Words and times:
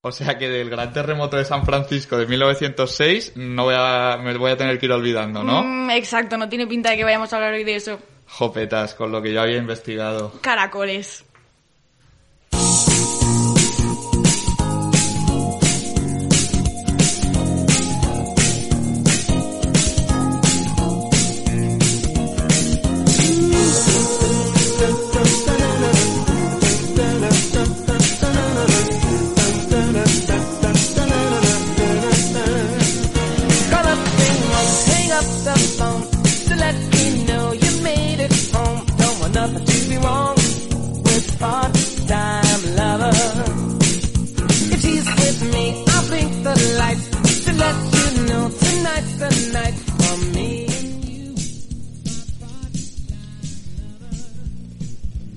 O 0.00 0.12
sea 0.12 0.38
que 0.38 0.48
del 0.48 0.70
gran 0.70 0.92
terremoto 0.92 1.36
de 1.36 1.44
San 1.44 1.64
Francisco 1.64 2.16
de 2.16 2.26
1906 2.26 3.32
no 3.34 3.64
voy 3.64 3.74
a, 3.76 4.16
me 4.22 4.36
voy 4.36 4.52
a 4.52 4.56
tener 4.56 4.78
que 4.78 4.86
ir 4.86 4.92
olvidando, 4.92 5.42
¿no? 5.42 5.64
Mm, 5.64 5.90
exacto, 5.90 6.36
no 6.36 6.48
tiene 6.48 6.68
pinta 6.68 6.90
de 6.90 6.98
que 6.98 7.04
vayamos 7.04 7.32
a 7.32 7.36
hablar 7.36 7.54
hoy 7.54 7.64
de 7.64 7.74
eso. 7.74 7.98
Jopetas, 8.28 8.94
con 8.94 9.10
lo 9.10 9.20
que 9.20 9.32
yo 9.32 9.40
había 9.40 9.56
investigado. 9.56 10.34
Caracoles. 10.40 11.24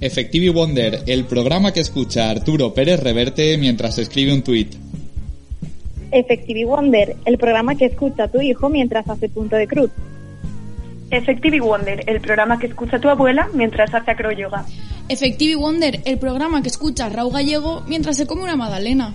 Effective 0.01 0.49
Wonder, 0.49 1.03
el 1.05 1.25
programa 1.25 1.71
que 1.71 1.79
escucha 1.79 2.31
Arturo 2.31 2.73
Pérez 2.73 2.99
Reverte 2.99 3.55
mientras 3.59 3.99
escribe 3.99 4.33
un 4.33 4.41
tuit. 4.41 4.73
Effective 6.11 6.65
Wonder, 6.65 7.15
el 7.23 7.37
programa 7.37 7.75
que 7.75 7.85
escucha 7.85 8.27
tu 8.27 8.41
hijo 8.41 8.67
mientras 8.67 9.07
hace 9.07 9.29
punto 9.29 9.57
de 9.57 9.67
cruz. 9.67 9.91
Effective 11.11 11.59
Wonder, 11.59 12.03
el 12.07 12.19
programa 12.19 12.57
que 12.57 12.65
escucha 12.65 12.99
tu 12.99 13.09
abuela 13.09 13.47
mientras 13.53 13.93
hace 13.93 14.09
acroyoga. 14.09 14.65
Effective 15.07 15.55
Wonder, 15.55 16.01
el 16.03 16.17
programa 16.17 16.63
que 16.63 16.69
escucha 16.69 17.07
Raúl 17.07 17.33
Gallego 17.33 17.83
mientras 17.87 18.17
se 18.17 18.25
come 18.25 18.41
una 18.41 18.55
magdalena. 18.55 19.13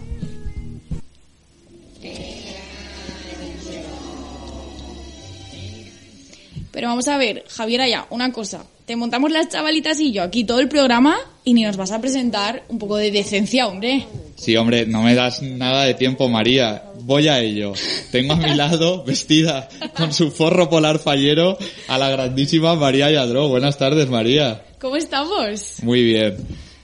Pero 6.71 6.87
vamos 6.87 7.09
a 7.09 7.19
ver, 7.19 7.43
Javier 7.49 7.81
Aya, 7.81 8.07
una 8.11 8.31
cosa. 8.31 8.67
Te 8.87 8.95
montamos 8.95 9.33
las 9.33 9.49
chavalitas 9.49 9.99
y 9.99 10.13
yo 10.13 10.23
aquí 10.23 10.45
todo 10.45 10.61
el 10.61 10.69
programa 10.69 11.17
y 11.43 11.55
ni 11.55 11.65
nos 11.65 11.77
vas 11.77 11.91
a 11.91 12.01
presentar 12.01 12.63
un 12.69 12.79
poco 12.79 12.97
de 12.97 13.11
decencia, 13.11 13.67
hombre. 13.67 14.07
Sí, 14.37 14.57
hombre, 14.57 14.87
no 14.87 15.03
me 15.03 15.17
das 15.17 15.43
nada 15.43 15.83
de 15.83 15.95
tiempo, 15.95 16.29
María. 16.29 16.85
Voy 17.01 17.27
a 17.27 17.41
ello. 17.41 17.73
Tengo 18.13 18.35
a 18.35 18.37
mi 18.37 18.55
lado, 18.55 19.03
vestida 19.03 19.69
con 19.97 20.13
su 20.13 20.31
forro 20.31 20.71
polar 20.71 21.01
fallero, 21.01 21.59
a 21.89 21.99
la 21.99 22.11
grandísima 22.11 22.77
María 22.77 23.11
Yadró. 23.11 23.49
Buenas 23.49 23.77
tardes, 23.77 24.09
María. 24.09 24.63
¿Cómo 24.81 24.95
estamos? 24.95 25.83
Muy 25.83 26.05
bien. 26.05 26.37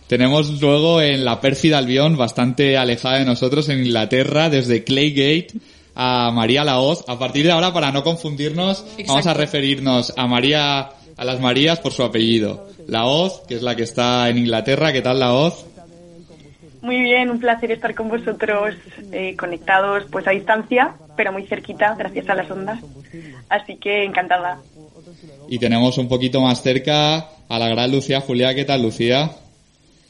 Tenemos 0.09 0.61
luego 0.61 1.01
en 1.01 1.25
la 1.25 1.41
pérfida 1.41 1.79
Albión, 1.79 2.17
bastante 2.17 2.77
alejada 2.77 3.21
de 3.21 3.27
nosotros, 3.27 3.69
en 3.69 3.79
Inglaterra, 3.79 4.51
desde 4.51 4.83
Claygate, 4.83 5.53
a 5.95 6.33
María 6.33 6.65
Laoz. 6.65 7.05
A 7.07 7.17
partir 7.17 7.45
de 7.45 7.53
ahora, 7.53 7.73
para 7.73 7.93
no 7.93 8.03
confundirnos, 8.03 8.85
vamos 9.07 9.27
a 9.27 9.35
referirnos 9.35 10.13
a 10.17 10.27
María, 10.27 10.91
a 11.17 11.25
las 11.25 11.41
Marías 11.41 11.81
por 11.81 11.93
su 11.93 12.03
apellido. 12.03 12.69
Laoz, 12.87 13.43
que 13.47 13.55
es 13.55 13.63
la 13.63 13.77
que 13.77 13.83
está 13.83 14.29
en 14.29 14.39
Inglaterra. 14.39 14.93
¿Qué 14.93 15.03
tal, 15.03 15.21
Laoz? 15.21 15.67
Muy 16.81 17.01
bien, 17.01 17.31
un 17.31 17.39
placer 17.39 17.71
estar 17.71 17.95
con 17.95 18.09
vosotros 18.09 18.75
eh, 19.13 19.37
conectados 19.37 20.05
pues 20.11 20.27
a 20.27 20.33
distancia, 20.33 20.95
pero 21.17 21.33
muy 21.33 21.47
cerquita 21.47 21.95
gracias 21.97 22.29
a 22.29 22.35
las 22.35 22.51
ondas. 22.51 22.81
Así 23.49 23.77
que 23.77 24.05
encantada. 24.05 24.61
Y 25.49 25.59
tenemos 25.59 25.97
un 25.99 26.09
poquito 26.09 26.41
más 26.41 26.61
cerca 26.61 27.29
a 27.49 27.59
la 27.59 27.69
gran 27.69 27.93
Lucía 27.93 28.21
Julia. 28.21 28.55
¿Qué 28.55 28.65
tal, 28.65 28.83
Lucía? 28.83 29.31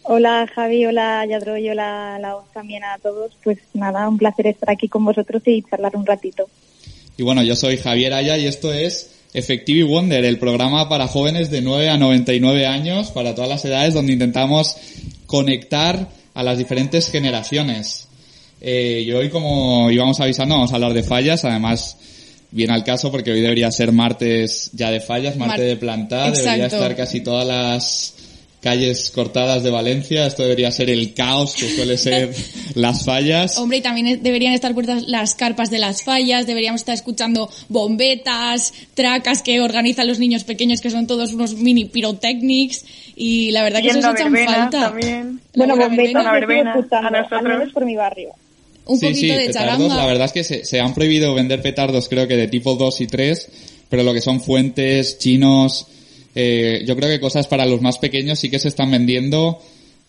Hola 0.04 0.50
Javi, 0.52 0.86
hola 0.86 1.24
Yadro 1.26 1.56
y 1.56 1.68
hola 1.68 2.18
Laos 2.18 2.46
también 2.52 2.82
a 2.84 2.98
todos. 2.98 3.32
Pues 3.44 3.58
nada, 3.74 4.08
un 4.08 4.18
placer 4.18 4.46
estar 4.46 4.70
aquí 4.70 4.88
con 4.88 5.04
vosotros 5.04 5.42
y 5.46 5.62
charlar 5.62 5.94
un 5.94 6.06
ratito. 6.06 6.48
Y 7.16 7.22
bueno, 7.22 7.42
yo 7.42 7.54
soy 7.54 7.76
Javier 7.76 8.14
Aya 8.14 8.38
y 8.38 8.46
esto 8.46 8.72
es 8.72 9.21
Effective 9.34 9.84
Wonder, 9.84 10.24
el 10.24 10.38
programa 10.38 10.88
para 10.88 11.08
jóvenes 11.08 11.50
de 11.50 11.62
9 11.62 11.88
a 11.88 11.96
99 11.96 12.66
años, 12.66 13.10
para 13.10 13.34
todas 13.34 13.48
las 13.48 13.64
edades, 13.64 13.94
donde 13.94 14.12
intentamos 14.12 14.76
conectar 15.26 16.08
a 16.34 16.42
las 16.42 16.58
diferentes 16.58 17.10
generaciones. 17.10 18.08
Eh, 18.60 19.02
y 19.06 19.12
hoy, 19.12 19.28
como 19.30 19.90
íbamos 19.90 20.20
avisando, 20.20 20.54
vamos 20.54 20.72
a 20.72 20.76
hablar 20.76 20.92
de 20.94 21.02
fallas, 21.02 21.44
además 21.44 21.96
viene 22.50 22.74
al 22.74 22.84
caso 22.84 23.10
porque 23.10 23.32
hoy 23.32 23.40
debería 23.40 23.70
ser 23.72 23.92
martes 23.92 24.70
ya 24.74 24.90
de 24.90 25.00
fallas, 25.00 25.36
martes 25.36 25.58
Mar- 25.58 25.66
de 25.66 25.76
plantar, 25.76 26.32
debería 26.36 26.66
estar 26.66 26.96
casi 26.96 27.20
todas 27.22 27.46
las 27.46 28.14
calles 28.62 29.10
cortadas 29.10 29.64
de 29.64 29.70
Valencia, 29.70 30.24
esto 30.24 30.44
debería 30.44 30.70
ser 30.70 30.88
el 30.88 31.14
caos 31.14 31.54
que 31.56 31.68
suele 31.68 31.98
ser 31.98 32.32
las 32.74 33.04
fallas. 33.04 33.58
Hombre, 33.58 33.78
y 33.78 33.80
también 33.80 34.22
deberían 34.22 34.54
estar 34.54 34.72
puestas 34.72 35.02
las 35.08 35.34
carpas 35.34 35.68
de 35.68 35.80
las 35.80 36.04
fallas, 36.04 36.46
deberíamos 36.46 36.80
estar 36.80 36.94
escuchando 36.94 37.50
bombetas, 37.68 38.72
tracas 38.94 39.42
que 39.42 39.60
organizan 39.60 40.06
los 40.06 40.20
niños 40.20 40.44
pequeños, 40.44 40.80
que 40.80 40.90
son 40.90 41.08
todos 41.08 41.32
unos 41.32 41.56
mini 41.56 41.86
pyrotechnics, 41.86 42.84
y 43.16 43.50
la 43.50 43.64
verdad 43.64 43.82
que 43.82 43.88
eso 43.88 44.00
se 44.00 44.10
echan 44.10 44.32
verbena 44.32 44.54
falta. 44.54 44.80
también. 44.80 45.40
Bueno, 45.56 45.76
bombetas 45.76 46.32
verbena, 46.32 46.72
a 46.72 46.76
nosotros. 46.76 47.32
al 47.32 47.42
menos 47.42 47.72
por 47.72 47.84
mi 47.84 47.96
barrio. 47.96 48.30
Un 48.86 48.98
sí, 48.98 49.06
poquito 49.06 49.20
sí, 49.34 49.40
de 49.40 49.46
petardos, 49.46 49.76
charanga. 49.78 49.96
la 49.96 50.06
verdad 50.06 50.24
es 50.26 50.32
que 50.32 50.44
se, 50.44 50.64
se 50.64 50.80
han 50.80 50.94
prohibido 50.94 51.34
vender 51.34 51.62
petardos 51.62 52.08
creo 52.08 52.26
que 52.28 52.36
de 52.36 52.46
tipo 52.46 52.74
2 52.74 53.00
y 53.00 53.06
3, 53.08 53.48
pero 53.88 54.04
lo 54.04 54.14
que 54.14 54.20
son 54.20 54.40
fuentes, 54.40 55.18
chinos, 55.18 55.86
eh, 56.34 56.84
yo 56.86 56.96
creo 56.96 57.08
que 57.08 57.20
cosas 57.20 57.46
para 57.46 57.66
los 57.66 57.80
más 57.80 57.98
pequeños 57.98 58.38
sí 58.38 58.50
que 58.50 58.58
se 58.58 58.68
están 58.68 58.90
vendiendo 58.90 59.60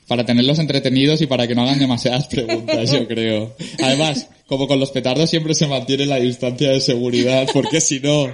para 0.07 0.25
tenerlos 0.25 0.59
entretenidos 0.59 1.22
y 1.22 1.28
para 1.28 1.47
que 1.47 1.56
no 1.56 1.63
hagan 1.63 1.79
demasiadas 1.79 2.28
preguntas, 2.28 2.91
yo 2.91 3.07
creo. 3.07 3.56
Además, 3.81 4.28
como 4.47 4.67
con 4.67 4.79
los 4.79 4.91
petardos 4.91 5.29
siempre 5.29 5.53
se 5.53 5.67
mantiene 5.67 6.06
la 6.06 6.17
distancia 6.17 6.69
de 6.69 6.81
seguridad, 6.81 7.47
porque 7.53 7.81
si 7.81 8.00
no, 8.00 8.28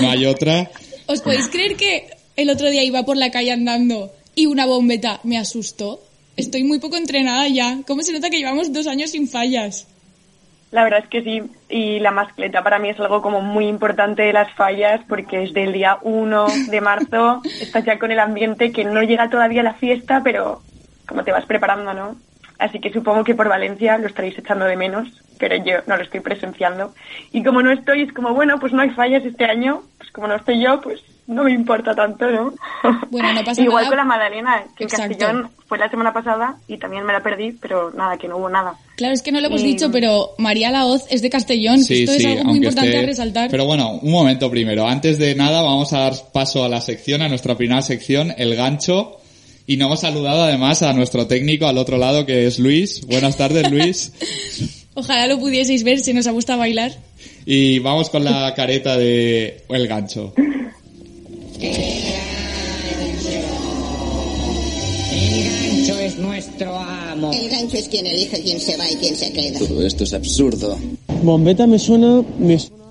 no 0.00 0.10
hay 0.10 0.26
otra. 0.26 0.70
¿Os 1.06 1.20
podéis 1.20 1.48
creer 1.48 1.76
que 1.76 2.08
el 2.36 2.50
otro 2.50 2.70
día 2.70 2.82
iba 2.82 3.04
por 3.04 3.16
la 3.16 3.30
calle 3.30 3.52
andando 3.52 4.12
y 4.34 4.46
una 4.46 4.66
bombeta 4.66 5.20
me 5.24 5.38
asustó? 5.38 6.02
Estoy 6.36 6.64
muy 6.64 6.78
poco 6.78 6.96
entrenada 6.96 7.46
ya. 7.48 7.82
¿Cómo 7.86 8.02
se 8.02 8.12
nota 8.12 8.30
que 8.30 8.38
llevamos 8.38 8.72
dos 8.72 8.86
años 8.86 9.10
sin 9.10 9.28
fallas? 9.28 9.86
La 10.72 10.84
verdad 10.84 11.00
es 11.00 11.08
que 11.08 11.22
sí, 11.22 11.42
y 11.68 12.00
la 12.00 12.10
mascleta 12.10 12.62
para 12.62 12.78
mí 12.78 12.88
es 12.88 12.98
algo 12.98 13.20
como 13.20 13.42
muy 13.42 13.66
importante 13.68 14.22
de 14.22 14.32
las 14.32 14.50
fallas 14.54 15.02
porque 15.06 15.42
es 15.42 15.52
del 15.52 15.74
día 15.74 15.98
1 16.00 16.46
de 16.70 16.80
marzo, 16.80 17.42
estás 17.60 17.84
ya 17.84 17.98
con 17.98 18.10
el 18.10 18.18
ambiente 18.18 18.72
que 18.72 18.82
no 18.82 19.02
llega 19.02 19.28
todavía 19.28 19.62
la 19.62 19.74
fiesta, 19.74 20.22
pero 20.24 20.62
como 21.06 21.24
te 21.24 21.30
vas 21.30 21.44
preparando, 21.44 21.92
¿no? 21.92 22.16
Así 22.58 22.80
que 22.80 22.90
supongo 22.90 23.22
que 23.22 23.34
por 23.34 23.50
Valencia 23.50 23.98
lo 23.98 24.06
estaréis 24.06 24.38
echando 24.38 24.64
de 24.64 24.76
menos, 24.76 25.08
pero 25.38 25.56
yo 25.56 25.80
no 25.86 25.96
lo 25.96 26.04
estoy 26.04 26.20
presenciando. 26.20 26.94
Y 27.32 27.42
como 27.42 27.60
no 27.60 27.70
estoy, 27.70 28.02
es 28.02 28.12
como, 28.14 28.32
bueno, 28.32 28.58
pues 28.58 28.72
no 28.72 28.80
hay 28.80 28.90
fallas 28.90 29.24
este 29.26 29.44
año, 29.44 29.82
pues 29.98 30.10
como 30.10 30.26
no 30.26 30.36
estoy 30.36 30.62
yo, 30.62 30.80
pues 30.80 31.02
no 31.26 31.44
me 31.44 31.52
importa 31.52 31.94
tanto, 31.94 32.30
¿no? 32.30 32.52
Bueno, 33.10 33.32
no 33.32 33.44
pasa 33.44 33.62
Igual 33.62 33.84
nada. 33.84 33.88
con 33.88 33.96
la 33.98 34.04
Magdalena, 34.04 34.64
que 34.76 34.84
en. 34.84 34.90
Castellón 34.90 35.50
fue 35.66 35.78
la 35.78 35.88
semana 35.88 36.12
pasada 36.12 36.56
y 36.68 36.76
también 36.78 37.04
me 37.04 37.12
la 37.12 37.22
perdí, 37.22 37.52
pero 37.52 37.90
nada, 37.92 38.16
que 38.18 38.28
no 38.28 38.36
hubo 38.36 38.48
nada. 38.48 38.74
Claro, 38.96 39.14
es 39.14 39.22
que 39.22 39.32
no 39.32 39.40
lo 39.40 39.46
hemos 39.46 39.62
Y- 39.62 39.66
dicho, 39.66 39.90
pero 39.90 40.30
María 40.38 40.70
Laoz 40.70 41.04
es 41.10 41.22
de 41.22 41.30
Castellón. 41.30 41.82
Sí, 41.82 42.02
Esto 42.04 42.12
sí, 42.18 42.24
es 42.26 42.26
algo 42.38 42.44
muy 42.44 42.58
importante 42.58 42.90
esté- 42.90 43.02
a 43.02 43.06
resaltar. 43.06 43.50
Pero 43.50 43.64
bueno, 43.64 43.92
un 44.02 44.10
momento 44.10 44.50
primero. 44.50 44.86
Antes 44.86 45.18
de 45.18 45.34
nada, 45.34 45.62
vamos 45.62 45.92
a 45.92 46.00
dar 46.00 46.12
paso 46.32 46.64
a 46.64 46.68
la 46.68 46.80
sección, 46.80 47.22
a 47.22 47.28
nuestra 47.28 47.56
primera 47.56 47.80
sección, 47.82 48.34
el 48.36 48.54
gancho. 48.54 49.16
Y 49.66 49.76
no 49.76 49.86
hemos 49.86 50.00
saludado 50.00 50.42
además 50.42 50.82
a 50.82 50.92
nuestro 50.92 51.26
técnico 51.28 51.66
al 51.68 51.78
otro 51.78 51.96
lado, 51.96 52.26
que 52.26 52.46
es 52.46 52.58
Luis. 52.58 53.06
Buenas 53.06 53.36
tardes, 53.36 53.70
Luis. 53.70 54.12
Ojalá 54.94 55.26
lo 55.26 55.38
pudieseis 55.38 55.84
ver 55.84 56.00
si 56.00 56.12
nos 56.12 56.28
gusta 56.28 56.56
bailar. 56.56 56.92
Y 57.46 57.78
vamos 57.78 58.10
con 58.10 58.24
la 58.24 58.52
careta 58.54 58.96
de 58.98 59.62
el 59.70 59.86
gancho. 59.88 60.34
El 61.62 62.10
gancho 65.70 65.98
es 66.00 66.18
nuestro 66.18 66.74
amo. 66.76 67.30
El 67.32 67.48
gancho 67.48 67.76
es 67.76 67.88
quien 67.88 68.06
elige 68.06 68.42
quién 68.42 68.58
se 68.58 68.76
va 68.76 68.90
y 68.90 68.96
quién 68.96 69.14
se 69.14 69.32
queda. 69.32 69.58
Todo 69.60 69.86
esto 69.86 70.04
es 70.04 70.12
absurdo. 70.12 70.76
Bombeta 71.22 71.66
me 71.66 71.78
suena... 71.78 72.22
Me 72.38 72.58
suena... 72.58 72.82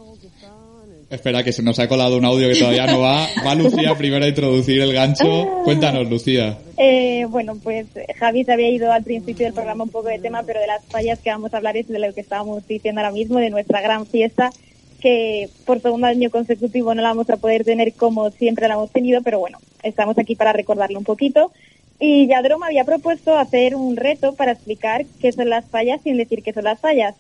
Espera, 1.10 1.44
que 1.44 1.52
se 1.52 1.62
nos 1.62 1.78
ha 1.80 1.90
colado 1.90 2.16
un 2.16 2.24
audio 2.24 2.48
que 2.48 2.56
todavía 2.56 2.88
no 2.88 3.02
va. 3.02 3.28
Va 3.46 3.54
Lucía 3.54 3.94
primero 3.98 4.24
a 4.24 4.30
introducir 4.30 4.80
el 4.80 4.94
gancho. 4.94 5.50
Cuéntanos, 5.66 6.10
Lucía. 6.10 6.58
Eh, 6.78 7.26
bueno, 7.28 7.58
pues 7.62 7.88
Javi 8.18 8.46
se 8.46 8.54
había 8.54 8.70
ido 8.70 8.90
al 8.94 9.04
principio 9.04 9.46
del 9.46 9.54
programa 9.54 9.84
un 9.84 9.90
poco 9.90 10.08
de 10.08 10.20
tema, 10.20 10.44
pero 10.44 10.62
de 10.62 10.68
las 10.68 10.86
fallas 10.86 11.20
que 11.20 11.30
vamos 11.30 11.54
a 11.54 11.58
hablar 11.58 11.76
es 11.76 11.90
de 11.90 12.00
lo 12.00 12.14
que 12.14 12.22
estábamos 12.22 12.66
diciendo 12.66 13.02
ahora 13.02 13.12
mismo, 13.12 13.40
de 13.40 13.50
nuestra 13.50 13.82
gran 13.82 14.06
fiesta, 14.06 14.52
que 15.02 15.50
por 15.66 15.82
segundo 15.82 16.08
año 16.08 16.30
consecutivo 16.30 16.96
no 16.96 17.02
la 17.02 17.10
vamos 17.10 17.30
a 17.30 17.38
poder 17.38 17.66
tener 17.66 17.94
como 17.94 18.30
siempre 18.32 18.68
la 18.68 18.76
hemos 18.76 18.92
tenido, 18.92 19.22
pero 19.22 19.40
bueno, 19.40 19.58
estamos 19.84 20.18
aquí 20.18 20.36
para 20.36 20.54
recordarlo 20.54 20.98
un 20.98 21.06
poquito. 21.06 21.52
Y 22.00 22.28
Yadro 22.28 22.58
me 22.58 22.66
había 22.66 22.84
propuesto 22.86 23.38
hacer 23.38 23.76
un 23.76 23.96
reto 23.96 24.34
para 24.34 24.54
explicar 24.54 25.06
qué 25.20 25.32
son 25.32 25.50
las 25.50 25.66
fallas 25.66 26.02
sin 26.02 26.18
decir 26.18 26.42
qué 26.42 26.54
son 26.54 26.64
las 26.64 26.80
fallas. 26.80 27.16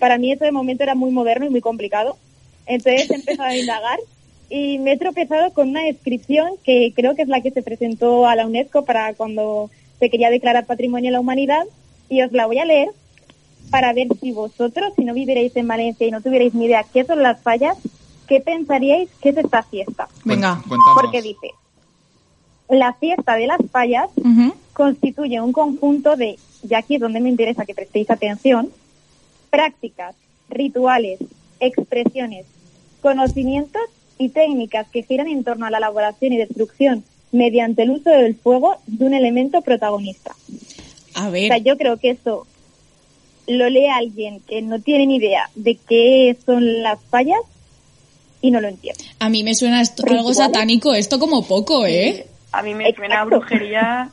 Para 0.00 0.18
mí 0.18 0.32
eso 0.32 0.44
de 0.44 0.50
momento 0.50 0.82
era 0.82 0.94
muy 0.94 1.12
moderno 1.12 1.46
y 1.46 1.50
muy 1.50 1.60
complicado. 1.60 2.16
Entonces 2.66 3.10
he 3.10 3.14
empezado 3.14 3.48
a 3.48 3.56
indagar 3.56 3.98
y 4.50 4.78
me 4.78 4.92
he 4.92 4.98
tropezado 4.98 5.52
con 5.52 5.68
una 5.68 5.84
descripción 5.84 6.52
que 6.64 6.92
creo 6.96 7.14
que 7.14 7.22
es 7.22 7.28
la 7.28 7.42
que 7.42 7.50
se 7.50 7.62
presentó 7.62 8.26
a 8.26 8.34
la 8.34 8.46
UNESCO 8.46 8.84
para 8.84 9.14
cuando 9.14 9.70
se 10.00 10.10
quería 10.10 10.30
declarar 10.30 10.66
Patrimonio 10.66 11.08
de 11.08 11.12
la 11.12 11.20
Humanidad 11.20 11.64
y 12.08 12.22
os 12.22 12.32
la 12.32 12.46
voy 12.46 12.58
a 12.58 12.64
leer 12.64 12.88
para 13.70 13.92
ver 13.92 14.08
si 14.20 14.32
vosotros, 14.32 14.92
si 14.96 15.04
no 15.04 15.14
vivierais 15.14 15.54
en 15.56 15.66
Valencia 15.68 16.06
y 16.06 16.10
no 16.10 16.20
tuvierais 16.20 16.54
ni 16.54 16.66
idea 16.66 16.84
qué 16.92 17.04
son 17.04 17.22
las 17.22 17.42
fallas, 17.42 17.76
¿qué 18.28 18.40
pensaríais 18.40 19.08
que 19.20 19.30
es 19.30 19.36
esta 19.36 19.62
fiesta? 19.62 20.08
Venga. 20.24 20.62
Cuéntanos. 20.68 20.98
Porque 21.00 21.22
dice, 21.22 21.50
la 22.68 22.94
fiesta 22.94 23.36
de 23.36 23.46
las 23.46 23.60
fallas 23.70 24.08
constituye 24.72 25.40
un 25.40 25.52
conjunto 25.52 26.16
de, 26.16 26.38
y 26.68 26.74
aquí 26.74 26.96
es 26.96 27.00
donde 27.00 27.20
me 27.20 27.28
interesa 27.30 27.64
que 27.64 27.74
prestéis 27.74 28.10
atención, 28.10 28.70
prácticas, 29.50 30.14
rituales, 30.48 31.18
expresiones, 31.60 32.46
conocimientos 33.00 33.82
y 34.18 34.30
técnicas 34.30 34.86
que 34.88 35.02
giran 35.02 35.28
en 35.28 35.44
torno 35.44 35.66
a 35.66 35.70
la 35.70 35.78
elaboración 35.78 36.32
y 36.32 36.36
destrucción 36.38 37.04
mediante 37.32 37.82
el 37.82 37.90
uso 37.90 38.10
del 38.10 38.36
fuego 38.36 38.76
de 38.86 39.04
un 39.04 39.14
elemento 39.14 39.60
protagonista. 39.62 40.34
A 41.14 41.28
O 41.28 41.30
ver, 41.30 41.48
sea, 41.48 41.58
yo 41.58 41.76
creo 41.76 41.96
que 41.98 42.10
eso 42.10 42.46
lo 43.46 43.68
lee 43.68 43.86
alguien 43.86 44.40
que 44.40 44.62
no 44.62 44.80
tiene 44.80 45.06
ni 45.06 45.16
idea 45.16 45.50
de 45.54 45.76
qué 45.88 46.36
son 46.46 46.82
las 46.82 46.98
fallas 47.10 47.40
y 48.40 48.50
no 48.50 48.60
lo 48.60 48.68
entiende. 48.68 49.02
a 49.18 49.28
mí 49.28 49.42
me 49.42 49.54
suena 49.54 49.80
esto- 49.80 50.02
algo 50.04 50.16
Rituales. 50.30 50.36
satánico, 50.36 50.94
esto 50.94 51.18
como 51.18 51.46
poco, 51.46 51.86
¿eh? 51.86 52.26
A 52.52 52.62
mí 52.62 52.74
me 52.74 52.92
suena 52.94 53.20
a 53.22 53.24
brujería, 53.24 54.10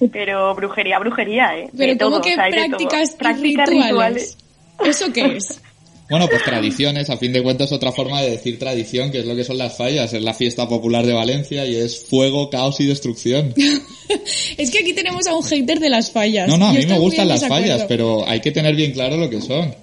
pero 0.12 0.54
brujería, 0.54 0.98
brujería, 0.98 1.58
¿eh? 1.58 1.70
Pero 1.76 1.92
De 1.92 1.98
¿cómo 1.98 2.10
todo, 2.16 2.22
que 2.22 2.32
o 2.32 2.36
sea, 2.36 2.48
prácticas 2.50 3.10
Prácticas, 3.12 3.68
rituales? 3.68 4.36
¿Eso 4.84 5.12
qué 5.12 5.36
es? 5.36 5.60
Bueno, 6.10 6.28
pues 6.28 6.44
tradiciones, 6.44 7.08
a 7.08 7.16
fin 7.16 7.32
de 7.32 7.42
cuentas, 7.42 7.72
otra 7.72 7.90
forma 7.90 8.20
de 8.20 8.28
decir 8.32 8.58
tradición, 8.58 9.10
que 9.10 9.20
es 9.20 9.24
lo 9.24 9.34
que 9.34 9.42
son 9.42 9.56
las 9.56 9.74
fallas. 9.78 10.12
Es 10.12 10.22
la 10.22 10.34
fiesta 10.34 10.68
popular 10.68 11.06
de 11.06 11.14
Valencia 11.14 11.64
y 11.64 11.76
es 11.76 12.04
fuego, 12.04 12.50
caos 12.50 12.78
y 12.80 12.84
destrucción. 12.86 13.54
Es 14.56 14.70
que 14.70 14.78
aquí 14.78 14.92
tenemos 14.92 15.26
a 15.26 15.34
un 15.34 15.42
hater 15.42 15.78
de 15.80 15.90
las 15.90 16.10
fallas. 16.10 16.48
No, 16.48 16.56
no, 16.56 16.68
a 16.68 16.72
mí 16.72 16.86
me 16.86 16.98
gustan 16.98 17.28
las 17.28 17.40
desacuerdo. 17.40 17.66
fallas, 17.66 17.84
pero 17.88 18.28
hay 18.28 18.40
que 18.40 18.50
tener 18.50 18.74
bien 18.74 18.92
claro 18.92 19.16
lo 19.16 19.28
que 19.30 19.40
son. 19.40 19.74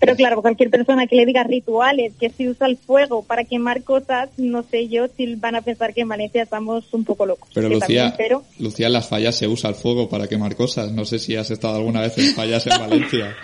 Pero 0.00 0.14
claro, 0.14 0.40
cualquier 0.42 0.70
persona 0.70 1.08
que 1.08 1.16
le 1.16 1.26
diga 1.26 1.42
rituales, 1.42 2.12
que 2.20 2.30
si 2.30 2.48
usa 2.48 2.68
el 2.68 2.76
fuego 2.76 3.24
para 3.24 3.42
quemar 3.42 3.82
cosas, 3.82 4.30
no 4.36 4.62
sé 4.62 4.86
yo 4.88 5.06
si 5.16 5.34
van 5.34 5.56
a 5.56 5.62
pensar 5.62 5.92
que 5.92 6.02
en 6.02 6.08
Valencia 6.08 6.44
estamos 6.44 6.84
un 6.92 7.04
poco 7.04 7.26
locos. 7.26 7.48
Pero 7.52 7.68
Lucía, 7.68 8.12
también, 8.12 8.14
pero 8.16 8.44
Lucía, 8.60 8.86
en 8.86 8.92
las 8.92 9.08
fallas 9.08 9.34
se 9.34 9.48
usa 9.48 9.70
el 9.70 9.74
fuego 9.76 10.08
para 10.08 10.28
quemar 10.28 10.54
cosas. 10.54 10.92
No 10.92 11.04
sé 11.04 11.18
si 11.18 11.34
has 11.34 11.50
estado 11.50 11.76
alguna 11.76 12.02
vez 12.02 12.16
en 12.16 12.32
fallas 12.34 12.64
en 12.68 12.78
Valencia. 12.78 13.34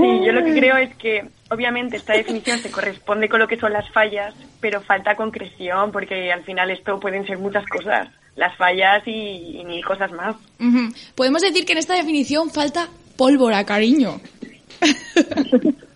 Sí, 0.00 0.26
yo 0.26 0.32
lo 0.32 0.44
que 0.44 0.52
creo 0.52 0.76
es 0.76 0.94
que 0.96 1.24
obviamente 1.50 1.96
esta 1.96 2.14
definición 2.14 2.58
se 2.58 2.70
corresponde 2.70 3.28
con 3.28 3.40
lo 3.40 3.48
que 3.48 3.58
son 3.58 3.72
las 3.72 3.90
fallas, 3.90 4.34
pero 4.60 4.80
falta 4.80 5.14
concreción 5.14 5.92
porque 5.92 6.32
al 6.32 6.44
final 6.44 6.70
esto 6.70 6.98
pueden 7.00 7.26
ser 7.26 7.38
muchas 7.38 7.66
cosas, 7.66 8.08
las 8.36 8.56
fallas 8.56 9.02
y, 9.06 9.60
y 9.60 9.64
mil 9.64 9.84
cosas 9.84 10.12
más. 10.12 10.36
Podemos 11.14 11.42
decir 11.42 11.64
que 11.64 11.72
en 11.72 11.78
esta 11.78 11.94
definición 11.94 12.50
falta 12.50 12.88
pólvora, 13.16 13.64
cariño. 13.64 14.20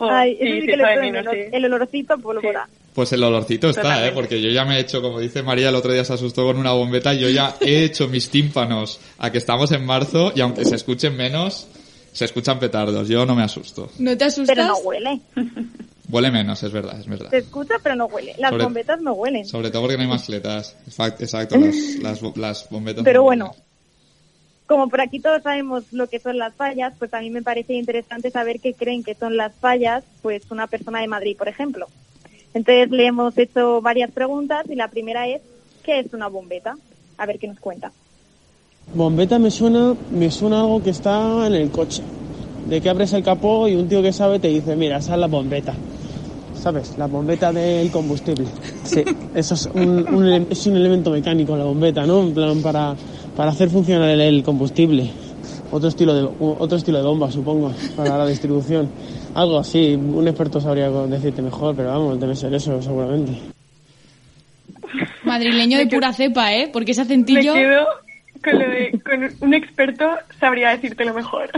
Ay, 0.00 0.38
eso 0.40 0.54
sí, 0.54 0.60
sí 0.60 0.66
que 0.66 0.72
echo 0.72 0.86
de 0.86 0.96
menos, 0.96 1.34
sí. 1.34 1.40
el 1.52 1.64
olorcito 1.66 2.14
a 2.14 2.16
pólvora. 2.16 2.68
Pues 2.94 3.12
el 3.12 3.22
olorcito 3.22 3.68
está, 3.68 4.06
¿eh? 4.06 4.12
Porque 4.12 4.40
yo 4.40 4.48
ya 4.50 4.64
me 4.64 4.76
he 4.76 4.80
hecho, 4.80 5.02
como 5.02 5.20
dice 5.20 5.42
María, 5.42 5.68
el 5.68 5.74
otro 5.74 5.92
día 5.92 6.04
se 6.04 6.14
asustó 6.14 6.44
con 6.44 6.56
una 6.56 6.72
bombeta, 6.72 7.14
yo 7.14 7.28
ya 7.28 7.54
he 7.60 7.84
hecho 7.84 8.08
mis 8.08 8.30
tímpanos 8.30 9.00
a 9.18 9.30
que 9.30 9.38
estamos 9.38 9.70
en 9.72 9.84
marzo 9.84 10.32
y 10.34 10.40
aunque 10.40 10.64
se 10.64 10.74
escuchen 10.74 11.16
menos, 11.16 11.68
se 12.18 12.24
escuchan 12.24 12.58
petardos. 12.58 13.06
Yo 13.08 13.24
no 13.24 13.36
me 13.36 13.44
asusto. 13.44 13.88
¿No 14.00 14.18
te 14.18 14.24
asustas? 14.24 14.56
Pero 14.56 14.66
no 14.66 14.78
huele. 14.78 15.20
Huele 16.10 16.30
menos, 16.30 16.62
es 16.62 16.72
verdad, 16.72 16.98
es 16.98 17.06
verdad. 17.06 17.28
Se 17.28 17.36
escucha, 17.36 17.74
pero 17.82 17.94
no 17.94 18.06
huele. 18.06 18.34
Las 18.38 18.50
Sobre- 18.50 18.64
bombetas 18.64 19.00
no 19.02 19.12
huelen. 19.12 19.44
Sobre 19.44 19.70
todo 19.70 19.82
porque 19.82 19.96
no 19.98 20.02
hay 20.04 20.08
mascletas. 20.08 20.74
Exacto, 20.86 21.22
exacto 21.22 21.56
las, 22.00 22.22
las, 22.22 22.36
las 22.36 22.70
bombetas. 22.70 23.04
Pero 23.04 23.20
no 23.20 23.24
bueno, 23.24 23.54
como 24.66 24.88
por 24.88 25.00
aquí 25.00 25.20
todos 25.20 25.42
sabemos 25.42 25.84
lo 25.92 26.08
que 26.08 26.18
son 26.18 26.38
las 26.38 26.54
fallas, 26.54 26.94
pues 26.98 27.14
a 27.14 27.20
mí 27.20 27.30
me 27.30 27.42
parece 27.42 27.74
interesante 27.74 28.30
saber 28.30 28.58
qué 28.58 28.74
creen 28.74 29.04
que 29.04 29.14
son 29.14 29.36
las 29.36 29.54
fallas, 29.54 30.02
pues 30.22 30.50
una 30.50 30.66
persona 30.66 31.00
de 31.02 31.08
Madrid, 31.08 31.36
por 31.36 31.46
ejemplo. 31.48 31.86
Entonces 32.52 32.90
le 32.90 33.06
hemos 33.06 33.38
hecho 33.38 33.80
varias 33.80 34.10
preguntas 34.10 34.64
y 34.68 34.74
la 34.74 34.88
primera 34.88 35.28
es, 35.28 35.42
¿qué 35.84 36.00
es 36.00 36.12
una 36.14 36.26
bombeta? 36.28 36.76
A 37.16 37.26
ver 37.26 37.38
qué 37.38 37.46
nos 37.46 37.60
cuenta. 37.60 37.92
Bombeta 38.94 39.38
me 39.38 39.50
suena, 39.50 39.94
me 40.10 40.30
suena 40.30 40.60
algo 40.60 40.82
que 40.82 40.90
está 40.90 41.46
en 41.46 41.54
el 41.54 41.70
coche. 41.70 42.02
De 42.66 42.80
que 42.80 42.88
abres 42.88 43.12
el 43.12 43.22
capó 43.22 43.68
y 43.68 43.74
un 43.74 43.88
tío 43.88 44.02
que 44.02 44.12
sabe 44.12 44.38
te 44.38 44.48
dice, 44.48 44.76
mira, 44.76 44.98
esa 44.98 45.14
es 45.14 45.20
la 45.20 45.26
bombeta. 45.26 45.74
¿Sabes? 46.54 46.94
La 46.98 47.06
bombeta 47.06 47.52
del 47.52 47.90
combustible. 47.90 48.46
Sí, 48.84 49.04
eso 49.34 49.54
es 49.54 49.66
un, 49.74 50.46
es 50.50 50.66
un 50.66 50.76
elemento 50.76 51.10
mecánico, 51.10 51.56
la 51.56 51.64
bombeta, 51.64 52.06
¿no? 52.06 52.22
En 52.22 52.34
plan, 52.34 52.60
para, 52.62 52.94
para 53.36 53.50
hacer 53.50 53.70
funcionar 53.70 54.08
el, 54.08 54.20
el 54.20 54.42
combustible. 54.42 55.10
Otro 55.70 55.88
estilo, 55.88 56.14
de, 56.14 56.28
otro 56.40 56.78
estilo 56.78 56.98
de 56.98 57.04
bomba, 57.04 57.30
supongo, 57.30 57.72
para 57.94 58.16
la 58.16 58.26
distribución. 58.26 58.88
Algo 59.34 59.58
así, 59.58 59.94
un 59.94 60.26
experto 60.26 60.60
sabría 60.60 60.90
decirte 60.90 61.42
mejor, 61.42 61.76
pero 61.76 61.90
vamos, 61.90 62.18
debe 62.18 62.34
ser 62.34 62.52
eso, 62.54 62.80
seguramente. 62.80 63.32
Madrileño 65.24 65.76
de 65.78 65.86
pura 65.86 66.12
cepa, 66.14 66.54
¿eh? 66.54 66.70
Porque 66.72 66.92
ese 66.92 67.02
acentillo... 67.02 67.54
Me 67.54 67.60
quedo 67.60 68.07
con 68.42 68.52
lo 68.58 68.68
de 68.68 69.00
con 69.04 69.34
un 69.40 69.54
experto 69.54 70.08
sabría 70.40 70.70
decirte 70.70 71.04
lo 71.04 71.14
mejor. 71.14 71.50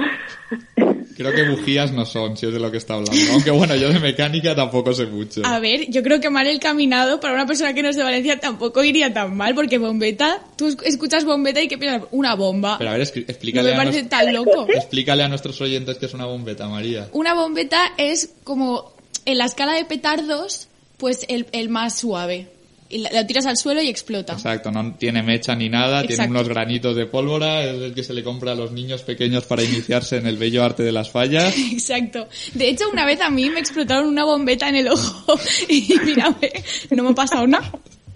Creo 1.16 1.32
que 1.34 1.48
bujías 1.50 1.92
no 1.92 2.06
son, 2.06 2.36
si 2.36 2.46
es 2.46 2.52
de 2.54 2.58
lo 2.60 2.70
que 2.70 2.78
está 2.78 2.94
hablando. 2.94 3.20
Aunque 3.32 3.50
bueno, 3.50 3.76
yo 3.76 3.90
de 3.90 3.98
mecánica 4.00 4.54
tampoco 4.54 4.94
sé 4.94 5.04
mucho. 5.06 5.42
A 5.44 5.58
ver, 5.58 5.90
yo 5.90 6.02
creo 6.02 6.18
que 6.20 6.30
mal 6.30 6.46
el 6.46 6.58
caminado 6.60 7.20
para 7.20 7.34
una 7.34 7.46
persona 7.46 7.74
que 7.74 7.82
no 7.82 7.90
es 7.90 7.96
de 7.96 8.02
Valencia 8.02 8.40
tampoco 8.40 8.82
iría 8.82 9.12
tan 9.12 9.36
mal, 9.36 9.54
porque 9.54 9.76
bombeta, 9.76 10.40
tú 10.56 10.68
esc- 10.68 10.82
escuchas 10.86 11.24
bombeta 11.26 11.60
y 11.60 11.68
¿qué 11.68 11.76
piensas? 11.76 12.08
Una 12.10 12.34
bomba. 12.34 12.78
Pero 12.78 12.90
a 12.90 12.92
ver, 12.94 13.02
explícale, 13.02 13.68
me 13.70 13.74
a 13.74 13.78
parece 13.78 14.00
nos- 14.02 14.08
tan 14.10 14.32
loco. 14.32 14.66
explícale 14.72 15.22
a 15.22 15.28
nuestros 15.28 15.60
oyentes 15.60 15.98
que 15.98 16.06
es 16.06 16.14
una 16.14 16.24
bombeta, 16.24 16.68
María. 16.68 17.08
Una 17.12 17.34
bombeta 17.34 17.92
es 17.98 18.30
como 18.44 18.94
en 19.26 19.36
la 19.36 19.44
escala 19.44 19.74
de 19.74 19.84
petardos, 19.84 20.68
pues 20.96 21.26
el, 21.28 21.46
el 21.52 21.68
más 21.68 21.98
suave. 21.98 22.48
Y 22.92 22.98
la- 22.98 23.10
lo 23.12 23.24
tiras 23.24 23.46
al 23.46 23.56
suelo 23.56 23.80
y 23.80 23.88
explota. 23.88 24.32
Exacto, 24.32 24.70
no 24.72 24.94
tiene 24.94 25.22
mecha 25.22 25.54
ni 25.54 25.68
nada, 25.68 26.00
tiene 26.00 26.14
Exacto. 26.14 26.30
unos 26.32 26.48
granitos 26.48 26.96
de 26.96 27.06
pólvora, 27.06 27.62
es 27.62 27.80
el 27.80 27.94
que 27.94 28.02
se 28.02 28.12
le 28.12 28.24
compra 28.24 28.52
a 28.52 28.54
los 28.56 28.72
niños 28.72 29.02
pequeños 29.02 29.44
para 29.46 29.62
iniciarse 29.62 30.16
en 30.16 30.26
el 30.26 30.36
bello 30.36 30.64
arte 30.64 30.82
de 30.82 30.90
las 30.90 31.08
fallas. 31.10 31.54
Exacto. 31.72 32.28
De 32.54 32.68
hecho, 32.68 32.90
una 32.92 33.06
vez 33.06 33.20
a 33.20 33.30
mí 33.30 33.48
me 33.48 33.60
explotaron 33.60 34.08
una 34.08 34.24
bombeta 34.24 34.68
en 34.68 34.74
el 34.76 34.88
ojo 34.88 35.38
y 35.68 35.94
mírame, 36.04 36.50
no 36.90 37.04
me 37.04 37.10
ha 37.10 37.14
pasado 37.14 37.46
nada. 37.46 37.70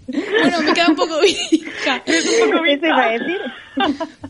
Bueno, 0.07 0.61
me 0.61 0.73
queda 0.73 0.89
un 0.89 0.95
poco 0.95 1.19
vieja. 1.21 2.03
un 2.05 2.51
poco 2.51 2.65
Eso 2.65 2.85
iba 2.85 3.05
a 3.05 3.11
decir. 3.11 3.37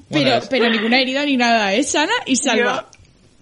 Pero, 0.09 0.39
pero 0.49 0.69
ninguna 0.69 0.99
herida 1.01 1.25
ni 1.25 1.37
nada, 1.37 1.73
es 1.73 1.91
sana 1.91 2.13
y 2.25 2.35
salva. 2.35 2.87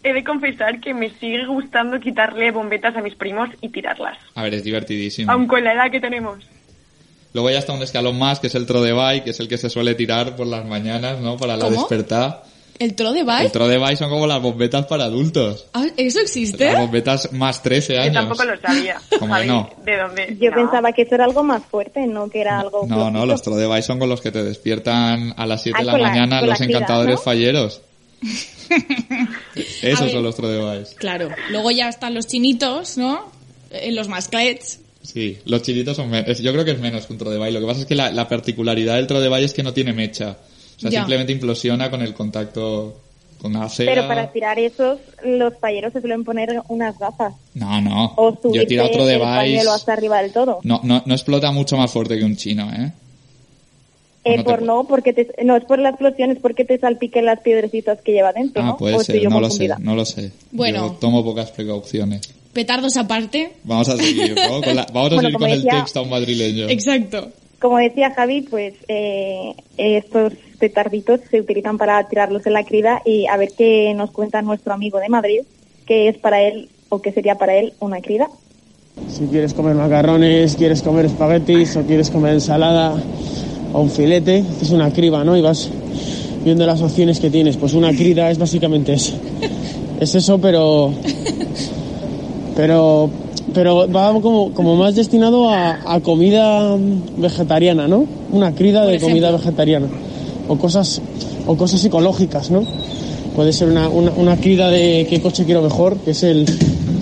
Yo 0.03 0.09
he 0.09 0.13
de 0.13 0.23
confesar 0.23 0.79
que 0.81 0.93
me 0.93 1.09
sigue 1.11 1.45
gustando 1.45 1.99
quitarle 1.99 2.51
bombetas 2.51 2.95
a 2.95 3.01
mis 3.01 3.15
primos 3.15 3.49
y 3.61 3.69
tirarlas, 3.69 4.17
A 4.35 4.43
ver, 4.43 4.55
es 4.55 4.63
divertidísimo. 4.63 5.31
aun 5.31 5.47
con 5.47 5.63
la 5.63 5.73
edad 5.73 5.91
que 5.91 5.99
tenemos. 5.99 6.39
Luego 7.33 7.49
ya 7.49 7.57
está 7.59 7.73
un 7.73 7.81
escalón 7.81 8.17
más, 8.19 8.39
que 8.39 8.47
es 8.47 8.55
el 8.55 8.65
tro 8.65 8.81
de 8.81 8.93
bike, 8.93 9.23
que 9.25 9.29
es 9.31 9.39
el 9.39 9.47
que 9.47 9.57
se 9.57 9.69
suele 9.69 9.95
tirar 9.95 10.35
por 10.35 10.45
las 10.47 10.65
mañanas, 10.65 11.19
¿no? 11.19 11.35
Para 11.37 11.57
la 11.57 11.65
¿Cómo? 11.65 11.77
despertar. 11.79 12.43
¿El 12.79 12.95
tro 12.95 13.11
de 13.13 13.23
bike? 13.23 13.45
El 13.45 13.51
tro 13.51 13.67
de 13.67 13.77
bike 13.77 13.97
son 13.97 14.09
como 14.09 14.25
las 14.27 14.41
bombetas 14.41 14.85
para 14.87 15.05
adultos. 15.05 15.67
Ah, 15.73 15.85
¿Eso 15.95 16.19
existe? 16.19 16.65
Las 16.65 16.79
bombetas 16.81 17.31
más 17.31 17.61
13 17.61 17.93
Yo 17.95 18.01
años. 18.01 18.13
tampoco 18.13 18.43
lo 18.45 18.59
sabía. 18.59 18.99
¿Cómo 19.19 19.35
que 19.35 19.45
no? 19.45 19.69
¿De 19.85 19.97
dónde? 19.97 20.37
Yo 20.39 20.49
No. 20.49 20.55
pensaba 20.57 20.91
que 20.91 21.03
eso 21.03 21.15
era 21.15 21.25
algo 21.25 21.43
más 21.43 21.63
fuerte, 21.65 22.05
no 22.07 22.29
que 22.29 22.41
era 22.41 22.59
algo 22.59 22.85
No, 22.87 23.11
no, 23.11 23.25
los 23.27 23.41
tro 23.43 23.55
de 23.55 23.67
bike 23.67 23.83
son 23.83 23.99
con 23.99 24.09
los 24.09 24.21
que 24.21 24.31
te 24.31 24.43
despiertan 24.43 25.33
a 25.37 25.45
las 25.45 25.61
7 25.63 25.77
Ah, 25.79 25.81
de 25.81 25.85
la 25.85 25.97
mañana 25.97 26.41
la 26.41 26.47
los 26.47 26.61
encantadores 26.61 27.15
¿no? 27.15 27.21
falleros. 27.21 27.81
Esos 29.81 30.01
ver. 30.01 30.11
son 30.11 30.23
los 30.23 30.35
tro 30.35 30.47
de 30.47 30.59
bike. 30.59 30.95
Claro. 30.95 31.29
Luego 31.51 31.71
ya 31.71 31.89
están 31.89 32.13
los 32.13 32.27
chinitos, 32.27 32.97
¿no? 32.97 33.31
Eh, 33.71 33.91
los 33.91 34.07
masclets, 34.07 34.79
Sí, 35.03 35.37
los 35.45 35.61
chilitos 35.61 35.95
son 35.97 36.09
menos. 36.09 36.39
Yo 36.39 36.51
creo 36.53 36.65
que 36.65 36.71
es 36.71 36.79
menos 36.79 37.05
que 37.05 37.13
un 37.13 37.19
Trodebay. 37.19 37.51
Lo 37.51 37.59
que 37.59 37.65
pasa 37.67 37.81
es 37.81 37.85
que 37.85 37.93
la, 37.95 38.09
la 38.11 38.27
particularidad 38.27 38.95
del 38.95 39.05
Trodebay 39.07 39.43
es 39.43 39.53
que 39.53 39.61
no 39.61 39.73
tiene 39.73 39.93
mecha. 39.93 40.37
O 40.77 40.79
sea, 40.79 40.89
Ya. 40.89 40.99
simplemente 41.01 41.31
implosiona 41.33 41.91
con 41.91 42.01
el 42.01 42.13
contacto 42.13 42.99
con 43.41 43.53
la. 43.53 43.69
Pero 43.77 44.07
para 44.07 44.31
tirar 44.31 44.57
esos, 44.59 44.99
los 45.25 45.53
falleros 45.59 45.91
se 45.93 45.99
suelen 45.99 46.23
poner 46.23 46.61
unas 46.69 46.97
gafas. 46.97 47.33
No, 47.53 47.81
no. 47.81 48.13
O 48.15 48.39
Yo 48.53 48.61
he 48.61 48.65
tirado 48.65 48.89
Trodebay. 48.91 49.51
pañuelo 49.51 49.73
hasta 49.73 49.93
arriba 49.93 50.21
del 50.21 50.31
todo. 50.31 50.59
No, 50.63 50.79
no, 50.83 51.03
no 51.05 51.13
explota 51.13 51.51
mucho 51.51 51.75
más 51.77 51.91
fuerte 51.91 52.17
que 52.17 52.23
un 52.23 52.37
chino, 52.37 52.71
¿eh? 52.73 52.93
Eh, 54.25 54.37
no 54.37 54.43
por 54.45 54.61
no, 54.61 54.83
porque 54.87 55.11
te, 55.11 55.43
no 55.43 55.57
es 55.57 55.65
por 55.65 55.79
la 55.79 55.89
explosión, 55.89 56.31
es 56.31 56.39
porque 56.39 56.63
te 56.63 56.79
salpiquen 56.79 57.25
las 57.25 57.41
piedrecitas 57.41 57.99
que 58.01 58.13
lleva 58.13 58.31
dentro, 58.31 58.63
Ah, 58.63 58.67
¿no? 58.67 58.77
puede 58.77 58.95
O 58.95 59.03
ser, 59.03 59.21
no 59.29 59.41
lo 59.41 59.49
sé, 59.49 59.67
no 59.79 59.95
lo 59.97 60.05
sé. 60.05 60.31
Bueno. 60.51 60.87
Yo 60.87 60.93
tomo 60.93 61.25
pocas 61.25 61.51
precauciones. 61.51 62.21
Petardos 62.53 62.95
aparte. 62.97 63.53
Vamos 63.63 63.89
a 63.89 63.97
seguir, 63.97 64.35
¿no? 64.49 64.61
Con 64.61 64.75
la- 64.75 64.85
vamos 64.93 65.11
a 65.11 65.15
Bueno, 65.15 65.21
seguir 65.29 65.39
con 65.39 65.49
el 65.49 65.63
texto 65.65 65.99
a 65.99 66.03
un 66.03 66.09
madrileño. 66.09 66.69
Exacto. 66.69 67.29
Como 67.59 67.77
decía 67.77 68.11
Javi, 68.13 68.41
pues 68.41 68.73
eh, 68.89 69.53
estos 69.77 70.33
petarditos 70.59 71.21
se 71.31 71.39
utilizan 71.39 71.77
para 71.77 72.07
tirarlos 72.09 72.45
en 72.45 72.53
la 72.53 72.63
crida 72.65 73.01
y 73.05 73.25
a 73.27 73.37
ver 73.37 73.49
qué 73.57 73.93
nos 73.95 74.11
cuenta 74.11 74.41
nuestro 74.41 74.73
amigo 74.73 74.99
de 74.99 75.07
Madrid, 75.09 75.39
que 75.85 76.09
es 76.09 76.17
para 76.17 76.41
él 76.41 76.69
o 76.89 77.01
que 77.01 77.11
sería 77.13 77.35
para 77.35 77.55
él 77.55 77.73
una 77.79 78.01
crida. 78.01 78.27
Si 79.09 79.25
quieres 79.27 79.53
comer 79.53 79.75
macarrones, 79.75 80.55
quieres 80.55 80.81
comer 80.83 81.05
espaguetis 81.05 81.75
o 81.77 81.83
quieres 81.83 82.09
comer 82.11 82.33
ensalada 82.33 82.93
o 83.71 83.81
un 83.81 83.89
filete, 83.89 84.43
haces 84.57 84.69
una 84.71 84.91
criba, 84.93 85.23
¿no? 85.23 85.35
Y 85.37 85.41
vas 85.41 85.69
viendo 86.43 86.65
las 86.65 86.81
opciones 86.81 87.19
que 87.19 87.29
tienes. 87.29 87.55
Pues 87.57 87.73
una 87.73 87.91
crida 87.91 88.29
es 88.29 88.37
básicamente 88.37 88.93
eso. 88.93 89.15
Es 90.01 90.13
eso, 90.15 90.37
pero. 90.39 90.93
Pero. 92.55 93.09
Pero 93.53 93.91
va 93.91 94.13
como, 94.21 94.53
como 94.53 94.77
más 94.77 94.95
destinado 94.95 95.49
a, 95.49 95.79
a 95.85 95.99
comida 95.99 96.77
vegetariana, 97.17 97.87
¿no? 97.89 98.07
Una 98.31 98.55
crida 98.55 98.85
de 98.85 98.99
comida 98.99 99.31
vegetariana. 99.31 99.87
O 100.47 100.57
cosas, 100.57 101.01
o 101.45 101.57
cosas 101.57 101.81
psicológicas, 101.81 102.49
¿no? 102.49 102.65
Puede 103.35 103.51
ser 103.51 103.67
una, 103.67 103.89
una, 103.89 104.11
una 104.11 104.37
crida 104.37 104.69
de 104.69 105.05
qué 105.09 105.21
coche 105.21 105.43
quiero 105.43 105.61
mejor, 105.61 105.97
que 105.97 106.11
es 106.11 106.23
el, 106.23 106.45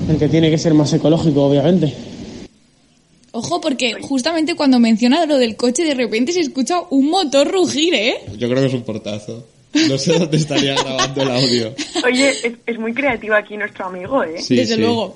el 0.10 0.18
que 0.18 0.28
tiene 0.30 0.50
que 0.50 0.58
ser 0.58 0.74
más 0.74 0.92
ecológico, 0.94 1.46
obviamente. 1.46 1.94
Ojo, 3.34 3.62
porque 3.62 3.94
justamente 4.02 4.56
cuando 4.56 4.80
menciona 4.80 5.26
lo 5.26 5.38
del 5.38 5.56
coche, 5.56 5.84
de 5.84 5.94
repente 5.94 6.34
se 6.34 6.42
escucha 6.42 6.82
un 6.90 7.10
motor 7.10 7.50
rugir, 7.50 7.94
¿eh? 7.94 8.16
Yo 8.38 8.50
creo 8.50 8.62
que 8.62 8.68
es 8.68 8.74
un 8.74 8.82
portazo. 8.82 9.46
No 9.88 9.98
sé 9.98 10.18
dónde 10.20 10.38
estaría 10.38 10.74
grabando 10.74 11.22
el 11.22 11.32
audio. 11.32 11.74
Oye, 12.06 12.30
es, 12.44 12.54
es 12.66 12.80
muy 12.80 12.94
creativo 12.94 13.36
aquí 13.36 13.56
nuestro 13.56 13.86
amigo, 13.86 14.24
¿eh? 14.24 14.42
Sí, 14.42 14.56
Desde 14.56 14.76
sí. 14.76 14.82
luego. 14.82 15.16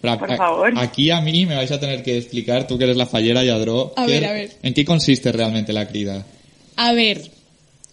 Pero 0.00 0.12
a- 0.14 0.18
Por 0.18 0.32
a- 0.32 0.36
favor. 0.36 0.72
Aquí 0.76 1.10
a 1.10 1.20
mí 1.20 1.44
me 1.46 1.54
vais 1.56 1.70
a 1.70 1.78
tener 1.80 2.02
que 2.02 2.16
explicar, 2.18 2.66
tú 2.66 2.78
que 2.78 2.84
eres 2.84 2.96
la 2.96 3.06
fallera, 3.06 3.44
Yadro, 3.44 3.92
A 3.96 4.06
qué- 4.06 4.12
ver, 4.12 4.24
a 4.26 4.32
ver. 4.32 4.50
¿en 4.62 4.74
qué 4.74 4.84
consiste 4.84 5.30
realmente 5.32 5.72
la 5.72 5.86
crida? 5.88 6.24
A 6.76 6.92
ver, 6.92 7.30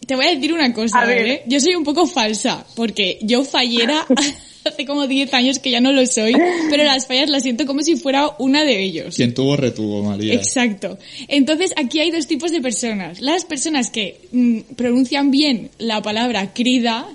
te 0.06 0.16
voy 0.16 0.26
a 0.28 0.34
decir 0.36 0.54
una 0.54 0.74
cosa, 0.74 1.02
A 1.02 1.06
ver. 1.06 1.18
¿vale? 1.22 1.44
Yo 1.48 1.60
soy 1.60 1.76
un 1.76 1.84
poco 1.84 2.08
falsa, 2.08 2.66
porque 2.76 3.20
yo 3.22 3.44
fallera 3.44 4.06
hace 4.66 4.86
como 4.86 5.08
10 5.08 5.34
años 5.34 5.60
que 5.60 5.70
ya 5.72 5.82
no 5.82 5.92
lo 5.92 6.06
soy, 6.06 6.34
pero 6.70 6.84
las 6.86 7.08
fallas 7.08 7.30
las 7.30 7.44
siento 7.44 7.66
como 7.66 7.82
si 7.84 7.96
fuera 7.98 8.30
una 8.40 8.64
de 8.64 8.82
ellos. 8.84 9.16
Quien 9.16 9.34
tuvo, 9.34 9.56
retuvo, 9.58 10.04
María. 10.04 10.34
Exacto. 10.34 10.98
Entonces, 11.28 11.74
aquí 11.78 12.00
hay 12.00 12.12
dos 12.12 12.28
tipos 12.28 12.52
de 12.52 12.62
personas. 12.62 13.20
Las 13.22 13.44
personas 13.46 13.90
que 13.90 14.18
mm, 14.32 14.60
pronuncian 14.76 15.32
bien 15.32 15.70
la 15.78 16.02
palabra 16.02 16.54
crida 16.54 17.08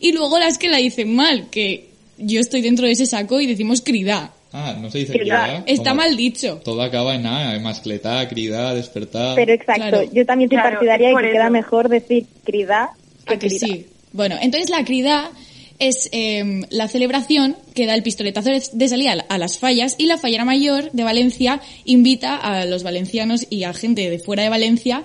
y 0.00 0.12
luego 0.12 0.38
las 0.38 0.58
que 0.58 0.68
la 0.68 0.78
dicen 0.78 1.14
mal, 1.14 1.48
que 1.50 1.88
yo 2.18 2.40
estoy 2.40 2.60
dentro 2.62 2.86
de 2.86 2.92
ese 2.92 3.06
saco 3.06 3.40
y 3.40 3.46
decimos 3.46 3.80
crida. 3.80 4.32
Ah, 4.52 4.76
no 4.80 4.90
se 4.90 4.98
dice 4.98 5.12
Crida. 5.12 5.44
crida. 5.44 5.64
Está 5.66 5.94
mal 5.94 6.16
dicho. 6.16 6.60
Todo 6.64 6.82
acaba 6.82 7.14
en 7.14 7.24
A, 7.26 7.54
en 7.54 7.62
mascletá, 7.62 8.28
crida, 8.28 8.74
despertar. 8.74 9.36
Pero 9.36 9.52
exacto, 9.52 9.80
Claro. 9.88 10.10
yo 10.12 10.26
también 10.26 10.50
soy 10.50 10.56
Claro, 10.58 10.70
partidaria 10.76 11.08
de 11.08 11.14
que 11.22 11.32
queda 11.32 11.50
mejor 11.50 11.88
decir 11.88 12.26
crida 12.44 12.90
que 13.26 13.34
¿A 13.34 13.38
que 13.38 13.46
crida. 13.48 13.66
sí? 13.66 13.86
Bueno, 14.12 14.36
entonces 14.40 14.68
la 14.70 14.84
crida 14.84 15.30
es 15.78 16.08
eh, 16.12 16.62
la 16.70 16.88
celebración 16.88 17.56
que 17.74 17.86
da 17.86 17.94
el 17.94 18.02
pistoletazo 18.02 18.50
de- 18.72 18.88
salida 18.88 19.12
a 19.12 19.16
la- 19.16 19.26
a 19.28 19.38
las 19.38 19.58
fallas 19.58 19.94
y 19.98 20.06
la 20.06 20.18
fallera 20.18 20.44
mayor 20.44 20.90
de 20.92 21.04
Valencia 21.04 21.60
invita 21.84 22.36
a 22.36 22.66
los 22.66 22.82
valencianos 22.82 23.46
y 23.50 23.62
a 23.64 23.72
gente 23.72 24.10
de 24.10 24.18
fuera 24.18 24.42
de 24.42 24.48
Valencia 24.48 25.04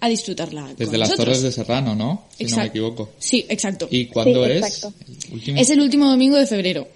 a 0.00 0.08
disfrutarla. 0.08 0.62
con 0.66 0.76
Desde 0.76 0.98
las 0.98 1.08
nosotros. 1.10 1.24
Torres 1.38 1.42
de 1.42 1.50
Serrano, 1.52 1.94
¿no? 1.94 2.24
Si 2.38 2.44
no 2.44 2.56
me 2.58 2.66
equivoco. 2.66 3.10
Sí, 3.18 3.44
exacto. 3.48 3.88
¿Y 3.90 4.06
cuándo 4.06 4.44
Sí, 4.44 4.50
es? 4.52 4.56
exacto. 4.58 4.94
El 5.28 5.34
último- 5.34 5.60
Es 5.60 5.70
el 5.70 5.80
último 5.80 6.08
domingo 6.08 6.36
de 6.36 6.46
febrero. 6.46 6.86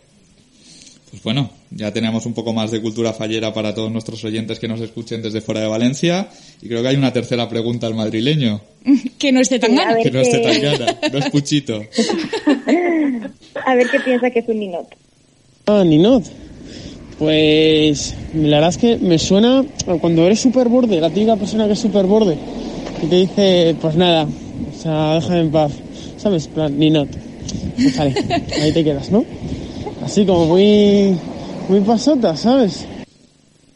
Pues 1.11 1.23
bueno, 1.23 1.51
ya 1.71 1.93
tenemos 1.93 2.27
un 2.27 2.35
poco 2.35 2.53
más 2.53 2.71
de 2.71 2.81
cultura 2.81 3.13
fallera 3.13 3.53
para 3.53 3.75
todos 3.75 3.91
nuestros 3.91 4.25
oyentes 4.25 4.59
que 4.59 4.69
nos 4.69 4.81
escuchen 4.81 5.23
desde 5.23 5.41
fuera 5.41 5.61
de 5.61 5.67
Valencia. 5.67 6.29
Y 6.63 6.69
creo 6.69 6.83
que 6.83 6.89
hay 6.89 6.97
una 6.97 7.13
tercera 7.13 7.49
pregunta 7.49 7.87
al 7.87 7.95
madrileño, 7.95 8.61
que 9.19 9.33
no 9.33 9.41
esté 9.41 9.59
tan 9.59 9.75
gana. 9.75 9.97
que 10.03 10.11
no 10.11 10.21
esté 10.21 10.39
tan 10.39 10.61
gana, 10.61 10.99
no 11.13 11.19
es 11.19 11.31
Puchito. 11.31 11.83
A 13.67 13.75
ver 13.75 13.89
qué 13.91 14.01
piensa 14.01 14.31
que 14.31 14.39
es 14.39 14.49
un 14.49 14.59
ninot. 14.61 14.87
Ah, 15.67 15.85
Ninot. 15.85 16.25
Pues 17.19 18.15
la 18.33 18.57
verdad 18.59 18.71
es 18.71 18.79
que 18.79 18.97
me 18.97 19.19
suena 19.19 19.65
cuando 20.01 20.25
eres 20.25 20.41
super 20.41 20.69
borde, 20.69 21.01
la 21.01 21.11
típica 21.11 21.37
persona 21.37 21.67
que 21.67 21.73
es 21.73 21.79
super 21.79 22.07
borde 22.07 22.39
y 23.03 23.07
te 23.07 23.17
dice, 23.17 23.77
pues 23.81 23.97
nada, 23.97 24.25
o 24.25 24.81
sea, 24.81 25.15
déjame 25.15 25.41
en 25.41 25.51
paz, 25.51 25.73
¿sabes? 26.17 26.47
Plan, 26.49 26.79
Ninot. 26.79 27.09
Pues 27.77 27.97
vale, 27.97 28.15
ahí 28.61 28.73
te 28.73 28.85
quedas, 28.85 29.11
¿no? 29.11 29.25
Así 30.05 30.25
como 30.25 30.47
muy, 30.47 31.17
muy 31.69 31.81
pasota, 31.81 32.37
¿sabes? 32.37 32.87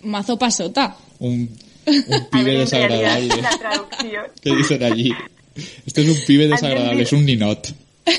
Mazo 0.02 0.38
pasota. 0.38 0.96
Un, 1.18 1.50
un 1.86 2.26
pibe 2.30 2.58
desagradable. 2.58 3.28
la. 3.42 3.50
¿Qué 4.42 4.54
dicen 4.56 4.82
allí? 4.82 5.12
Este 5.86 6.02
es 6.02 6.08
un 6.08 6.24
pibe 6.26 6.48
desagradable, 6.48 7.02
es 7.02 7.12
un 7.12 7.24
ninot. 7.24 7.74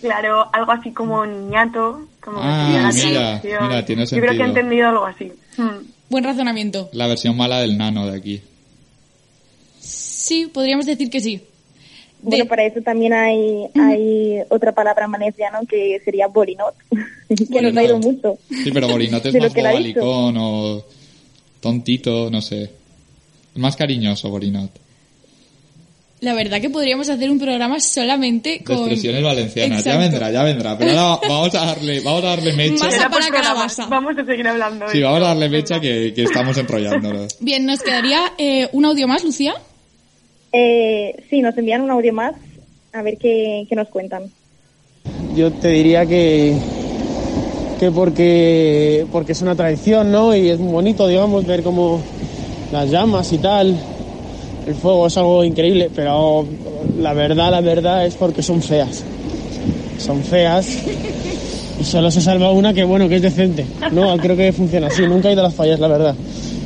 Claro, 0.00 0.48
algo 0.52 0.70
así 0.70 0.92
como 0.92 1.26
niñato, 1.26 2.06
como 2.20 2.38
Ah, 2.40 2.88
mira, 2.94 3.40
mira, 3.42 3.84
tiene 3.84 4.06
Yo 4.06 4.10
creo 4.18 4.30
que 4.30 4.36
he 4.36 4.38
sentido. 4.38 4.46
entendido 4.46 4.88
algo 4.90 5.04
así. 5.06 5.32
Hmm. 5.56 5.88
Buen 6.08 6.22
razonamiento. 6.22 6.88
La 6.92 7.08
versión 7.08 7.36
mala 7.36 7.58
del 7.60 7.76
nano 7.76 8.06
de 8.06 8.16
aquí. 8.16 8.40
Sí, 9.80 10.48
podríamos 10.54 10.86
decir 10.86 11.10
que 11.10 11.20
sí. 11.20 11.42
Bueno, 12.20 12.46
para 12.46 12.64
eso 12.64 12.80
también 12.82 13.12
hay, 13.12 13.66
hay 13.74 14.40
otra 14.48 14.72
palabra 14.72 15.04
en 15.04 15.12
valenciano 15.12 15.60
que 15.68 16.00
sería 16.04 16.26
bolinot, 16.26 16.74
que 17.28 17.62
nos 17.62 17.76
ha 17.76 17.84
ido 17.84 17.98
mucho. 17.98 18.38
Sí, 18.48 18.70
pero 18.72 18.88
Borinot 18.88 19.24
es 19.24 19.34
más 19.34 19.54
bobalicón 19.54 20.36
o 20.36 20.84
tontito, 21.60 22.30
no 22.30 22.42
sé. 22.42 22.70
Más 23.54 23.76
cariñoso 23.76 24.30
Borinot. 24.30 24.70
La 26.20 26.34
verdad 26.34 26.60
que 26.60 26.68
podríamos 26.68 27.08
hacer 27.08 27.30
un 27.30 27.38
programa 27.38 27.78
solamente 27.78 28.50
De 28.58 28.64
con... 28.64 28.78
expresiones 28.78 29.22
valencianas. 29.22 29.84
Ya 29.84 29.96
vendrá, 29.96 30.30
ya 30.32 30.42
vendrá. 30.42 30.76
Pero 30.76 30.98
ahora 30.98 31.20
vamos 31.28 31.54
a 31.54 31.66
darle, 31.66 32.00
vamos 32.00 32.24
a 32.24 32.26
darle 32.28 32.52
mecha. 32.54 32.84
Más 32.84 32.94
Será 32.94 33.08
para 33.08 33.28
calabaza. 33.28 33.86
Vamos 33.86 34.18
a 34.18 34.24
seguir 34.24 34.48
hablando. 34.48 34.88
Sí, 34.88 35.00
vamos 35.00 35.20
a 35.22 35.26
darle 35.28 35.48
mecha 35.48 35.80
que, 35.80 36.12
que 36.14 36.24
estamos 36.24 36.56
enrollándonos. 36.58 37.36
Bien, 37.38 37.64
nos 37.64 37.82
quedaría 37.82 38.32
eh, 38.36 38.68
un 38.72 38.84
audio 38.84 39.06
más, 39.06 39.22
Lucía. 39.22 39.54
Eh, 40.52 41.24
sí, 41.28 41.42
nos 41.42 41.56
envían 41.58 41.82
un 41.82 41.90
audio 41.90 42.12
más, 42.12 42.34
a 42.92 43.02
ver 43.02 43.18
qué, 43.18 43.66
qué 43.68 43.76
nos 43.76 43.88
cuentan. 43.88 44.24
Yo 45.34 45.52
te 45.52 45.68
diría 45.68 46.06
que, 46.06 46.54
que 47.78 47.90
porque, 47.90 49.06
porque 49.12 49.32
es 49.32 49.42
una 49.42 49.54
tradición, 49.54 50.10
¿no? 50.10 50.34
Y 50.34 50.48
es 50.48 50.58
muy 50.58 50.72
bonito, 50.72 51.06
digamos, 51.06 51.46
ver 51.46 51.62
como 51.62 52.00
las 52.72 52.90
llamas 52.90 53.32
y 53.32 53.38
tal. 53.38 53.76
El 54.66 54.74
fuego 54.74 55.06
es 55.06 55.16
algo 55.16 55.44
increíble, 55.44 55.90
pero 55.94 56.46
la 56.98 57.12
verdad, 57.14 57.50
la 57.50 57.60
verdad 57.60 58.04
es 58.06 58.14
porque 58.14 58.42
son 58.42 58.60
feas. 58.62 59.04
Son 59.98 60.22
feas 60.22 60.66
y 61.80 61.84
solo 61.84 62.10
se 62.10 62.20
salva 62.20 62.50
una 62.50 62.74
que, 62.74 62.84
bueno, 62.84 63.08
que 63.08 63.16
es 63.16 63.22
decente. 63.22 63.64
No, 63.92 64.16
creo 64.18 64.36
que 64.36 64.52
funciona 64.52 64.88
así. 64.88 65.02
Nunca 65.02 65.28
he 65.28 65.32
ido 65.32 65.40
a 65.40 65.44
las 65.44 65.54
fallas, 65.54 65.80
la 65.80 65.88
verdad. 65.88 66.14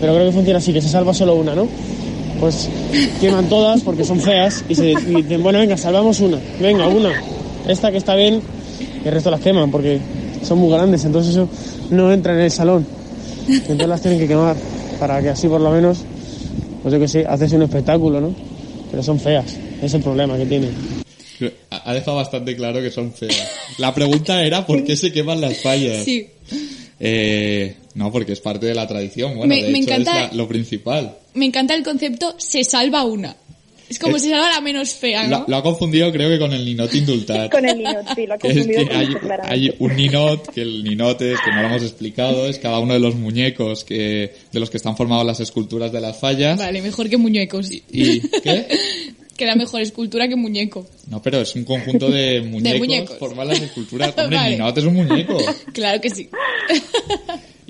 Pero 0.00 0.14
creo 0.14 0.26
que 0.26 0.32
funciona 0.32 0.58
así, 0.58 0.72
que 0.72 0.80
se 0.80 0.88
salva 0.88 1.14
solo 1.14 1.34
una, 1.34 1.54
¿no? 1.54 1.68
Pues 2.42 2.68
queman 3.20 3.48
todas 3.48 3.82
porque 3.82 4.02
son 4.04 4.20
feas 4.20 4.64
y 4.68 4.74
se 4.74 4.90
y 4.90 4.94
dicen, 5.22 5.44
bueno, 5.44 5.60
venga, 5.60 5.76
salvamos 5.76 6.18
una. 6.18 6.38
Venga, 6.60 6.88
una. 6.88 7.12
Esta 7.68 7.92
que 7.92 7.98
está 7.98 8.16
bien 8.16 8.42
y 9.04 9.06
el 9.06 9.14
resto 9.14 9.30
las 9.30 9.40
queman 9.40 9.70
porque 9.70 10.00
son 10.44 10.58
muy 10.58 10.68
grandes, 10.72 11.04
entonces 11.04 11.34
eso 11.36 11.48
no 11.90 12.12
entra 12.12 12.32
en 12.34 12.40
el 12.40 12.50
salón. 12.50 12.84
Entonces 13.48 13.86
las 13.86 14.02
tienen 14.02 14.18
que 14.18 14.26
quemar 14.26 14.56
para 14.98 15.22
que 15.22 15.28
así 15.28 15.46
por 15.46 15.60
lo 15.60 15.70
menos, 15.70 15.98
pues 16.82 16.92
yo 16.92 16.98
que 16.98 17.06
sé, 17.06 17.24
haces 17.24 17.52
un 17.52 17.62
espectáculo, 17.62 18.20
¿no? 18.20 18.34
Pero 18.90 19.04
son 19.04 19.20
feas, 19.20 19.56
es 19.80 19.94
el 19.94 20.02
problema 20.02 20.36
que 20.36 20.46
tienen. 20.46 20.74
Ha 21.70 21.94
dejado 21.94 22.16
bastante 22.16 22.56
claro 22.56 22.80
que 22.80 22.90
son 22.90 23.12
feas. 23.12 23.36
La 23.78 23.94
pregunta 23.94 24.42
era 24.44 24.66
¿por 24.66 24.82
qué 24.82 24.96
se 24.96 25.12
queman 25.12 25.40
las 25.40 25.58
fallas? 25.62 26.02
Sí. 26.04 26.26
Eh, 26.98 27.76
no, 27.94 28.10
porque 28.10 28.32
es 28.32 28.40
parte 28.40 28.66
de 28.66 28.74
la 28.74 28.88
tradición. 28.88 29.36
Bueno, 29.36 29.54
Me- 29.54 29.62
de 29.62 29.70
me 29.70 29.78
hecho 29.78 29.90
encanta- 29.92 30.24
es 30.24 30.30
la- 30.32 30.36
lo 30.36 30.48
principal. 30.48 31.16
Me 31.34 31.46
encanta 31.46 31.74
el 31.74 31.82
concepto 31.82 32.34
se 32.38 32.64
salva 32.64 33.04
una. 33.04 33.36
Es 33.88 33.98
como 33.98 34.16
Eh, 34.16 34.20
si 34.20 34.30
salga 34.30 34.50
la 34.52 34.60
menos 34.62 34.94
fea, 34.94 35.24
Lo, 35.28 35.40
¿no? 35.40 35.44
lo 35.48 35.56
ha 35.56 35.62
confundido 35.62 36.10
creo 36.12 36.30
que 36.30 36.38
con 36.38 36.50
el 36.54 36.64
ninot 36.64 36.94
indultat. 36.94 37.50
Con 37.50 37.66
el 37.68 37.76
ninot, 37.76 38.14
sí, 38.14 38.26
lo 38.26 38.32
ha 38.34 38.36
es 38.42 38.42
confundido 38.42 38.80
que 38.80 38.86
con 38.88 38.96
hay, 38.96 39.06
esto, 39.06 39.18
claramente. 39.20 39.54
hay 39.54 39.74
un 39.78 39.96
ninot, 39.96 40.50
que 40.50 40.62
el 40.62 40.84
ninot 40.84 41.20
es, 41.20 41.38
que 41.40 41.50
no 41.50 41.60
lo 41.60 41.68
hemos 41.68 41.82
explicado, 41.82 42.46
es 42.46 42.58
cada 42.58 42.78
uno 42.78 42.94
de 42.94 43.00
los 43.00 43.14
muñecos 43.16 43.84
que, 43.84 44.34
de 44.50 44.60
los 44.60 44.70
que 44.70 44.78
están 44.78 44.96
formados 44.96 45.26
las 45.26 45.40
esculturas 45.40 45.92
de 45.92 46.00
las 46.00 46.18
fallas. 46.18 46.58
Vale, 46.58 46.80
mejor 46.80 47.10
que 47.10 47.18
muñecos. 47.18 47.70
¿Y 47.70 48.20
qué? 48.40 48.66
Queda 49.36 49.56
mejor 49.56 49.80
escultura 49.82 50.26
que 50.28 50.36
muñeco. 50.36 50.86
No, 51.08 51.20
pero 51.20 51.40
es 51.40 51.54
un 51.54 51.64
conjunto 51.64 52.08
de 52.10 52.40
muñecos, 52.46 52.78
muñecos. 52.78 53.18
forman 53.18 53.48
las 53.48 53.60
esculturas. 53.60 54.14
Hombre, 54.16 54.36
Vale. 54.36 54.54
el 54.54 54.58
ninot 54.60 54.78
es 54.78 54.84
un 54.84 54.94
muñeco. 54.94 55.36
Claro 55.72 56.00
que 56.00 56.08
sí. 56.10 56.28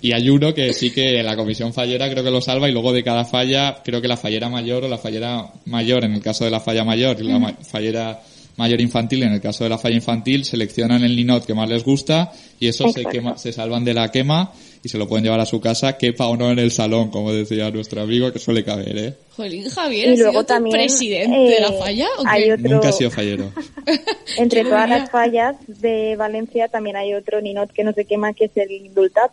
Y 0.03 0.13
hay 0.13 0.29
uno 0.29 0.53
que 0.53 0.73
sí 0.75 0.91
que 0.91 1.23
la 1.23 1.37
comisión 1.37 1.73
fallera 1.73 2.11
creo 2.11 2.25
que 2.25 2.31
lo 2.31 2.41
salva 2.41 2.69
y 2.69 2.73
luego 2.73 2.93
de 2.93 3.05
cada 3.05 3.25
falla, 3.25 3.81
creo 3.85 4.03
que 4.03 4.09
la 4.09 4.17
fallera 4.17 4.49
mayor 4.49 4.85
o 4.85 4.89
la 4.89 4.99
fallera 4.99 5.47
mayor 5.67 6.05
en 6.05 6.13
el 6.15 6.21
caso 6.21 6.45
de 6.45 6.51
la 6.51 6.59
falla 6.61 6.83
mayor 6.85 7.17
y 7.21 7.25
la 7.25 7.39
ma- 7.39 7.55
fallera 7.63 8.21
mayor 8.57 8.81
infantil 8.83 9.23
en 9.23 9.33
el 9.33 9.41
caso 9.41 9.63
de 9.65 9.71
la 9.71 9.79
falla 9.79 9.95
infantil 9.95 10.45
seleccionan 10.45 11.03
el 11.05 11.15
ninot 11.17 11.47
que 11.47 11.55
más 11.55 11.69
les 11.71 11.85
gusta 11.85 12.33
y 12.61 12.67
eso 12.67 12.89
se 12.91 13.05
quema, 13.05 13.39
se 13.39 13.53
salvan 13.53 13.85
de 13.85 13.95
la 13.95 14.11
quema 14.11 14.53
y 14.85 14.89
se 14.89 14.99
lo 14.99 15.07
pueden 15.09 15.23
llevar 15.25 15.39
a 15.39 15.47
su 15.47 15.61
casa, 15.61 15.97
quepa 15.97 16.27
o 16.27 16.37
no 16.37 16.51
en 16.51 16.59
el 16.59 16.73
salón, 16.73 17.09
como 17.11 17.33
decía 17.33 17.71
nuestro 17.71 18.03
amigo, 18.03 18.33
que 18.33 18.41
suele 18.41 18.65
caber, 18.65 18.99
¿eh? 18.99 19.15
Jolín, 19.37 19.69
Javier, 19.71 20.11
¿has 20.15 20.19
luego 20.19 20.45
también, 20.45 20.73
presidente 20.77 21.39
de 21.39 21.61
la 21.61 21.69
eh, 21.69 21.79
falla 21.79 22.09
o 22.19 22.23
qué? 22.25 22.29
hay 22.29 22.51
otro- 22.51 22.69
Nunca 22.69 22.89
he 22.89 22.93
sido 22.93 23.11
fallero. 23.13 23.53
Entre 24.37 24.65
todas 24.65 24.89
las 24.89 25.09
fallas 25.11 25.55
de 25.69 26.17
Valencia 26.17 26.67
también 26.67 26.97
hay 26.97 27.15
otro 27.15 27.41
ninot 27.41 27.71
que 27.73 27.85
no 27.85 27.93
se 27.93 28.05
quema, 28.05 28.33
que 28.33 28.47
es 28.47 28.57
el 28.57 28.71
indultat, 28.73 29.31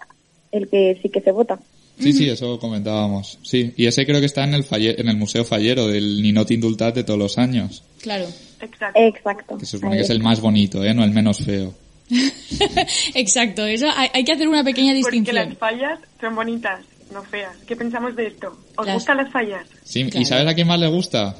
el 0.51 0.68
que 0.70 1.00
sí 1.01 1.10
que 1.10 1.22
se 1.22 1.32
vota. 1.32 1.60
Sí, 2.00 2.13
sí, 2.13 2.29
eso 2.29 2.58
comentábamos. 2.60 3.38
Sí, 3.44 3.74
y 3.75 3.86
ese 3.88 4.06
creo 4.06 4.22
que 4.22 4.25
está 4.27 4.46
en 4.46 4.53
el 4.53 4.63
falle- 4.63 4.96
en 4.98 5.10
el 5.10 5.18
Museo 5.18 5.44
Fallero 5.44 5.88
del 5.88 6.22
Ninot 6.22 6.50
Indultat 6.51 6.96
de 6.96 7.03
todos 7.03 7.20
los 7.20 7.38
años, 7.38 7.84
Claro. 8.01 8.25
Exacto. 8.62 9.00
Exacto. 9.00 9.58
que 9.58 9.65
se 9.65 9.77
supone 9.77 9.98
que 9.98 10.03
es 10.03 10.10
el 10.10 10.22
más 10.22 10.39
bonito, 10.39 10.84
¿eh? 10.84 10.94
No 10.94 11.03
el 11.03 11.12
menos 11.12 11.39
feo. 11.39 11.74
Exacto, 13.15 13.65
eso 13.65 13.88
hay, 13.96 14.10
hay 14.13 14.24
que 14.24 14.32
hacer 14.34 14.48
una 14.48 14.63
pequeña 14.63 14.94
Porque 15.01 15.18
distinción. 15.18 15.50
las 15.50 15.58
fallas 15.58 16.00
son 16.20 16.36
bonitas, 16.36 16.82
no 17.13 17.22
feas. 17.24 17.56
¿Qué 17.68 17.75
pensamos 17.75 18.15
de 18.15 18.27
esto? 18.27 18.58
¿Os 18.77 18.86
Las- 18.86 18.96
gustan 18.96 19.18
las 19.18 19.32
fallas? 19.32 19.65
Sí, 19.84 20.03
Claro. 20.06 20.22
¿y 20.22 20.25
sabes 20.25 20.48
a 20.48 20.53
quién 20.56 20.68
más 20.68 20.79
le 20.79 20.88
gusta? 20.88 21.36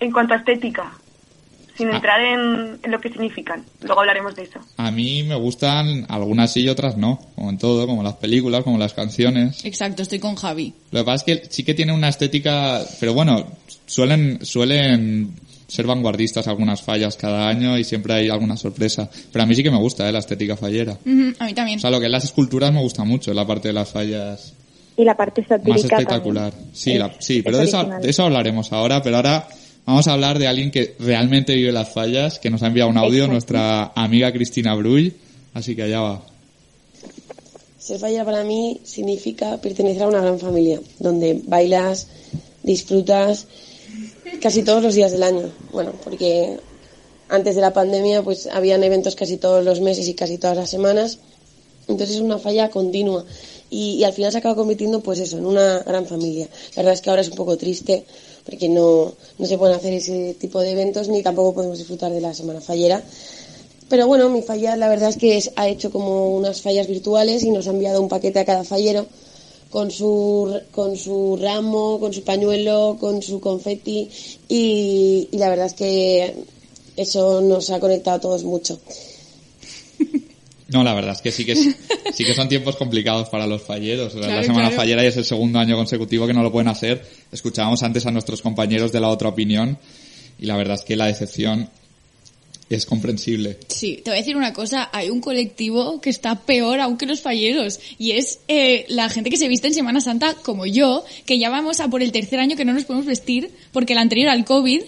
En 0.00 0.10
cuanto 0.10 0.34
a 0.34 0.38
estética, 0.38 0.92
sin 1.76 1.88
Ah. 1.90 1.96
entrar 1.96 2.20
en, 2.20 2.78
en 2.82 2.90
lo 2.90 3.00
que 3.00 3.08
significan. 3.08 3.64
Luego 3.82 4.00
hablaremos 4.00 4.34
de 4.34 4.42
eso. 4.42 4.60
A 4.76 4.90
mí 4.90 5.22
me 5.22 5.34
gustan 5.34 6.06
algunas 6.08 6.52
sí 6.52 6.60
y 6.62 6.68
otras 6.68 6.96
no, 6.96 7.18
como 7.34 7.50
en 7.50 7.58
todo, 7.58 7.86
como 7.86 8.02
las 8.02 8.14
películas, 8.14 8.62
como 8.64 8.78
las 8.78 8.94
canciones. 8.94 9.64
Exacto, 9.64 10.02
estoy 10.02 10.18
con 10.18 10.34
Javi. 10.36 10.74
Lo 10.90 11.00
que 11.00 11.04
pasa 11.04 11.24
es 11.26 11.40
que 11.40 11.46
sí 11.50 11.64
que 11.64 11.74
tiene 11.74 11.92
una 11.92 12.08
estética, 12.08 12.80
pero 13.00 13.14
bueno, 13.14 13.46
suelen, 13.86 14.44
suelen 14.44 15.34
ser 15.66 15.86
vanguardistas 15.86 16.48
algunas 16.48 16.82
fallas 16.82 17.16
cada 17.16 17.48
año 17.48 17.78
y 17.78 17.84
siempre 17.84 18.12
hay 18.14 18.28
alguna 18.28 18.56
sorpresa. 18.58 19.08
Pero 19.32 19.42
a 19.44 19.46
mí 19.46 19.54
sí 19.54 19.62
que 19.62 19.70
me 19.70 19.78
gusta, 19.78 20.06
¿eh? 20.08 20.12
La 20.12 20.18
estética 20.18 20.56
fallera. 20.56 20.98
A 21.38 21.44
mí 21.46 21.54
también. 21.54 21.78
O 21.78 21.80
sea, 21.80 21.90
lo 21.90 21.98
que 21.98 22.06
es 22.06 22.12
las 22.12 22.24
esculturas 22.24 22.72
me 22.72 22.80
gusta 22.80 23.04
mucho, 23.04 23.32
la 23.32 23.46
parte 23.46 23.68
de 23.68 23.74
las 23.74 23.88
fallas 23.90 24.52
Y 24.98 25.04
la 25.04 25.16
parte 25.16 25.42
satírica 25.46 25.70
más 25.72 25.84
espectacular. 25.84 26.50
también. 26.52 26.74
Sí, 26.74 26.92
Es- 26.92 26.98
la- 26.98 27.14
sí, 27.18 27.38
es 27.38 27.44
pero 27.44 27.56
de 27.56 27.64
eso, 27.64 27.78
original. 27.78 28.02
de 28.02 28.10
eso 28.10 28.22
hablaremos 28.24 28.70
ahora, 28.74 29.02
pero 29.02 29.16
ahora 29.16 29.48
vamos 29.86 30.06
a 30.08 30.12
hablar 30.12 30.38
de 30.38 30.46
alguien 30.46 30.70
que 30.70 30.94
realmente 30.98 31.54
vive 31.54 31.72
las 31.72 31.92
fallas, 31.92 32.38
que 32.38 32.50
nos 32.50 32.62
ha 32.62 32.68
enviado 32.68 32.90
un 32.90 32.98
audio, 32.98 33.24
Exacto. 33.24 33.32
nuestra 33.32 33.92
amiga 33.94 34.32
Cristina 34.32 34.74
Brull, 34.74 35.14
así 35.54 35.74
que 35.76 35.82
allá 35.82 36.00
va. 36.00 36.22
Ser 37.78 37.98
fallera 37.98 38.24
para 38.24 38.44
mí 38.44 38.80
significa 38.84 39.56
pertenecer 39.58 40.04
a 40.04 40.08
una 40.08 40.20
gran 40.20 40.38
familia, 40.38 40.80
donde 41.00 41.40
bailas, 41.44 42.06
disfrutas 42.62 43.48
casi 44.40 44.62
todos 44.62 44.82
los 44.82 44.94
días 44.94 45.12
del 45.12 45.24
año. 45.24 45.50
Bueno, 45.72 45.92
porque 46.04 46.58
antes 47.28 47.56
de 47.56 47.60
la 47.60 47.72
pandemia 47.72 48.22
pues 48.22 48.46
habían 48.46 48.84
eventos 48.84 49.16
casi 49.16 49.36
todos 49.36 49.64
los 49.64 49.80
meses 49.80 50.06
y 50.08 50.14
casi 50.14 50.38
todas 50.38 50.56
las 50.56 50.70
semanas. 50.70 51.18
Entonces 51.88 52.16
es 52.16 52.22
una 52.22 52.38
falla 52.38 52.70
continua 52.70 53.24
y, 53.72 54.04
al 54.04 54.12
final 54.12 54.30
se 54.30 54.38
acaba 54.38 54.54
convirtiendo 54.54 55.00
pues 55.00 55.18
eso, 55.18 55.38
en 55.38 55.46
una 55.46 55.78
gran 55.80 56.06
familia. 56.06 56.46
La 56.76 56.82
verdad 56.82 56.92
es 56.94 57.00
que 57.00 57.10
ahora 57.10 57.22
es 57.22 57.28
un 57.30 57.36
poco 57.36 57.56
triste 57.56 58.04
porque 58.44 58.68
no, 58.68 59.12
no 59.38 59.46
se 59.46 59.56
pueden 59.56 59.74
hacer 59.76 59.94
ese 59.94 60.34
tipo 60.34 60.60
de 60.60 60.72
eventos 60.72 61.08
ni 61.08 61.22
tampoco 61.22 61.54
podemos 61.54 61.78
disfrutar 61.78 62.12
de 62.12 62.20
la 62.20 62.34
semana 62.34 62.60
fallera. 62.60 63.02
Pero 63.88 64.06
bueno, 64.06 64.28
mi 64.28 64.42
falla 64.42 64.76
la 64.76 64.88
verdad 64.88 65.08
es 65.10 65.16
que 65.16 65.36
es- 65.38 65.50
ha 65.56 65.68
hecho 65.68 65.90
como 65.90 66.34
unas 66.36 66.60
fallas 66.60 66.86
virtuales 66.86 67.42
y 67.42 67.50
nos 67.50 67.66
ha 67.66 67.70
enviado 67.70 68.00
un 68.00 68.08
paquete 68.08 68.38
a 68.40 68.44
cada 68.44 68.64
fallero 68.64 69.06
con 69.70 69.90
su, 69.90 70.60
con 70.70 70.96
su 70.96 71.38
ramo, 71.40 71.98
con 71.98 72.12
su 72.12 72.22
pañuelo, 72.24 72.98
con 73.00 73.22
su 73.22 73.40
confeti 73.40 74.10
y, 74.48 75.28
y 75.32 75.38
la 75.38 75.48
verdad 75.48 75.66
es 75.66 75.74
que 75.74 76.34
eso 76.96 77.40
nos 77.40 77.70
ha 77.70 77.80
conectado 77.80 78.16
a 78.18 78.20
todos 78.20 78.44
mucho. 78.44 78.78
No, 80.72 80.82
la 80.82 80.94
verdad 80.94 81.12
es 81.12 81.22
que 81.22 81.30
sí 81.30 81.44
que 81.44 81.54
sí 82.12 82.24
que 82.24 82.34
son 82.34 82.48
tiempos 82.48 82.76
complicados 82.76 83.28
para 83.28 83.46
los 83.46 83.62
falleros. 83.62 84.12
Claro, 84.12 84.34
la 84.34 84.42
semana 84.42 84.68
claro. 84.68 84.76
fallera 84.76 85.04
y 85.04 85.06
es 85.06 85.16
el 85.16 85.24
segundo 85.24 85.58
año 85.58 85.76
consecutivo 85.76 86.26
que 86.26 86.34
no 86.34 86.42
lo 86.42 86.50
pueden 86.50 86.68
hacer. 86.68 87.04
Escuchábamos 87.30 87.82
antes 87.82 88.06
a 88.06 88.10
nuestros 88.10 88.42
compañeros 88.42 88.92
de 88.92 89.00
la 89.00 89.08
otra 89.08 89.28
opinión 89.28 89.78
y 90.38 90.46
la 90.46 90.56
verdad 90.56 90.74
es 90.74 90.84
que 90.84 90.96
la 90.96 91.06
decepción 91.06 91.68
es 92.74 92.86
comprensible. 92.86 93.58
Sí, 93.68 94.00
te 94.02 94.10
voy 94.10 94.18
a 94.18 94.20
decir 94.20 94.36
una 94.36 94.52
cosa, 94.52 94.88
hay 94.92 95.10
un 95.10 95.20
colectivo 95.20 96.00
que 96.00 96.10
está 96.10 96.40
peor 96.40 96.80
aún 96.80 96.96
que 96.96 97.06
los 97.06 97.20
falleros 97.20 97.80
y 97.98 98.12
es 98.12 98.40
eh, 98.48 98.86
la 98.88 99.08
gente 99.08 99.30
que 99.30 99.36
se 99.36 99.48
viste 99.48 99.68
en 99.68 99.74
Semana 99.74 100.00
Santa 100.00 100.34
como 100.42 100.64
yo, 100.66 101.04
que 101.26 101.38
ya 101.38 101.50
vamos 101.50 101.80
a 101.80 101.88
por 101.88 102.02
el 102.02 102.12
tercer 102.12 102.40
año 102.40 102.56
que 102.56 102.64
no 102.64 102.72
nos 102.72 102.84
podemos 102.84 103.06
vestir 103.06 103.50
porque 103.72 103.92
el 103.92 103.98
anterior 103.98 104.30
al 104.30 104.44
COVID 104.44 104.82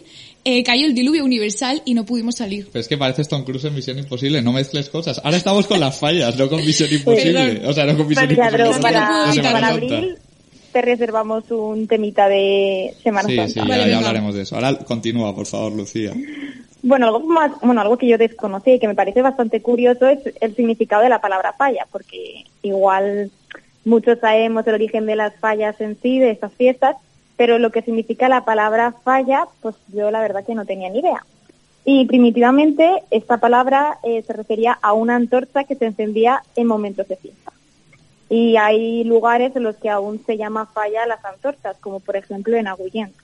eh, 0.45 0.63
cayó 0.63 0.87
el 0.87 0.95
diluvio 0.95 1.25
universal 1.25 1.83
y 1.85 1.95
no 1.95 2.05
pudimos 2.05 2.37
salir. 2.37 2.69
Pero 2.73 2.81
es 2.81 2.89
que 2.89 2.99
pareces 2.99 3.29
Tom 3.29 3.45
Cruise 3.45 3.65
en 3.65 3.75
Misión 3.75 3.99
Imposible, 3.99 4.43
no 4.43 4.53
mezcles 4.53 4.89
cosas. 4.89 5.21
Ahora 5.25 5.37
estamos 5.37 5.67
con 5.67 5.81
las 5.81 5.99
fallas, 5.99 6.37
no 6.37 6.49
con 6.49 6.65
Misión 6.65 6.93
Imposible. 6.93 7.63
O 7.67 7.73
sea, 7.73 7.87
no 7.87 7.97
con 7.97 8.09
Misión 8.09 8.31
Imposible. 8.31 8.65
No 8.65 8.81
para, 8.81 9.33
para 9.43 9.69
abril 9.69 10.17
te 10.75 10.83
reservamos 10.83 11.49
un 11.53 11.87
temita 11.87 12.29
de 12.29 12.93
Semana 13.01 13.29
Sí, 13.29 13.37
Santa. 13.37 13.53
sí, 13.53 13.61
Vale, 13.61 13.83
ya, 13.85 13.89
ya 13.91 13.97
hablaremos 13.99 14.35
de 14.35 14.43
eso. 14.43 14.57
Ahora 14.57 14.77
continúa, 14.79 15.33
por 15.33 15.47
favor, 15.47 15.73
Lucía. 15.73 16.13
Bueno, 16.83 17.07
algo 17.07 17.21
más, 17.21 17.53
bueno, 17.63 17.81
algo 17.81 17.97
que 17.97 18.09
yo 18.09 18.19
desconocí 18.19 18.73
y 18.73 18.79
que 18.81 18.89
me 18.89 18.97
parece 18.97 19.23
bastante 19.23 19.63
curioso 19.63 20.09
es 20.09 20.19
el 20.41 20.57
significado 20.57 21.03
de 21.03 21.11
la 21.11 21.21
palabra 21.21 21.53
falla, 21.53 21.87
porque 21.93 22.45
igual 22.63 23.31
muchos 23.85 24.19
sabemos 24.19 24.67
el 24.67 24.75
origen 24.75 25.07
de 25.07 25.15
las 25.15 25.37
fallas 25.37 25.81
en 25.81 25.97
sí, 26.03 26.19
de 26.19 26.33
estas 26.33 26.53
fiestas, 26.55 26.97
pero 27.37 27.59
lo 27.59 27.71
que 27.71 27.83
significa 27.83 28.29
la 28.29 28.45
palabra 28.45 28.93
falla, 29.03 29.47
pues 29.61 29.75
yo 29.93 30.11
la 30.11 30.21
verdad 30.21 30.45
que 30.45 30.55
no 30.55 30.65
tenía 30.65 30.91
ni 30.91 31.01
idea. 31.01 31.25
Y 31.85 32.07
primitivamente 32.07 33.03
esta 33.11 33.39
palabra 33.39 33.99
eh, 34.03 34.23
se 34.23 34.33
refería 34.33 34.79
a 34.81 34.93
una 34.93 35.17
antorcha 35.17 35.65
que 35.65 35.75
se 35.75 35.87
encendía 35.87 36.43
en 36.57 36.67
momentos 36.67 37.09
de 37.09 37.17
fiesta. 37.17 37.53
Y 38.31 38.57
hay 38.57 39.05
lugares 39.05 39.55
en 39.55 39.65
los 39.65 39.77
que 39.77 39.91
aún 39.91 40.23
se 40.25 40.37
llama 40.37 40.67
falla 40.67 41.07
las 41.07 41.25
antorchas, 41.25 41.77
como 41.81 42.01
por 42.01 42.17
ejemplo 42.17 42.57
en 42.57 42.69
Agullent. 42.69 43.15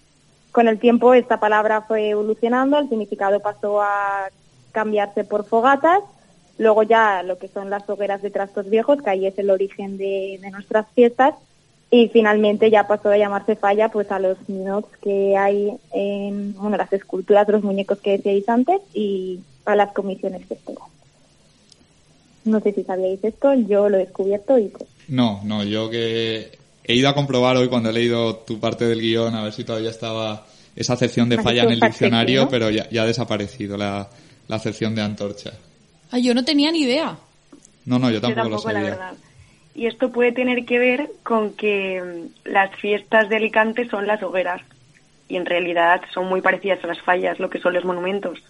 Con 0.53 0.69
el 0.69 0.79
tiempo 0.79 1.15
esta 1.15 1.41
palabra 1.41 1.83
fue 1.83 2.11
evolucionando, 2.11 2.79
el 2.79 2.89
significado 2.89 3.41
pasó 3.41 3.81
a 3.81 4.29
cambiarse 4.73 5.25
por 5.25 5.45
fogatas, 5.45 6.03
luego 6.59 6.83
ya 6.83 7.23
lo 7.23 7.39
que 7.39 7.49
son 7.49 7.71
las 7.71 7.89
hogueras 7.89 8.21
de 8.21 8.31
trastos 8.31 8.69
viejos, 8.69 9.01
que 9.01 9.11
ahí 9.11 9.27
es 9.27 9.39
el 9.39 9.51
origen 9.51 9.97
de 9.97 10.39
nuestras 10.53 10.87
fiestas, 10.89 11.35
y 11.91 12.09
finalmente 12.09 12.71
ya 12.71 12.87
pasó 12.87 13.09
a 13.11 13.19
llamarse 13.19 13.57
falla 13.57 13.89
pues 13.89 14.11
a 14.13 14.19
los 14.21 14.37
ninots 14.49 14.89
que 15.03 15.37
hay 15.37 15.73
en 15.93 16.55
bueno, 16.55 16.77
las 16.77 16.93
esculturas 16.93 17.47
de 17.47 17.55
los 17.55 17.63
muñecos 17.65 17.99
que 17.99 18.13
decíais 18.13 18.49
antes 18.49 18.81
y 18.95 19.41
a 19.65 19.75
las 19.75 19.93
comisiones 19.93 20.47
festeras. 20.47 20.85
No 22.45 22.61
sé 22.61 22.73
si 22.73 22.85
sabíais 22.85 23.23
esto, 23.23 23.53
yo 23.55 23.89
lo 23.89 23.97
he 23.97 24.01
descubierto 24.07 24.57
y 24.59 24.69
pues 24.69 24.89
No, 25.09 25.41
no, 25.45 25.63
yo 25.65 25.91
que 25.91 26.59
he 26.85 26.95
ido 26.95 27.09
a 27.09 27.15
comprobar 27.15 27.57
hoy 27.57 27.69
cuando 27.69 27.91
he 27.91 27.93
leído 27.93 28.37
tu 28.37 28.59
parte 28.61 28.85
del 28.87 29.01
guion 29.01 29.35
a 29.35 29.43
ver 29.43 29.53
si 29.53 29.65
todavía 29.65 29.91
estaba 29.91 30.47
esa 30.77 30.93
acepción 30.95 31.29
de 31.29 31.43
falla 31.43 31.65
en 31.65 31.71
el 31.73 31.81
diccionario, 31.81 32.43
¿no? 32.45 32.49
pero 32.49 32.71
ya, 32.71 32.89
ya 32.91 33.03
ha 33.03 33.07
desaparecido 33.07 33.77
la, 33.77 34.09
la 34.49 34.57
acepción 34.57 34.95
de 34.95 35.03
antorcha. 35.03 35.53
Ah, 36.13 36.19
yo 36.19 36.33
no 36.35 36.45
tenía 36.45 36.71
ni 36.73 36.83
idea. 36.83 37.19
No, 37.85 37.99
no, 37.99 38.09
yo 38.09 38.15
Yo 38.15 38.21
tampoco, 38.21 38.43
tampoco, 38.63 38.69
lo 38.69 38.73
la 38.75 38.81
sabía. 38.81 38.91
verdad. 38.91 39.15
Y 39.81 39.87
esto 39.87 40.13
puede 40.13 40.33
tener 40.33 40.67
que 40.67 40.79
ver 40.79 41.11
con 41.23 41.55
que 41.55 42.03
mm, 42.03 42.51
las 42.51 42.71
fiestas 42.77 43.31
de 43.31 43.37
Alicante 43.37 43.89
son 43.89 44.07
las 44.07 44.23
hogueras 44.23 44.61
y 45.27 45.37
en 45.37 45.47
realidad 45.47 46.03
son 46.13 46.29
muy 46.29 46.43
parecidas 46.43 46.85
a 46.85 46.87
las 46.87 47.01
fallas, 47.01 47.41
lo 47.41 47.49
que 47.49 47.61
son 47.61 47.73
los 47.73 47.87
monumentos. 47.87 48.41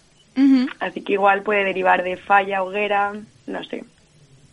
Así 0.81 0.99
que 0.99 1.13
igual 1.13 1.41
puede 1.43 1.63
derivar 1.63 2.03
de 2.03 2.17
falla, 2.17 2.63
hoguera, 2.63 3.13
no 3.47 3.63
sé. 3.63 3.85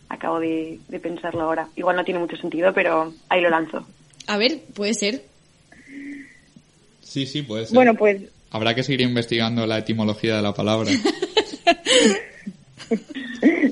Acabo 0.08 0.38
de, 0.38 0.78
de 0.86 1.00
pensarlo 1.00 1.42
ahora. 1.42 1.66
Igual 1.74 1.96
no 1.96 2.04
tiene 2.04 2.20
mucho 2.20 2.36
sentido, 2.36 2.72
pero 2.72 3.12
ahí 3.28 3.40
lo 3.40 3.50
lanzo. 3.50 3.84
A 4.28 4.38
ver, 4.38 4.60
puede 4.72 4.94
ser. 4.94 5.24
Sí, 7.00 7.26
sí, 7.26 7.42
puede 7.42 7.66
ser. 7.66 7.74
bueno 7.74 7.94
pues 7.94 8.22
Habrá 8.52 8.76
que 8.76 8.84
seguir 8.84 9.00
investigando 9.00 9.66
la 9.66 9.78
etimología 9.78 10.36
de 10.36 10.42
la 10.42 10.54
palabra. 10.54 10.92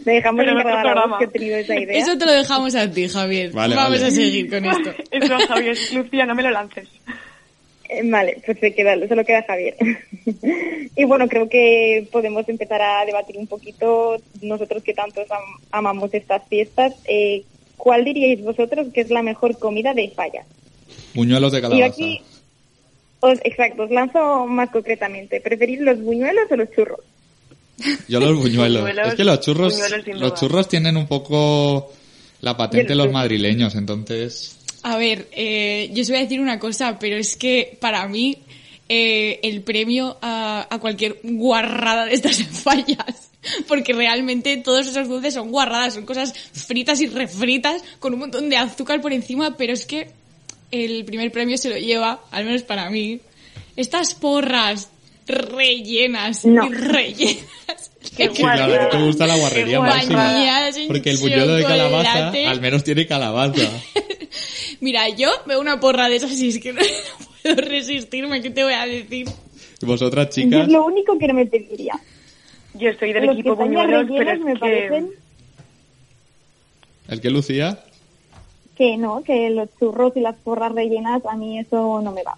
dejamos 0.04 0.40
Pero 0.44 0.50
en 0.52 0.56
otro 0.58 0.70
encargada 0.70 0.80
a 0.80 0.84
la 0.84 0.92
programa. 0.92 1.06
voz 1.06 1.18
que 1.18 1.24
ha 1.24 1.30
tenido 1.30 1.56
esa 1.56 1.78
idea. 1.80 1.98
Eso 1.98 2.18
te 2.18 2.24
lo 2.26 2.32
dejamos 2.32 2.74
a 2.74 2.90
ti, 2.90 3.08
Javier. 3.08 3.52
Vale, 3.52 3.74
Vamos 3.74 3.92
vale. 4.00 4.06
a 4.06 4.10
seguir 4.10 4.50
con 4.50 4.64
esto. 4.64 4.90
Eso, 5.10 5.38
Javier, 5.48 5.76
Lucía, 5.94 6.26
no 6.26 6.34
me 6.34 6.42
lo 6.42 6.50
lances. 6.50 6.88
Eh, 7.88 8.00
Vale, 8.04 8.42
pues 8.44 8.58
se 8.58 8.74
queda, 8.74 8.94
solo 9.08 9.24
queda 9.24 9.44
Javier. 9.44 9.76
y 10.96 11.04
bueno, 11.04 11.28
creo 11.28 11.48
que 11.48 12.06
podemos 12.10 12.48
empezar 12.48 12.82
a 12.82 13.04
debatir 13.04 13.36
un 13.38 13.46
poquito, 13.46 14.16
nosotros 14.42 14.82
que 14.82 14.92
tanto 14.94 15.20
am- 15.22 15.60
amamos 15.70 16.12
estas 16.12 16.42
fiestas, 16.48 16.94
eh, 17.06 17.44
¿cuál 17.76 18.04
diríais 18.04 18.42
vosotros 18.42 18.88
que 18.92 19.02
es 19.02 19.10
la 19.10 19.22
mejor 19.22 19.58
comida 19.58 19.94
de 19.94 20.10
fallas? 20.10 20.46
Buñuelos 21.14 21.52
de 21.52 21.58
Y 21.58 21.62
calabaza. 21.62 21.86
aquí, 21.86 22.20
os, 23.20 23.38
exacto, 23.44 23.84
os 23.84 23.90
lanzo 23.90 24.46
más 24.46 24.68
concretamente. 24.70 25.40
¿Preferís 25.40 25.80
los 25.80 26.00
buñuelos 26.02 26.50
o 26.50 26.56
los 26.56 26.70
churros? 26.72 27.00
Yo 28.08 28.20
los 28.20 28.36
buñuelos. 28.36 28.82
Buñuelos- 28.82 29.08
es 29.08 29.14
que 29.14 29.24
los 29.24 29.40
churros, 29.40 29.74
los 30.14 30.34
churros 30.34 30.68
tienen 30.68 30.96
un 30.96 31.06
poco 31.06 31.92
la 32.40 32.56
patente 32.56 32.88
de 32.88 32.94
los 32.96 33.10
madrileños, 33.12 33.74
entonces... 33.74 34.56
A 34.82 34.96
ver, 34.96 35.28
eh, 35.32 35.90
yo 35.92 36.02
os 36.02 36.08
voy 36.08 36.18
a 36.18 36.20
decir 36.22 36.40
una 36.40 36.58
cosa, 36.60 36.98
pero 36.98 37.16
es 37.16 37.36
que 37.36 37.76
para 37.80 38.06
mí 38.06 38.38
eh, 38.88 39.40
el 39.42 39.62
premio 39.62 40.16
a, 40.22 40.66
a 40.70 40.78
cualquier 40.78 41.18
guarrada 41.24 42.04
de 42.06 42.14
estas 42.14 42.40
fallas, 42.62 43.30
porque 43.66 43.92
realmente 43.92 44.56
todos 44.58 44.86
esos 44.86 45.08
dulces 45.08 45.34
son 45.34 45.50
guarradas, 45.50 45.94
son 45.94 46.06
cosas 46.06 46.32
fritas 46.52 47.00
y 47.00 47.08
refritas 47.08 47.82
con 47.98 48.14
un 48.14 48.20
montón 48.20 48.48
de 48.48 48.56
azúcar 48.58 49.00
por 49.00 49.12
encima, 49.12 49.56
pero 49.56 49.72
es 49.72 49.86
que 49.86 50.10
el 50.70 51.04
primer 51.04 51.32
premio 51.32 51.58
se 51.58 51.68
lo 51.68 51.76
lleva, 51.78 52.20
al 52.30 52.44
menos 52.44 52.62
para 52.62 52.88
mí, 52.90 53.20
estas 53.76 54.14
porras 54.14 54.88
rellenas 55.26 56.44
No. 56.44 56.66
y 56.66 56.72
rellenas. 56.72 57.46
Qué 58.16 58.28
Sí, 58.30 58.42
claro, 58.42 58.72
a 58.74 58.88
ti 58.90 58.96
te 58.96 59.02
gusta 59.04 59.26
la 59.26 59.36
guarrería 59.36 59.80
máxima. 59.80 60.34
Porque 60.86 61.10
el 61.10 61.18
buñuelo 61.18 61.54
de 61.54 61.64
calabaza 61.64 62.28
al 62.30 62.60
menos 62.60 62.84
tiene 62.84 63.06
calabaza. 63.06 63.62
Mira, 64.80 65.08
yo 65.10 65.28
veo 65.46 65.60
una 65.60 65.80
porra 65.80 66.08
de 66.08 66.16
esas 66.16 66.32
y 66.40 66.48
es 66.48 66.58
que 66.58 66.72
no, 66.72 66.80
puedo 67.42 67.56
resistirme, 67.56 68.40
¿qué 68.42 68.50
te 68.50 68.62
voy 68.64 68.72
a 68.74 68.86
decir? 68.86 69.26
¿Y 69.82 69.86
vosotras, 69.86 70.26
Yo 70.28 70.42
chicas? 70.42 70.62
es 70.66 70.68
lo 70.72 70.84
único 70.86 71.18
que 71.18 71.26
no 71.26 71.34
me 71.34 71.46
pediría. 71.46 71.94
Yo 72.74 72.90
soy 72.98 73.12
del 73.12 73.26
Los 73.26 73.34
equipo 73.34 73.56
buñuelos, 73.56 74.06
pero 74.08 74.30
es 74.32 74.40
me 74.40 74.52
que... 74.54 74.58
parecen 74.60 75.10
¿El 77.08 77.20
que 77.20 77.30
Lucía? 77.30 77.82
que 78.76 78.96
no, 78.98 79.22
que 79.22 79.48
los 79.50 79.68
churros 79.78 80.12
y 80.16 80.20
las 80.20 80.36
porras 80.36 80.70
rellenas, 80.72 81.24
a 81.24 81.34
mí 81.36 81.58
eso 81.58 82.00
no 82.02 82.12
me 82.12 82.22
va. 82.22 82.36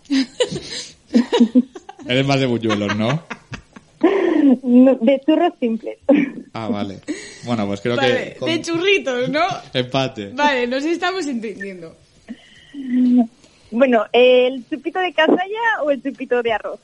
Eres 2.07 2.27
más 2.27 2.41
de 2.41 2.47
buñuelos, 2.47 2.97
¿no? 2.97 3.23
No, 4.63 4.95
De 4.97 5.21
churros 5.27 5.53
simples. 5.61 5.99
Ah, 6.53 6.69
vale. 6.69 7.01
Bueno, 7.45 7.67
pues 7.67 7.81
creo 7.81 7.97
Vale, 7.97 8.33
que... 8.35 8.39
con- 8.39 8.49
de 8.51 8.63
churritos, 8.63 9.29
¿no? 9.29 9.43
Empate. 9.75 10.31
Vale, 10.31 10.67
nos 10.67 10.85
estamos 10.85 11.27
entendiendo. 11.27 11.97
Bueno, 13.71 14.05
¿el 14.13 14.65
chupito 14.69 14.99
de 15.01 15.13
casalla 15.13 15.83
o 15.83 15.91
el 15.91 16.03
chupito 16.03 16.43
de 16.43 16.53
arroz? 16.53 16.81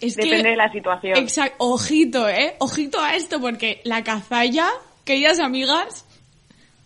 Es 0.00 0.16
Depende 0.16 0.42
que... 0.42 0.48
de 0.50 0.56
la 0.56 0.72
situación. 0.72 1.16
Exacto, 1.18 1.56
ojito, 1.58 2.28
¿eh? 2.28 2.54
Ojito 2.58 3.00
a 3.00 3.14
esto, 3.16 3.40
porque 3.40 3.80
la 3.84 4.02
cazalla, 4.04 4.68
queridas 5.04 5.38
amigas, 5.40 6.04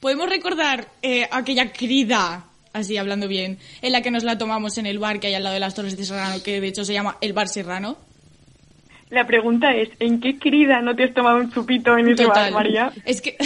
podemos 0.01 0.29
recordar 0.29 0.89
eh, 1.03 1.27
aquella 1.31 1.73
crida, 1.73 2.45
así 2.75 2.99
hablando 2.99 3.27
bien, 3.27 3.57
en 3.81 3.93
la 3.93 4.03
que 4.03 4.11
nos 4.11 4.25
la 4.25 4.37
tomamos 4.37 4.77
en 4.77 4.85
el 4.85 4.99
bar 4.99 5.21
que 5.21 5.29
hay 5.29 5.35
al 5.35 5.45
lado 5.45 5.55
de 5.55 5.61
las 5.61 5.75
Torres 5.75 5.97
de 5.97 6.05
Serrano, 6.05 6.43
que 6.43 6.61
de 6.61 6.67
hecho 6.67 6.85
se 6.85 6.93
llama 6.93 7.17
el 7.23 7.33
Bar 7.33 7.49
Serrano. 7.49 7.97
La 9.11 9.27
pregunta 9.27 9.73
es, 9.75 9.91
¿en 10.01 10.21
qué 10.21 10.39
querida 10.39 10.83
no 10.83 10.97
te 10.97 11.05
has 11.05 11.15
tomado 11.15 11.39
un 11.39 11.53
chupito 11.53 11.97
en 11.97 12.09
ese 12.09 12.27
bar, 12.27 12.35
Total. 12.35 12.53
María? 12.53 12.93
Es 13.05 13.21
que 13.21 13.37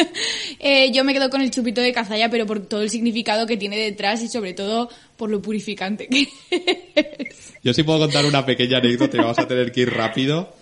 eh, 0.60 0.92
yo 0.92 1.02
me 1.02 1.12
quedo 1.12 1.28
con 1.28 1.40
el 1.40 1.50
chupito 1.50 1.80
de 1.80 1.92
cazalla, 1.92 2.30
pero 2.30 2.46
por 2.46 2.60
todo 2.66 2.82
el 2.82 2.90
significado 2.90 3.46
que 3.46 3.56
tiene 3.56 3.76
detrás 3.76 4.22
y 4.22 4.28
sobre 4.28 4.54
todo 4.54 4.88
por 5.16 5.28
lo 5.28 5.42
purificante 5.42 6.06
que 6.06 6.28
es. 6.50 7.54
Yo 7.64 7.74
sí 7.74 7.82
puedo 7.82 7.98
contar 7.98 8.24
una 8.26 8.46
pequeña 8.46 8.78
anécdota 8.78 9.16
y 9.16 9.20
vamos 9.20 9.38
a 9.40 9.48
tener 9.48 9.72
que 9.72 9.80
ir 9.80 9.92
rápido. 9.92 10.54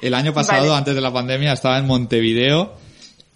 El 0.00 0.14
año 0.14 0.32
pasado, 0.32 0.68
Vale. 0.68 0.78
antes 0.78 0.94
de 0.94 1.00
la 1.02 1.12
pandemia, 1.12 1.52
estaba 1.52 1.76
en 1.76 1.86
Montevideo 1.86 2.72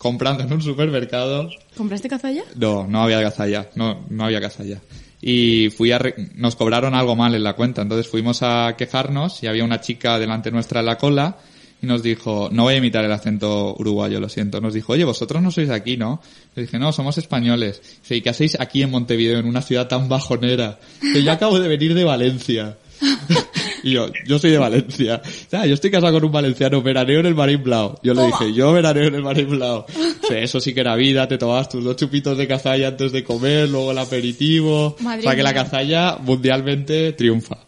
comprando 0.03 0.43
en 0.43 0.53
un 0.53 0.61
supermercado 0.61 1.49
¿Compraste 1.77 2.09
cazalla? 2.09 2.43
No, 2.57 2.87
no 2.89 3.03
había 3.03 3.23
cazalla, 3.23 3.71
no, 3.77 4.05
no 4.11 4.25
había 4.25 4.41
cazalla. 4.41 4.81
Y 5.21 5.71
fui 5.71 5.93
a 5.93 5.99
re- 5.99 6.15
nos 6.35 6.57
cobraron 6.57 6.95
algo 6.95 7.15
mal 7.15 7.33
en 7.37 7.45
la 7.45 7.53
cuenta, 7.55 7.83
entonces 7.83 8.09
fuimos 8.11 8.43
a 8.43 8.75
quejarnos 8.77 9.41
y 9.45 9.47
había 9.47 9.65
una 9.65 9.81
chica 9.81 10.19
delante 10.19 10.51
nuestra 10.51 10.81
en 10.81 10.87
la 10.87 10.99
cola 10.99 11.37
y 11.81 11.87
nos 11.87 12.03
dijo, 12.03 12.49
no 12.53 12.65
voy 12.65 12.75
a 12.75 12.77
imitar 12.79 13.05
el 13.05 13.13
acento 13.13 13.75
uruguayo, 13.79 14.19
lo 14.21 14.29
siento, 14.29 14.61
nos 14.61 14.75
dijo, 14.75 14.93
oye, 14.93 15.05
vosotros 15.05 15.41
no 15.41 15.51
sois 15.53 15.69
de 15.69 15.75
aquí, 15.75 15.97
¿no? 15.97 16.21
Le 16.57 16.63
dije, 16.63 16.79
no, 16.79 16.93
somos 16.93 17.19
españoles. 17.19 17.81
Dice, 18.03 18.17
¿y 18.17 18.21
qué 18.23 18.31
hacéis 18.31 18.59
aquí 18.61 18.83
en 18.83 18.91
Montevideo, 18.91 19.39
en 19.39 19.47
una 19.47 19.63
ciudad 19.63 19.87
tan 19.89 20.09
bajonera? 20.09 20.79
Que 21.01 21.23
yo 21.25 21.31
acabo 21.33 21.59
de 21.61 21.69
venir 21.69 21.95
de 21.95 22.05
Valencia. 22.05 22.77
y 23.83 23.93
yo, 23.93 24.09
yo 24.27 24.39
soy 24.39 24.51
de 24.51 24.59
Valencia. 24.59 25.21
Ah, 25.53 25.67
yo 25.67 25.75
estoy 25.75 25.91
casado 25.91 26.13
con 26.13 26.25
un 26.25 26.33
valenciano, 26.33 26.83
veraneo 26.83 27.21
en 27.21 27.27
el 27.27 27.35
Marín 27.35 27.63
Blau. 27.63 27.97
Yo 28.03 28.15
le 28.15 28.27
dije, 28.27 28.53
yo 28.53 28.73
veraneo 28.73 29.05
en 29.05 29.15
el 29.15 29.23
Marín 29.23 29.51
Blau. 29.51 29.85
Dice, 30.21 30.43
eso 30.43 30.61
sí 30.61 30.75
que 30.75 30.81
era 30.81 30.97
vida, 30.97 31.29
te 31.29 31.39
tomabas 31.39 31.69
tus 31.69 31.85
dos 31.85 31.97
chupitos 31.97 32.39
de 32.39 32.47
cazalla 32.47 32.89
antes 32.89 33.13
de 33.13 33.25
comer, 33.25 33.69
luego 33.69 33.91
el 33.91 33.99
aperitivo. 33.99 34.97
Madre 35.01 35.21
o 35.21 35.23
sea 35.23 35.37
que 35.37 35.43
la 35.43 35.55
cazalla 35.55 36.17
mundialmente 36.21 37.13
triunfa. 37.13 37.59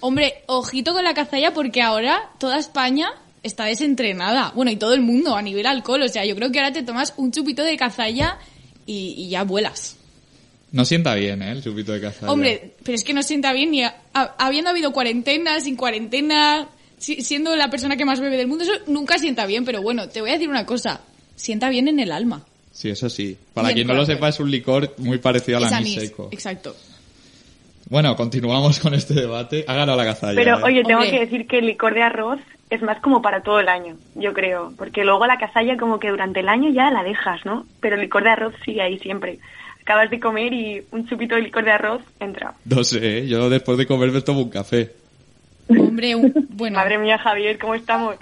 Hombre, 0.00 0.44
ojito 0.46 0.92
con 0.92 1.04
la 1.04 1.14
cazalla 1.14 1.52
porque 1.52 1.82
ahora 1.82 2.30
toda 2.38 2.58
España 2.58 3.08
está 3.42 3.64
desentrenada. 3.64 4.52
Bueno, 4.54 4.70
y 4.70 4.76
todo 4.76 4.94
el 4.94 5.00
mundo 5.00 5.34
a 5.36 5.42
nivel 5.42 5.66
alcohol. 5.66 6.02
O 6.02 6.08
sea, 6.08 6.24
yo 6.24 6.36
creo 6.36 6.52
que 6.52 6.58
ahora 6.58 6.72
te 6.72 6.82
tomas 6.82 7.14
un 7.16 7.32
chupito 7.32 7.64
de 7.64 7.76
cazalla 7.76 8.38
y, 8.84 9.14
y 9.16 9.28
ya 9.30 9.44
vuelas. 9.44 9.95
No 10.76 10.84
sienta 10.84 11.14
bien, 11.14 11.40
¿eh? 11.42 11.52
El 11.52 11.62
chupito 11.64 11.92
de 11.92 12.00
cazalla. 12.02 12.30
Hombre, 12.30 12.72
pero 12.84 12.94
es 12.96 13.02
que 13.02 13.14
no 13.14 13.22
sienta 13.22 13.52
bien 13.54 13.70
ni 13.70 13.82
a- 13.82 13.96
a- 14.12 14.34
habiendo 14.38 14.68
habido 14.70 14.92
cuarentena, 14.92 15.58
sin 15.60 15.74
cuarentena, 15.74 16.68
si- 16.98 17.22
siendo 17.22 17.56
la 17.56 17.70
persona 17.70 17.96
que 17.96 18.04
más 18.04 18.20
bebe 18.20 18.36
del 18.36 18.46
mundo, 18.46 18.64
eso 18.64 18.74
nunca 18.86 19.18
sienta 19.18 19.46
bien. 19.46 19.64
Pero 19.64 19.80
bueno, 19.80 20.08
te 20.10 20.20
voy 20.20 20.30
a 20.30 20.34
decir 20.34 20.50
una 20.50 20.66
cosa. 20.66 21.00
Sienta 21.34 21.70
bien 21.70 21.88
en 21.88 21.98
el 21.98 22.12
alma. 22.12 22.44
Sí, 22.72 22.90
eso 22.90 23.08
sí. 23.08 23.36
Para 23.54 23.72
quien 23.72 23.86
no 23.86 23.94
lo 23.94 24.04
sepa, 24.04 24.28
es 24.28 24.38
un 24.38 24.50
licor 24.50 24.92
muy 24.98 25.16
parecido 25.16 25.56
al 25.58 25.64
anís 25.64 25.94
seco. 25.94 26.28
Exacto. 26.30 26.76
Bueno, 27.88 28.14
continuamos 28.16 28.78
con 28.80 28.92
este 28.92 29.14
debate. 29.14 29.64
Ha 29.66 29.72
ganado 29.74 29.96
la 29.96 30.04
cazalla. 30.04 30.34
Pero 30.34 30.58
¿eh? 30.58 30.62
oye, 30.64 30.82
tengo 30.84 31.00
Hombre. 31.00 31.10
que 31.12 31.20
decir 31.24 31.46
que 31.46 31.58
el 31.58 31.66
licor 31.66 31.94
de 31.94 32.02
arroz 32.02 32.40
es 32.68 32.82
más 32.82 33.00
como 33.00 33.22
para 33.22 33.42
todo 33.42 33.60
el 33.60 33.68
año, 33.68 33.96
yo 34.14 34.34
creo. 34.34 34.74
Porque 34.76 35.04
luego 35.04 35.26
la 35.26 35.38
casalla 35.38 35.76
como 35.78 35.98
que 35.98 36.10
durante 36.10 36.40
el 36.40 36.48
año 36.50 36.68
ya 36.70 36.90
la 36.90 37.02
dejas, 37.02 37.46
¿no? 37.46 37.64
Pero 37.80 37.94
el 37.94 38.02
licor 38.02 38.24
de 38.24 38.30
arroz 38.30 38.54
sigue 38.64 38.82
ahí 38.82 38.98
siempre. 38.98 39.38
Acabas 39.86 40.10
de 40.10 40.18
comer 40.18 40.52
y 40.52 40.82
un 40.90 41.08
chupito 41.08 41.36
de 41.36 41.42
licor 41.42 41.64
de 41.64 41.70
arroz 41.70 42.02
entra. 42.18 42.54
No 42.64 42.82
sé, 42.82 43.28
yo 43.28 43.48
después 43.48 43.78
de 43.78 43.86
comer 43.86 44.10
me 44.10 44.20
tomo 44.20 44.40
un 44.40 44.50
café. 44.50 44.90
Hombre, 45.68 46.16
un- 46.16 46.32
bueno. 46.50 46.76
Madre 46.76 46.98
mía, 46.98 47.16
Javier, 47.18 47.56
¿cómo 47.56 47.76
estamos? 47.76 48.16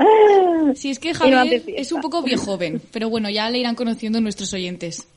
Si 0.75 0.91
es 0.91 0.99
que 0.99 1.15
Javier 1.15 1.63
es 1.69 1.91
un 1.91 2.03
poco 2.03 2.23
viejo 2.23 2.45
joven, 2.45 2.83
pero 2.93 3.09
bueno, 3.09 3.31
ya 3.31 3.49
le 3.49 3.61
irán 3.61 3.77
conociendo 3.77 4.21
nuestros 4.21 4.53
oyentes. 4.53 5.09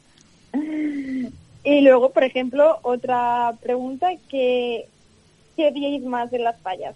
Y 1.65 1.81
luego, 1.81 2.11
por 2.11 2.23
ejemplo, 2.23 2.79
otra 2.81 3.51
pregunta 3.61 4.07
que 4.29 4.85
¿qué 5.57 5.67
odiáis 5.67 6.01
más 6.05 6.31
de 6.31 6.39
las 6.39 6.57
fallas? 6.61 6.95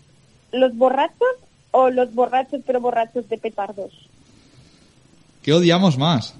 ¿Los 0.53 0.73
borrachos 0.77 1.27
o 1.71 1.89
los 1.89 2.13
borrachos 2.13 2.61
pero 2.65 2.79
borrachos 2.79 3.27
de 3.27 3.37
petardos? 3.37 3.91
¿Qué 5.43 5.51
odiamos 5.51 5.97
más? 5.97 6.35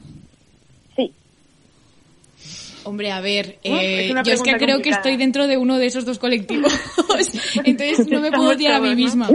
Hombre, 2.84 3.12
a 3.12 3.22
ver, 3.22 3.60
eh, 3.64 4.06
es 4.06 4.12
una 4.12 4.24
yo 4.24 4.34
es 4.34 4.42
que 4.42 4.54
creo 4.54 4.82
que 4.82 4.90
estoy 4.90 5.18
dentro 5.18 5.48
de 5.48 5.58
uno 5.58 5.78
de 5.78 5.86
esos 5.86 6.06
dos 6.06 6.20
colectivos, 6.20 6.74
entonces 7.64 8.08
no 8.08 8.22
me 8.22 8.32
puedo 8.32 8.52
odiar 8.52 8.76
a 8.76 8.80
mí 8.80 8.96
misma. 8.96 9.30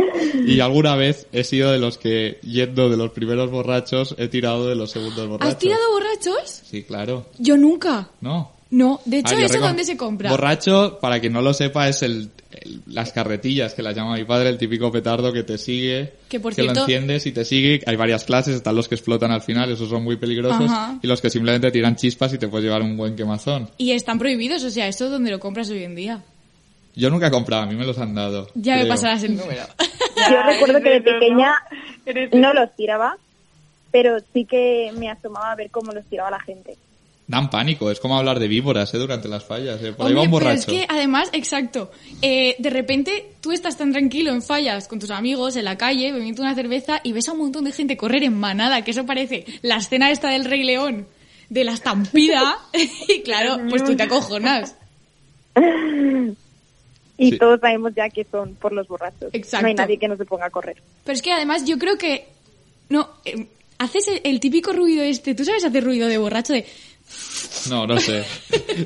Y 0.46 0.60
alguna 0.60 0.96
vez 0.96 1.26
he 1.32 1.44
sido 1.44 1.70
de 1.70 1.78
los 1.78 1.98
que, 1.98 2.38
yendo 2.42 2.90
de 2.90 2.96
los 2.96 3.10
primeros 3.10 3.50
borrachos, 3.50 4.14
he 4.18 4.28
tirado 4.28 4.66
de 4.68 4.74
los 4.74 4.90
segundos 4.90 5.28
borrachos. 5.28 5.54
¿Has 5.54 5.58
tirado 5.58 5.92
borrachos? 5.92 6.62
Sí, 6.64 6.82
claro. 6.82 7.26
Yo 7.38 7.56
nunca. 7.56 8.10
No. 8.20 8.55
No, 8.68 9.00
de 9.04 9.18
hecho, 9.18 9.36
Ah, 9.36 9.42
¿eso 9.44 9.60
dónde 9.60 9.84
se 9.84 9.96
compra? 9.96 10.28
Borracho, 10.30 10.98
para 11.00 11.20
quien 11.20 11.32
no 11.32 11.40
lo 11.40 11.54
sepa, 11.54 11.88
es 11.88 12.02
el, 12.02 12.30
el- 12.50 12.80
las 12.86 13.12
carretillas 13.12 13.74
que 13.74 13.82
las 13.82 13.94
llama 13.94 14.14
mi 14.16 14.24
padre, 14.24 14.48
el 14.48 14.58
típico 14.58 14.90
petardo 14.90 15.32
que 15.32 15.44
te 15.44 15.56
sigue, 15.56 16.14
Que, 16.28 16.40
por 16.40 16.50
lo 16.50 16.54
cierto- 16.56 16.80
enciendes 16.80 17.26
y 17.26 17.32
te 17.32 17.44
sigue. 17.44 17.80
Hay 17.86 17.94
varias 17.94 18.24
clases, 18.24 18.56
están 18.56 18.74
los 18.74 18.88
que 18.88 18.96
explotan 18.96 19.30
al 19.30 19.40
final, 19.42 19.70
esos 19.70 19.88
son 19.88 20.02
muy 20.02 20.16
peligrosos, 20.16 20.68
Ajá. 20.68 20.98
y 21.00 21.06
los 21.06 21.20
que 21.20 21.30
simplemente 21.30 21.70
tiran 21.70 21.94
chispas 21.94 22.32
y 22.34 22.38
te 22.38 22.48
puedes 22.48 22.64
llevar 22.64 22.82
un 22.82 22.96
buen 22.96 23.14
quemazón. 23.14 23.70
Y 23.78 23.92
están 23.92 24.18
prohibidos, 24.18 24.64
o 24.64 24.70
sea, 24.70 24.88
¿eso 24.88 25.08
dónde 25.10 25.30
lo 25.30 25.38
compras 25.38 25.70
hoy 25.70 25.84
en 25.84 25.94
día? 25.94 26.24
Yo 26.96 27.08
nunca 27.10 27.28
he 27.28 27.30
comprado, 27.30 27.62
a 27.62 27.66
mí 27.66 27.76
me 27.76 27.86
los 27.86 27.98
han 27.98 28.14
dado. 28.16 28.48
Ya 28.54 28.74
me 28.74 28.80
creo. 28.80 28.92
pasarás 28.94 29.22
el 29.22 29.36
número. 29.36 29.62
Yo 30.30 30.42
recuerdo 30.42 30.82
que 30.82 30.90
de 30.90 31.00
pequeña 31.02 31.54
¿no? 32.32 32.52
Los 32.54 32.74
tiraba, 32.74 33.16
pero 33.92 34.16
sí 34.32 34.44
que 34.44 34.90
me 34.98 35.08
asomaba 35.10 35.52
a 35.52 35.54
ver 35.56 35.70
cómo 35.70 35.92
los 35.92 36.04
tiraba 36.06 36.30
la 36.32 36.40
gente. 36.40 36.76
Dan 37.28 37.50
pánico, 37.50 37.90
es 37.90 37.98
como 37.98 38.16
hablar 38.16 38.38
de 38.38 38.46
víboras, 38.46 38.94
¿eh? 38.94 38.98
Durante 38.98 39.26
las 39.26 39.44
fallas, 39.44 39.82
¿eh? 39.82 39.92
Por 39.92 40.06
ahí 40.06 40.14
va 40.14 40.20
un 40.20 40.26
pero 40.26 40.44
borracho. 40.44 40.70
es 40.70 40.78
que 40.78 40.86
además, 40.88 41.28
exacto, 41.32 41.90
eh, 42.22 42.54
de 42.60 42.70
repente 42.70 43.32
tú 43.40 43.50
estás 43.50 43.76
tan 43.76 43.90
tranquilo 43.92 44.30
en 44.30 44.42
fallas 44.42 44.86
con 44.86 45.00
tus 45.00 45.10
amigos 45.10 45.56
en 45.56 45.64
la 45.64 45.76
calle, 45.76 46.12
bebiendo 46.12 46.42
una 46.42 46.54
cerveza 46.54 47.00
y 47.02 47.10
ves 47.12 47.28
a 47.28 47.32
un 47.32 47.38
montón 47.38 47.64
de 47.64 47.72
gente 47.72 47.96
correr 47.96 48.22
en 48.22 48.34
manada, 48.38 48.82
que 48.82 48.92
eso 48.92 49.04
parece 49.06 49.44
la 49.62 49.78
escena 49.78 50.10
esta 50.12 50.30
del 50.30 50.44
Rey 50.44 50.62
León, 50.62 51.08
de 51.50 51.64
la 51.64 51.72
estampida, 51.72 52.58
y 53.08 53.22
claro, 53.22 53.58
pues 53.70 53.82
tú 53.84 53.96
te 53.96 54.04
acojonas. 54.04 54.76
Y 57.18 57.30
Sí. 57.30 57.38
todos 57.38 57.58
sabemos 57.60 57.94
ya 57.96 58.10
que 58.10 58.24
son 58.30 58.54
por 58.56 58.72
los 58.74 58.86
borrachos. 58.88 59.30
Exacto. 59.32 59.62
No 59.62 59.68
hay 59.68 59.74
nadie 59.74 59.98
que 59.98 60.06
no 60.06 60.18
se 60.18 60.26
ponga 60.26 60.44
a 60.46 60.50
correr. 60.50 60.82
Pero 61.02 61.16
es 61.16 61.22
que 61.22 61.32
además 61.32 61.64
yo 61.64 61.78
creo 61.78 61.96
que... 61.96 62.28
No, 62.90 63.08
eh, 63.24 63.46
haces 63.78 64.06
el, 64.08 64.20
el 64.24 64.38
típico 64.38 64.74
ruido 64.74 65.02
este. 65.02 65.34
¿Tú 65.34 65.42
sabes 65.42 65.64
hacer 65.64 65.82
ruido 65.82 66.08
de 66.08 66.18
borracho? 66.18 66.52
De... 66.52 66.66
No, 67.68 67.86
no 67.86 67.98
sé. 67.98 68.24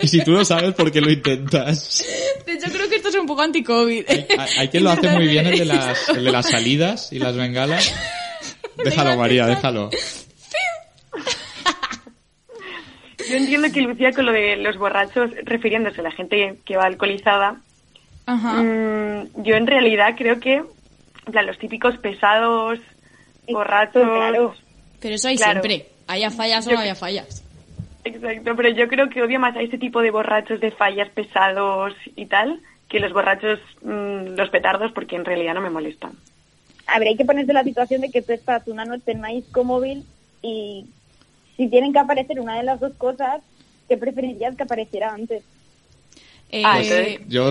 Y 0.01 0.07
si 0.09 0.23
tú 0.25 0.33
no 0.33 0.45
sabes 0.45 0.75
por 0.75 0.91
qué 0.93 1.01
lo 1.01 1.11
intentas. 1.11 2.05
De 2.47 2.53
hecho, 2.55 2.71
creo 2.73 2.89
que 2.89 2.97
esto 2.97 3.09
es 3.09 3.15
un 3.17 3.27
poco 3.27 3.43
anti-COVID. 3.43 4.05
Hay, 4.09 4.27
hay 4.59 4.69
quien 4.69 4.85
lo 4.85 4.91
hace 4.91 5.09
muy 5.11 5.27
bien 5.29 5.47
el 5.47 5.59
de 5.59 5.65
las, 5.65 6.09
el 6.11 6.25
de 6.25 6.33
las 6.33 6.49
salidas 6.49 7.13
y 7.13 7.19
las 7.19 7.37
bengalas. 7.37 7.93
Déjalo, 8.85 9.17
María, 9.17 9.47
déjalo. 9.47 9.91
Yo 13.29 13.37
entiendo 13.37 13.69
que 13.73 13.81
Lucía 13.83 14.13
con 14.13 14.27
lo 14.27 14.33
de 14.33 14.57
los 14.57 14.77
borrachos, 14.79 15.31
refiriéndose 15.45 16.01
a 16.01 16.05
la 16.05 16.11
gente 16.11 16.59
que 16.65 16.77
va 16.77 16.85
alcoholizada, 16.85 17.61
Ajá. 18.27 18.55
mm, 18.63 19.43
yo 19.45 19.55
en 19.55 19.67
realidad 19.67 20.15
creo 20.17 20.41
que, 20.41 20.55
en 20.55 21.33
plan, 21.33 21.47
los 21.47 21.59
típicos 21.59 21.97
pesados, 21.99 22.79
borrachos... 23.49 24.03
Claro. 24.03 24.55
Pero 25.01 25.15
eso 25.15 25.29
hay 25.29 25.37
Claro. 25.37 25.63
siempre. 25.63 25.89
Haya 26.09 26.31
fallas 26.31 26.67
o 26.67 26.71
Yo- 26.71 26.77
no 26.77 26.83
haya 26.83 26.95
fallas. 26.95 27.45
Exacto, 28.05 28.57
pero 28.57 28.71
yo 28.71 28.89
creo 28.89 29.11
que 29.11 29.23
odio 29.23 29.39
más 29.39 29.57
a 29.57 29.63
ese 29.63 29.79
tipo 29.79 30.01
de 30.01 30.11
borrachos 30.11 30.61
de 30.61 30.71
fallas 30.71 31.09
pesados 31.11 31.95
y 32.17 32.27
tal, 32.27 32.61
que 32.89 33.01
los 33.01 33.13
borrachos, 33.13 33.59
mm, 33.83 34.37
los 34.37 34.51
petardos, 34.51 34.93
porque 34.93 35.17
en 35.17 35.25
realidad 35.25 35.55
no 35.55 35.61
me 35.61 35.71
molestan. 35.71 36.13
A 36.87 36.99
ver, 36.99 37.09
hay 37.09 37.17
que 37.17 37.25
ponerse 37.25 37.53
la 37.53 37.63
situación 37.63 38.01
de 38.01 38.11
que 38.11 38.23
tú 38.23 38.33
estás 38.33 38.67
una 38.67 38.85
noche 38.85 39.13
en 39.13 39.19
una 39.19 39.29
disco 39.29 39.65
móvil 39.65 40.05
y 40.43 40.87
si 41.57 41.69
tienen 41.69 41.93
que 41.93 41.99
aparecer 41.99 42.41
una 42.41 42.57
de 42.57 42.65
las 42.65 42.81
dos 42.81 42.95
cosas, 42.95 43.43
¿qué 43.89 43.97
preferirías 43.97 44.57
que 44.57 44.63
apareciera 44.63 45.13
antes? 45.13 45.45
Eh, 46.53 46.63
Ah, 46.65 46.81
Yo 47.29 47.51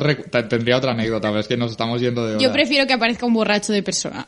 tendría 0.49 0.77
otra 0.77 0.91
anécdota, 0.91 1.29
pero 1.29 1.39
es 1.39 1.47
que 1.47 1.55
nos 1.55 1.71
estamos 1.71 2.01
yendo 2.01 2.25
de 2.25 2.35
hora. 2.35 2.43
yo 2.43 2.51
prefiero 2.51 2.85
que 2.85 2.93
aparezca 2.93 3.25
un 3.25 3.33
borracho 3.33 3.71
de 3.71 3.81
persona. 3.83 4.27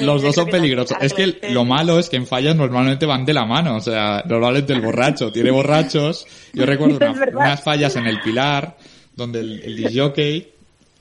Los 0.00 0.22
dos 0.22 0.34
son 0.34 0.48
peligrosos. 0.48 0.96
Es 1.00 1.14
que 1.14 1.38
lo 1.50 1.64
malo 1.64 1.98
es 1.98 2.08
que 2.08 2.16
en 2.16 2.26
fallas 2.26 2.56
normalmente 2.56 3.06
van 3.06 3.24
de 3.24 3.32
la 3.34 3.44
mano. 3.44 3.76
O 3.76 3.80
sea, 3.80 4.22
normalmente 4.26 4.72
el 4.72 4.80
borracho 4.80 5.30
tiene 5.30 5.50
borrachos. 5.50 6.26
Yo 6.52 6.66
recuerdo 6.66 6.96
una- 7.12 7.28
unas 7.32 7.62
fallas 7.62 7.94
en 7.96 8.06
el 8.06 8.20
Pilar, 8.20 8.76
donde 9.14 9.40
el, 9.40 9.60
el 9.62 9.76
disjockey, 9.76 10.48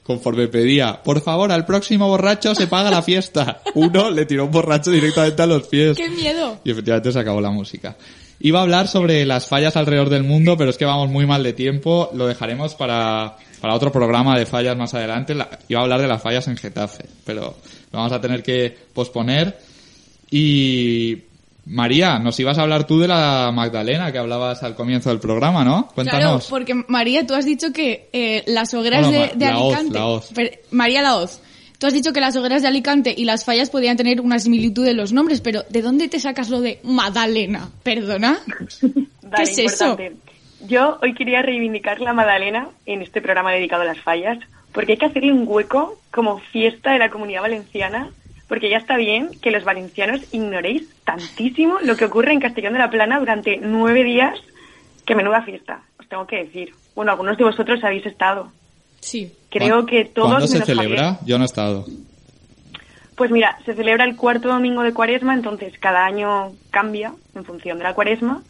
conforme 0.03 0.47
pedía, 0.47 1.01
por 1.01 1.21
favor, 1.21 1.51
al 1.51 1.65
próximo 1.65 2.07
borracho 2.07 2.53
se 2.53 2.67
paga 2.67 2.91
la 2.91 3.01
fiesta. 3.01 3.61
Uno 3.75 4.11
le 4.11 4.25
tiró 4.25 4.45
un 4.45 4.51
borracho 4.51 4.91
directamente 4.91 5.41
a 5.41 5.45
los 5.47 5.67
pies. 5.67 5.97
¡Qué 5.97 6.09
miedo! 6.09 6.59
Y 6.63 6.71
efectivamente 6.71 7.11
se 7.11 7.19
acabó 7.19 7.41
la 7.41 7.51
música. 7.51 7.95
Iba 8.41 8.59
a 8.59 8.61
hablar 8.63 8.87
sobre 8.87 9.25
las 9.25 9.47
fallas 9.47 9.75
alrededor 9.75 10.09
del 10.09 10.23
mundo, 10.23 10.55
pero 10.57 10.69
es 10.69 10.77
que 10.77 10.85
vamos 10.85 11.09
muy 11.09 11.25
mal 11.25 11.43
de 11.43 11.53
tiempo. 11.53 12.09
Lo 12.13 12.25
dejaremos 12.27 12.73
para, 12.75 13.35
para 13.59 13.73
otro 13.75 13.91
programa 13.91 14.37
de 14.39 14.45
fallas 14.45 14.77
más 14.77 14.93
adelante. 14.93 15.35
La- 15.35 15.49
iba 15.67 15.79
a 15.81 15.83
hablar 15.83 15.99
de 16.01 16.07
las 16.07 16.21
fallas 16.21 16.47
en 16.47 16.55
Getafe, 16.55 17.05
pero 17.25 17.41
lo 17.91 17.99
vamos 17.99 18.11
a 18.13 18.21
tener 18.21 18.41
que 18.41 18.75
posponer. 18.93 19.57
Y 20.31 21.17
María, 21.65 22.17
nos 22.19 22.39
ibas 22.39 22.57
a 22.57 22.61
hablar 22.63 22.85
tú 22.87 22.99
de 22.99 23.07
la 23.07 23.51
Magdalena 23.53 24.11
que 24.11 24.17
hablabas 24.17 24.63
al 24.63 24.75
comienzo 24.75 25.09
del 25.09 25.19
programa, 25.19 25.63
¿no? 25.63 25.87
Claro, 25.87 25.93
Cuéntanos. 25.95 26.47
porque 26.47 26.73
María, 26.87 27.27
tú 27.27 27.33
has 27.35 27.45
dicho 27.45 27.73
que 27.73 28.09
eh, 28.13 28.43
las 28.47 28.73
hogueras 28.73 29.07
Bueno, 29.07 29.19
de, 29.25 29.31
de 29.35 29.45
la 29.45 29.57
Alicante... 29.59 29.99
la. 29.99 30.23
Pero- 30.33 30.49
María 30.71 31.01
Laoz, 31.01 31.41
tú 31.79 31.87
has 31.87 31.93
dicho 31.93 32.13
que 32.13 32.21
las 32.21 32.35
hogueras 32.35 32.61
de 32.61 32.67
Alicante 32.67 33.13
y 33.17 33.25
las 33.25 33.45
fallas 33.45 33.69
podían 33.69 33.97
tener 33.97 34.21
una 34.21 34.37
similitud 34.37 34.85
en 34.85 34.97
los 34.97 35.13
nombres, 35.13 35.41
pero 35.41 35.63
¿de 35.69 35.81
dónde 35.81 36.09
te 36.09 36.19
sacas 36.19 36.49
lo 36.49 36.61
de 36.61 36.79
Madalena? 36.83 37.69
¿Perdona? 37.81 38.39
¿Qué 39.35 39.43
es 39.43 39.57
eso? 39.57 39.91
importante. 39.91 40.29
Yo 40.67 40.99
hoy 41.01 41.13
quería 41.13 41.41
reivindicar 41.41 42.01
la 42.01 42.13
Madalena 42.13 42.69
en 42.85 43.01
este 43.01 43.21
programa 43.21 43.53
dedicado 43.53 43.83
a 43.83 43.85
las 43.85 44.01
fallas, 44.01 44.37
porque 44.73 44.93
hay 44.93 44.97
que 44.97 45.05
hacerle 45.05 45.31
un 45.31 45.45
hueco 45.47 45.97
como 46.11 46.39
fiesta 46.39 46.91
de 46.91 46.99
la 46.99 47.09
comunidad 47.09 47.41
valenciana, 47.41 48.09
porque 48.49 48.69
ya 48.69 48.77
está 48.77 48.97
bien 48.97 49.29
que 49.41 49.51
los 49.51 49.63
valencianos 49.63 50.21
ignoréis 50.33 50.89
tantísimo 51.05 51.79
lo 51.81 51.95
que 51.95 52.05
ocurre 52.05 52.33
en 52.33 52.41
Castellón 52.41 52.73
de 52.73 52.79
la 52.79 52.89
Plana 52.89 53.19
durante 53.19 53.57
nueve 53.57 54.03
días, 54.03 54.37
que 55.05 55.15
menuda 55.15 55.43
fiesta, 55.43 55.81
os 55.97 56.09
tengo 56.09 56.27
que 56.27 56.43
decir. 56.43 56.73
Bueno, 56.93 57.11
algunos 57.11 57.37
de 57.37 57.45
vosotros 57.45 57.81
habéis 57.83 58.05
estado. 58.05 58.51
Sí. 58.99 59.31
Creo 59.49 59.85
que 59.85 60.05
todos 60.05 60.29
¿Cuándo 60.29 60.47
se 60.47 60.61
celebra? 60.65 61.13
Javier. 61.13 61.25
Yo 61.25 61.37
no 61.37 61.43
he 61.43 61.45
estado. 61.45 61.85
Pues 63.15 63.31
mira, 63.31 63.57
se 63.65 63.73
celebra 63.73 64.05
el 64.05 64.15
cuarto 64.15 64.47
domingo 64.47 64.81
de 64.81 64.93
cuaresma, 64.93 65.33
entonces 65.33 65.77
cada 65.79 66.05
año 66.05 66.53
cambia 66.71 67.13
en 67.35 67.43
función 67.43 67.77
de 67.77 67.83
la 67.83 67.93
cuaresma 67.93 68.43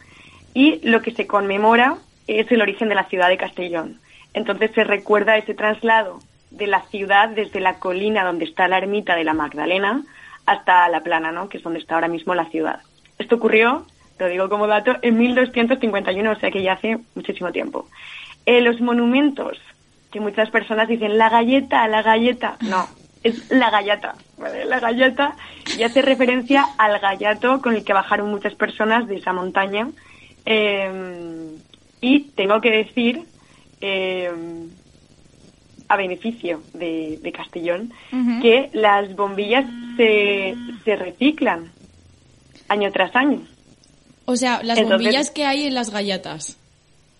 y 0.54 0.80
lo 0.88 1.02
que 1.02 1.12
se 1.12 1.26
conmemora 1.26 1.96
es 2.26 2.50
el 2.52 2.62
origen 2.62 2.88
de 2.88 2.94
la 2.94 3.04
ciudad 3.06 3.28
de 3.28 3.36
Castellón. 3.36 3.98
Entonces 4.32 4.70
se 4.74 4.84
recuerda 4.84 5.36
ese 5.36 5.54
traslado 5.54 6.20
de 6.50 6.66
la 6.66 6.82
ciudad 6.82 7.30
desde 7.30 7.60
la 7.60 7.78
colina 7.78 8.24
donde 8.24 8.44
está 8.44 8.68
la 8.68 8.78
ermita 8.78 9.16
de 9.16 9.24
la 9.24 9.34
Magdalena 9.34 10.04
hasta 10.46 10.88
la 10.88 11.00
plana, 11.00 11.32
¿no? 11.32 11.48
que 11.48 11.58
es 11.58 11.64
donde 11.64 11.78
está 11.78 11.94
ahora 11.94 12.08
mismo 12.08 12.34
la 12.34 12.48
ciudad. 12.50 12.80
Esto 13.18 13.36
ocurrió, 13.36 13.86
lo 14.18 14.26
digo 14.28 14.48
como 14.48 14.66
dato, 14.66 14.96
en 15.02 15.18
1251, 15.18 16.30
o 16.30 16.36
sea 16.36 16.50
que 16.50 16.62
ya 16.62 16.74
hace 16.74 16.98
muchísimo 17.14 17.52
tiempo. 17.52 17.86
Eh, 18.46 18.60
los 18.60 18.80
monumentos, 18.80 19.58
que 20.10 20.20
muchas 20.20 20.50
personas 20.50 20.88
dicen 20.88 21.16
la 21.18 21.28
galleta, 21.28 21.86
la 21.88 22.02
galleta, 22.02 22.56
no, 22.60 22.88
es 23.22 23.50
la 23.50 23.70
gallata, 23.70 24.14
¿vale? 24.38 24.64
La 24.64 24.80
gallata 24.80 25.36
y 25.78 25.82
hace 25.82 26.02
referencia 26.02 26.64
al 26.78 26.98
gallato 27.00 27.60
con 27.62 27.74
el 27.74 27.84
que 27.84 27.92
bajaron 27.92 28.30
muchas 28.30 28.54
personas 28.54 29.06
de 29.08 29.16
esa 29.16 29.32
montaña. 29.32 29.88
Eh, 30.46 31.56
y 32.00 32.20
tengo 32.30 32.60
que 32.60 32.70
decir, 32.70 33.22
eh, 33.80 34.30
a 35.88 35.96
beneficio 35.96 36.62
de, 36.72 37.18
de 37.20 37.32
Castellón, 37.32 37.92
que 38.40 38.70
las 38.72 39.14
bombillas 39.16 39.64
se, 39.96 40.54
se 40.84 40.96
reciclan 40.96 41.72
año 42.68 42.90
tras 42.92 43.14
año. 43.16 43.42
O 44.24 44.36
sea, 44.36 44.62
las 44.62 44.78
Entonces- 44.78 44.88
bombillas 45.06 45.30
que 45.32 45.44
hay 45.44 45.66
en 45.66 45.74
las 45.74 45.90
gallatas. 45.90 46.59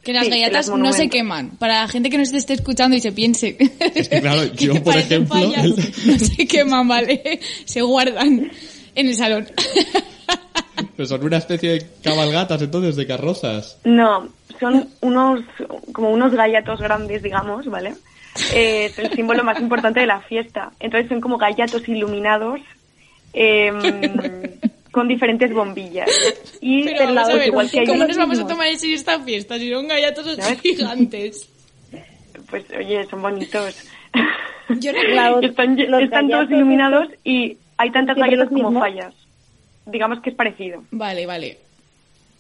Que 0.03 0.15
las 0.15 0.27
Sí, 0.27 0.73
no 0.77 0.93
se 0.93 1.09
queman. 1.09 1.51
Para 1.59 1.83
la 1.83 1.89
gente 1.89 2.09
que 2.09 2.17
nos 2.17 2.33
esté 2.33 2.55
escuchando 2.55 2.97
y 2.97 3.01
se 3.01 3.13
piense. 3.13 3.57
Es 3.95 4.09
que 4.09 4.21
claro, 4.21 4.51
que 4.57 4.67
yo, 4.67 4.83
por 4.83 4.97
ejemplo, 4.97 5.35
fallas, 5.35 6.07
no 6.07 6.19
se 6.19 6.47
queman, 6.47 6.89
¿vale? 6.89 7.41
Se 7.67 7.83
guardan 7.83 8.51
en 8.95 9.07
el 9.07 9.15
salón. 9.15 9.47
Pero 10.97 11.07
son 11.07 11.25
una 11.25 11.37
especie 11.37 11.71
de 11.73 11.87
cabalgatas 12.03 12.63
entonces, 12.63 12.97
de 12.97 13.07
carrozas. 13.07 13.79
No, 13.85 14.29
son 14.59 14.89
unos, 15.01 15.41
como 15.93 16.11
unos 16.11 16.33
gallatos 16.33 16.81
grandes, 16.81 17.23
digamos, 17.23 17.67
¿vale? 17.67 17.95
Eh, 18.55 18.87
es 18.87 18.99
el 18.99 19.13
símbolo 19.13 19.45
más 19.45 19.61
importante 19.61 20.01
de 20.01 20.07
la 20.07 20.21
fiesta. 20.21 20.73
Entonces 20.81 21.09
son 21.09 21.21
como 21.21 21.37
gallatos 21.37 21.87
iluminados 21.89 22.61
em, 23.33 23.79
con 24.91 25.09
diferentes 25.09 25.53
bombillas. 25.53 26.09
Y 26.61 26.85
Pero 26.85 27.07
del 27.07 27.15
lado, 27.15 27.37
ver, 27.37 27.47
igual 27.49 27.71
que 27.71 27.81
hay 27.81 27.87
¿cómo 27.87 28.05
nos 28.05 28.17
vamos 28.17 28.39
a 28.41 28.47
tomar 28.47 28.75
serio 28.77 28.97
esta 28.97 29.21
fiesta 29.21 29.59
si 29.59 29.71
son 29.71 29.87
gallatos 29.89 30.27
así 30.27 30.41
¿Sabes? 30.43 30.61
gigantes? 30.61 31.49
Pues 32.49 32.65
oye, 32.77 33.05
son 33.07 33.23
bonitos. 33.23 33.85
Yo 34.81 34.93
no- 34.93 35.41
están 35.43 35.77
los 35.91 36.03
están 36.03 36.29
todos 36.29 36.51
iluminados 36.51 37.09
y 37.25 37.57
hay 37.77 37.91
tantas 37.91 38.17
¿Siempre 38.17 38.37
galletas 38.37 38.49
como 38.49 38.71
mismos? 38.71 38.83
fallas. 38.83 39.15
Digamos 39.87 40.21
que 40.21 40.31
es 40.31 40.37
parecido. 40.37 40.83
Vale, 40.91 41.27
vale. 41.27 41.59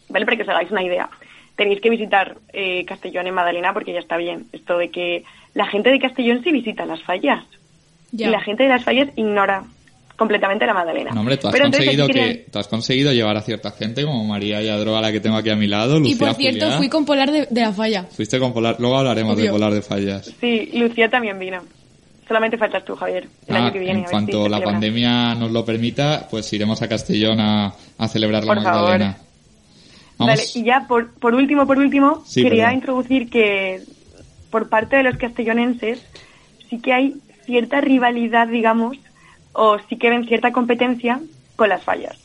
¿vale? 0.08 0.24
Para 0.24 0.36
que 0.36 0.42
os 0.42 0.48
hagáis 0.48 0.70
una 0.70 0.82
idea. 0.82 1.08
Tenéis 1.56 1.80
que 1.80 1.90
visitar 1.90 2.36
eh, 2.52 2.84
Castellón 2.86 3.26
en 3.26 3.34
Madalena 3.34 3.72
porque 3.72 3.92
ya 3.92 4.00
está 4.00 4.16
bien. 4.16 4.46
Esto 4.52 4.78
de 4.78 4.90
que 4.90 5.24
la 5.54 5.66
gente 5.66 5.90
de 5.90 5.98
Castellón 6.00 6.42
sí 6.42 6.50
visita 6.52 6.86
las 6.86 7.02
fallas. 7.02 7.44
Ya. 8.12 8.28
Y 8.28 8.30
la 8.30 8.40
gente 8.40 8.64
de 8.64 8.68
las 8.70 8.84
fallas 8.84 9.08
ignora 9.16 9.64
completamente 10.20 10.66
la 10.66 10.74
Magdalena. 10.74 11.12
No, 11.14 11.20
hombre, 11.20 11.38
tú 11.38 11.48
has, 11.48 11.52
Pero 11.54 11.64
entonces 11.64 11.86
conseguido 11.88 12.06
que, 12.08 12.12
querían- 12.12 12.38
tú 12.52 12.58
has 12.58 12.68
conseguido 12.68 13.12
llevar 13.14 13.38
a 13.38 13.40
cierta 13.40 13.70
gente 13.70 14.04
como 14.04 14.22
María 14.24 14.60
Yadro, 14.60 14.94
a 14.94 15.00
la 15.00 15.10
que 15.10 15.18
tengo 15.20 15.36
aquí 15.38 15.48
a 15.48 15.56
mi 15.56 15.66
lado, 15.66 15.98
Lucía 15.98 16.14
Y 16.14 16.18
por 16.18 16.34
cierto, 16.34 16.70
fui 16.76 16.90
con 16.90 17.06
Polar 17.06 17.30
de, 17.32 17.46
de 17.50 17.60
la 17.62 17.72
falla. 17.72 18.04
Fuiste 18.04 18.38
con 18.38 18.52
Polar, 18.52 18.76
luego 18.78 18.98
hablaremos 18.98 19.34
de 19.36 19.44
Obvio. 19.44 19.52
Polar 19.52 19.72
de 19.72 19.80
Fallas. 19.80 20.30
Sí, 20.38 20.70
Lucía 20.74 21.08
también 21.08 21.38
vino. 21.38 21.62
Solamente 22.28 22.58
faltas 22.58 22.84
tú, 22.84 22.94
Javier, 22.94 23.26
el 23.48 23.56
Ah, 23.56 23.58
año 23.64 23.72
que 23.72 23.78
viene. 23.78 23.92
a 23.92 23.96
en 23.96 24.02
ver 24.02 24.10
cuanto 24.10 24.32
si 24.44 24.48
la 24.50 24.56
celebra. 24.58 24.72
pandemia 24.72 25.34
nos 25.36 25.50
lo 25.50 25.64
permita, 25.64 26.28
pues 26.30 26.52
iremos 26.52 26.80
a 26.82 26.88
Castellón 26.88 27.40
a, 27.40 27.74
a 27.98 28.08
celebrar 28.08 28.44
la 28.44 28.54
Por 28.54 28.62
favor. 28.62 28.82
Magdalena. 28.82 29.16
Vale, 30.18 30.42
y 30.54 30.62
ya 30.64 30.84
por, 30.86 31.12
por 31.14 31.34
último, 31.34 31.66
por 31.66 31.78
último, 31.78 32.22
Sí, 32.26 32.42
quería 32.42 32.64
perdón. 32.66 32.74
introducir 32.78 33.30
que 33.30 33.80
por 34.50 34.68
parte 34.68 34.96
de 34.96 35.02
los 35.04 35.16
castellonenses 35.16 36.04
sí 36.68 36.78
que 36.78 36.92
hay 36.92 37.14
cierta 37.46 37.80
rivalidad, 37.80 38.46
digamos, 38.46 38.96
o 39.52 39.78
sí 39.88 39.96
que 39.96 40.10
ven 40.10 40.26
cierta 40.26 40.52
competencia 40.52 41.20
con 41.56 41.68
las 41.68 41.82
fallas. 41.84 42.16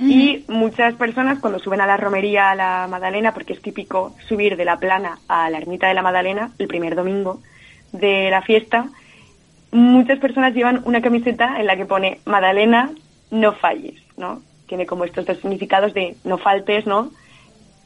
Y 0.00 0.44
muchas 0.46 0.94
personas 0.94 1.40
cuando 1.40 1.58
suben 1.58 1.80
a 1.80 1.86
la 1.86 1.96
romería 1.96 2.50
a 2.50 2.54
la 2.54 2.86
Madalena, 2.88 3.34
porque 3.34 3.52
es 3.54 3.60
típico 3.60 4.14
subir 4.28 4.56
de 4.56 4.64
la 4.64 4.78
plana 4.78 5.18
a 5.26 5.50
la 5.50 5.58
ermita 5.58 5.88
de 5.88 5.94
la 5.94 6.02
Madalena 6.02 6.52
el 6.58 6.68
primer 6.68 6.94
domingo 6.94 7.40
de 7.90 8.30
la 8.30 8.40
fiesta, 8.42 8.86
muchas 9.72 10.20
personas 10.20 10.54
llevan 10.54 10.82
una 10.84 11.00
camiseta 11.00 11.58
en 11.58 11.66
la 11.66 11.76
que 11.76 11.84
pone 11.84 12.20
Madalena, 12.26 12.92
no 13.32 13.54
falles, 13.54 14.00
¿no? 14.16 14.40
Tiene 14.68 14.86
como 14.86 15.04
estos 15.04 15.26
dos 15.26 15.38
significados 15.38 15.92
de 15.94 16.14
no 16.22 16.38
faltes, 16.38 16.86
¿no? 16.86 17.10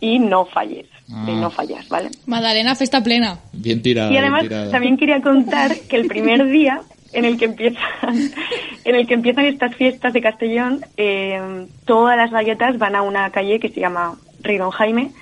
y 0.02 0.18
no 0.18 0.44
falles, 0.46 0.86
de 1.06 1.32
Ah. 1.32 1.36
no 1.40 1.48
fallas, 1.48 1.88
¿vale? 1.88 2.10
Magdalena, 2.26 2.74
festa 2.74 3.04
plena. 3.04 3.38
Bien 3.52 3.80
tirada. 3.80 4.12
Y 4.12 4.16
además 4.16 4.40
bien 4.40 4.48
tirada. 4.50 4.70
también 4.72 4.96
quería 4.96 5.22
contar 5.22 5.78
que 5.88 5.94
el 5.94 6.08
primer 6.08 6.44
día 6.46 6.80
en 7.12 7.24
el 7.24 7.38
que 7.38 7.46
empiezan, 7.46 7.82
en 8.84 8.94
el 8.94 9.06
que 9.06 9.14
empiezan 9.14 9.46
estas 9.46 9.74
fiestas 9.76 10.12
de 10.12 10.20
Castellón, 10.20 10.84
eh, 10.96 11.66
todas 11.84 12.16
las 12.16 12.30
galletas 12.30 12.78
van 12.78 12.96
a 12.96 13.02
una 13.02 13.30
calle 13.30 13.60
que 13.60 13.68
se 13.68 13.80
llama 13.80 14.16
Rey 14.42 14.58
Don 14.58 14.70
Jaime 14.70 15.12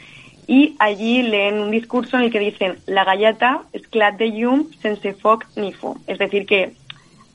y 0.47 0.75
allí 0.81 1.23
leen 1.23 1.61
un 1.61 1.71
discurso 1.71 2.17
en 2.17 2.25
el 2.25 2.33
que 2.33 2.41
dicen 2.41 2.79
la 2.87 3.05
galleta 3.05 3.63
es 3.73 3.87
clat 3.87 4.17
de 4.17 4.33
llum 4.33 4.69
sense 4.83 5.15
foc 5.15 5.47
ni 5.55 5.73
fum. 5.73 5.97
Es 6.09 6.19
decir, 6.19 6.45
que 6.45 6.73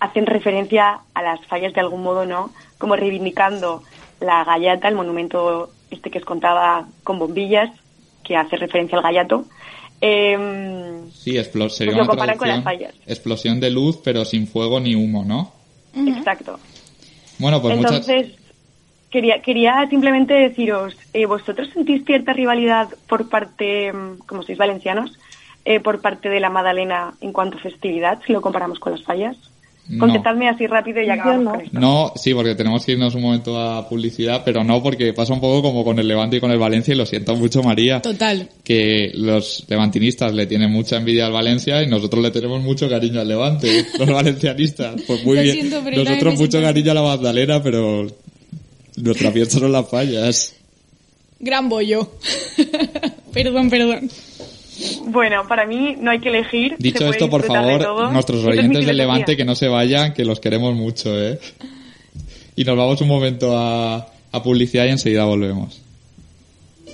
hacen 0.02 0.26
referencia 0.26 1.00
a 1.14 1.22
las 1.22 1.46
fallas 1.48 1.74
de 1.74 1.80
algún 1.80 2.04
modo, 2.04 2.26
¿no? 2.26 2.52
Como 2.78 2.98
reivindicando 2.98 3.84
la 4.20 4.44
galleta, 4.44 4.90
el 4.90 4.96
monumento 4.96 5.70
este 5.92 6.12
que 6.12 6.20
os 6.20 6.26
contaba 6.26 6.88
con 7.04 7.18
bombillas, 7.18 7.72
que 8.24 8.36
hace 8.36 8.58
referencia 8.58 8.98
al 8.98 9.04
gallato. 9.04 9.46
Eh, 10.02 11.02
Sí, 11.14 11.32
sería 11.32 11.44
Pues 11.52 11.86
lo 11.86 11.92
una 11.94 12.08
compara 12.08 12.36
con 12.36 12.48
las 12.48 12.62
traducción. 12.64 12.64
fallas. 12.64 12.96
Explosión 13.08 13.60
de 13.60 13.72
luz, 13.72 13.98
pero 14.04 14.26
sin 14.26 14.48
fuego 14.48 14.80
ni 14.80 14.96
humo, 14.96 15.24
¿no? 15.26 15.52
Exacto. 15.96 16.60
Bueno, 17.40 17.62
pues 17.62 17.78
muchas... 17.78 18.08
Entonces, 18.08 18.36
quería, 19.10 19.42
quería 19.42 19.88
simplemente 19.90 20.34
deciros, 20.34 20.96
eh, 21.14 21.26
¿vosotros 21.26 21.70
sentís 21.74 22.06
cierta 22.06 22.34
rivalidad 22.34 22.90
por 23.08 23.30
parte, 23.30 23.92
mm, 23.92 24.20
como 24.28 24.44
sois 24.44 24.58
valencianos, 24.58 25.18
eh, 25.64 25.80
por 25.80 26.02
parte 26.02 26.30
de 26.30 26.40
la 26.40 26.50
Madalena 26.50 27.14
en 27.22 27.32
cuanto 27.34 27.58
a 27.58 27.62
festividad, 27.62 28.20
si 28.26 28.34
lo 28.34 28.42
comparamos 28.42 28.80
con 28.80 28.92
las 28.94 29.04
fallas? 29.04 29.38
No. 29.88 30.00
Contestadme 30.00 30.50
así 30.50 30.66
rápido 30.66 31.00
y 31.00 31.06
ya 31.06 31.14
acabamos 31.14 31.44
no. 31.44 31.52
con 31.52 31.62
esto. 31.62 31.80
No, 31.80 32.12
sí, 32.16 32.34
porque 32.34 32.56
tenemos 32.56 32.84
que 32.84 32.94
irnos 32.94 33.14
un 33.14 33.22
momento 33.22 33.60
a 33.60 33.88
publicidad, 33.88 34.42
pero 34.44 34.64
no 34.64 34.82
porque 34.82 35.14
pasa 35.14 35.34
un 35.34 35.40
poco 35.40 35.62
como 35.62 35.84
con 35.84 36.00
el 36.00 36.08
Levante 36.08 36.38
y 36.38 36.40
con 36.40 36.50
el 36.50 36.58
Valencia 36.58 36.96
y 36.96 36.98
lo 36.98 37.06
siento 37.06 37.36
mucho, 37.36 37.62
María. 37.62 38.02
Total. 38.02 38.50
Que 38.64 39.12
los 39.14 39.64
levantinistas 39.68 40.34
le 40.34 40.48
tienen 40.48 40.72
mucha 40.72 40.98
envidia 40.98 41.28
al 41.28 41.34
Valencia 41.34 41.84
y 41.84 41.88
nosotros 41.88 42.24
le 42.24 42.32
tenemos 42.32 42.64
mucho 42.64 42.90
cariño 42.90 43.22
al 43.22 43.28
Levante, 43.28 43.86
los 44.00 44.10
valencianistas. 44.10 45.00
Pues 45.06 45.24
muy 45.24 45.36
Lo 45.38 45.42
bien. 45.44 45.56
siento, 45.56 45.82
nosotros 45.82 46.34
mucho 46.34 46.52
siento- 46.58 46.68
cariño 46.68 46.92
a 46.92 46.94
la 46.96 47.02
Magdalena, 47.04 47.62
pero 47.62 48.08
nuestra 48.98 49.32
fiesta 49.32 49.60
son 49.60 49.72
las 49.72 49.88
fallas. 49.88 50.56
Gran 51.40 51.70
bollo. 51.70 52.10
perdón, 53.34 53.70
perdón. 53.70 54.10
Bueno, 55.08 55.48
para 55.48 55.66
mí 55.66 55.96
no 56.00 56.12
hay 56.12 56.20
que 56.20 56.30
elegir. 56.30 56.76
Dicho 56.80 57.08
esto, 57.08 57.30
por 57.30 57.44
favor, 57.44 58.12
nuestros 58.12 58.40
Esta 58.40 58.52
es 58.52 58.58
oyentes 58.60 58.86
del. 58.86 58.98
Levante 58.98 59.38
que 59.38 59.46
no 59.46 59.56
se 59.56 59.68
vayan, 59.68 60.14
que 60.14 60.26
los 60.26 60.40
queremos 60.40 60.76
mucho, 60.76 61.20
¿eh? 61.22 61.40
Y 62.56 62.64
nos 62.64 62.78
vamos 62.78 63.02
un 63.02 63.08
momento 63.08 63.58
a, 63.58 64.08
a 64.32 64.44
publicidad 64.44 64.86
y 64.86 64.90
enseguida 64.90 65.26
volvemos. 65.26 65.82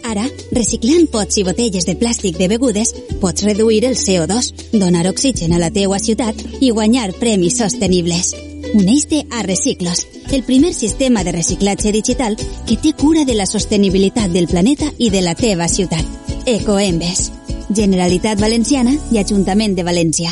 Ara, 0.04 0.26
reciclant 0.52 1.08
pots 1.13 1.38
i 1.38 1.44
botelles 1.46 1.86
de 1.86 1.94
plàstic 2.00 2.38
de 2.39 2.48
begudes, 2.50 2.94
pots 3.22 3.46
reduir 3.46 3.86
el 3.86 3.98
CO2, 4.00 4.50
donar 4.74 5.06
oxigen 5.10 5.54
a 5.54 5.60
la 5.62 5.70
teua 5.70 6.00
ciutat 6.00 6.41
i 6.60 6.72
guanyar 6.72 7.12
premis 7.20 7.60
sostenibles. 7.62 8.34
Uneix-te 8.74 9.26
a 9.30 9.44
Reciclos, 9.44 10.08
el 10.32 10.44
primer 10.44 10.74
sistema 10.74 11.24
de 11.24 11.34
reciclatge 11.36 11.91
digital 11.91 12.38
que 12.67 12.78
té 12.78 12.94
cura 12.94 13.26
de 13.26 13.36
la 13.36 13.46
sostenibilitat 13.46 14.32
del 14.32 14.48
planeta 14.48 14.89
i 14.98 15.12
de 15.12 15.22
la 15.22 15.36
teva 15.36 15.67
ciutat. 15.67 16.06
Ecoembes. 16.46 17.30
Generalitat 17.76 18.40
Valenciana 18.40 18.94
i 19.12 19.20
Ajuntament 19.22 19.76
de 19.78 19.84
València. 19.88 20.32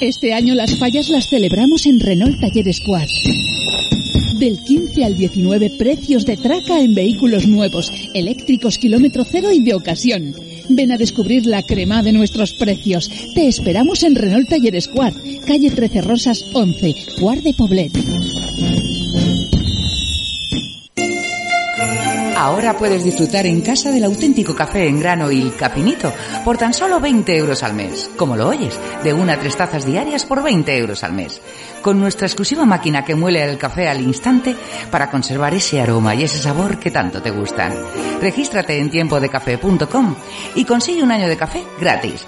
Este 0.00 0.32
año 0.34 0.54
las 0.54 0.76
fallas 0.76 1.08
las 1.08 1.28
celebramos 1.28 1.86
en 1.86 2.00
Renault 2.00 2.40
Talleres 2.40 2.80
Quad. 2.80 3.08
Del 4.38 4.58
15 4.64 5.04
al 5.04 5.16
19 5.16 5.70
precios 5.78 6.26
de 6.26 6.36
traca 6.36 6.80
en 6.80 6.94
vehículos 6.94 7.46
nuevos, 7.46 7.92
eléctricos 8.12 8.78
kilómetro 8.78 9.24
cero 9.24 9.52
y 9.52 9.62
de 9.62 9.74
ocasión. 9.74 10.34
Ven 10.68 10.92
a 10.92 10.98
descubrir 10.98 11.46
la 11.46 11.62
crema 11.62 12.02
de 12.02 12.12
nuestros 12.12 12.52
precios. 12.54 13.10
Te 13.34 13.46
esperamos 13.46 14.02
en 14.02 14.16
Renault 14.16 14.48
Talleres 14.48 14.88
Quad, 14.88 15.14
calle 15.46 15.70
13 15.70 16.00
Rosas 16.02 16.44
11, 16.52 16.94
Quart 17.20 17.42
de 17.42 17.54
Poblet. 17.54 18.43
Ahora 22.36 22.76
puedes 22.76 23.04
disfrutar 23.04 23.46
en 23.46 23.60
casa 23.60 23.90
del 23.90 24.04
auténtico 24.04 24.54
café 24.54 24.88
en 24.88 24.98
grano 24.98 25.30
y 25.30 25.50
capinito 25.50 26.12
por 26.44 26.58
tan 26.58 26.74
solo 26.74 26.98
20 27.00 27.36
euros 27.36 27.62
al 27.62 27.74
mes. 27.74 28.10
Como 28.16 28.36
lo 28.36 28.48
oyes, 28.48 28.78
de 29.04 29.12
una 29.12 29.34
a 29.34 29.38
tres 29.38 29.56
tazas 29.56 29.86
diarias 29.86 30.24
por 30.24 30.42
20 30.42 30.76
euros 30.76 31.04
al 31.04 31.12
mes. 31.12 31.40
Con 31.80 32.00
nuestra 32.00 32.26
exclusiva 32.26 32.64
máquina 32.64 33.04
que 33.04 33.14
muele 33.14 33.44
el 33.44 33.56
café 33.56 33.88
al 33.88 34.00
instante 34.00 34.56
para 34.90 35.10
conservar 35.10 35.54
ese 35.54 35.80
aroma 35.80 36.14
y 36.14 36.24
ese 36.24 36.38
sabor 36.38 36.78
que 36.78 36.90
tanto 36.90 37.22
te 37.22 37.30
gustan. 37.30 37.72
Regístrate 38.20 38.78
en 38.78 38.90
tiempodecafé.com 38.90 40.14
y 40.56 40.64
consigue 40.64 41.02
un 41.02 41.12
año 41.12 41.28
de 41.28 41.36
café 41.36 41.62
gratis. 41.80 42.26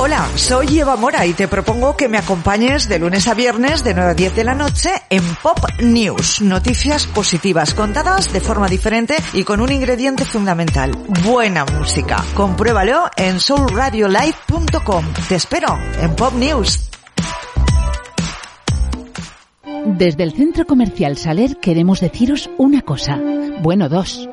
Hola, 0.00 0.28
soy 0.36 0.78
Eva 0.78 0.94
Mora 0.94 1.26
y 1.26 1.32
te 1.32 1.48
propongo 1.48 1.96
que 1.96 2.06
me 2.06 2.18
acompañes 2.18 2.88
de 2.88 3.00
lunes 3.00 3.26
a 3.26 3.34
viernes 3.34 3.82
de 3.82 3.94
9 3.94 4.10
a 4.12 4.14
10 4.14 4.36
de 4.36 4.44
la 4.44 4.54
noche 4.54 4.90
en 5.10 5.24
Pop 5.42 5.58
News. 5.82 6.40
Noticias 6.40 7.04
positivas 7.08 7.74
contadas 7.74 8.32
de 8.32 8.40
forma 8.40 8.68
diferente 8.68 9.16
y 9.32 9.42
con 9.42 9.60
un 9.60 9.72
ingrediente 9.72 10.24
fundamental. 10.24 10.92
Buena 11.24 11.64
música. 11.64 12.24
Compruébalo 12.34 13.10
en 13.16 13.40
soulradiolive.com. 13.40 15.04
Te 15.28 15.34
espero 15.34 15.76
en 16.00 16.14
Pop 16.14 16.32
News. 16.34 16.90
Desde 19.84 20.22
el 20.22 20.32
Centro 20.32 20.64
Comercial 20.64 21.16
Saler 21.16 21.56
queremos 21.56 22.00
deciros 22.00 22.48
una 22.56 22.82
cosa. 22.82 23.18
Bueno, 23.62 23.88
dos. 23.88 24.28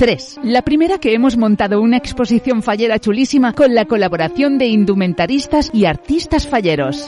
Tres. 0.00 0.40
La 0.42 0.62
primera 0.62 0.96
que 0.96 1.12
hemos 1.12 1.36
montado 1.36 1.82
una 1.82 1.98
exposición 1.98 2.62
fallera 2.62 2.98
chulísima 2.98 3.52
con 3.52 3.74
la 3.74 3.84
colaboración 3.84 4.56
de 4.56 4.64
indumentaristas 4.64 5.68
y 5.74 5.84
artistas 5.84 6.46
falleros. 6.46 7.06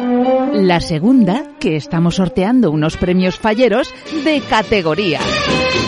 La 0.53 0.79
segunda, 0.79 1.57
que 1.59 1.77
estamos 1.77 2.17
sorteando 2.17 2.71
unos 2.71 2.99
premios 2.99 3.39
falleros 3.39 3.95
de 4.27 4.43
categoría. 4.43 5.21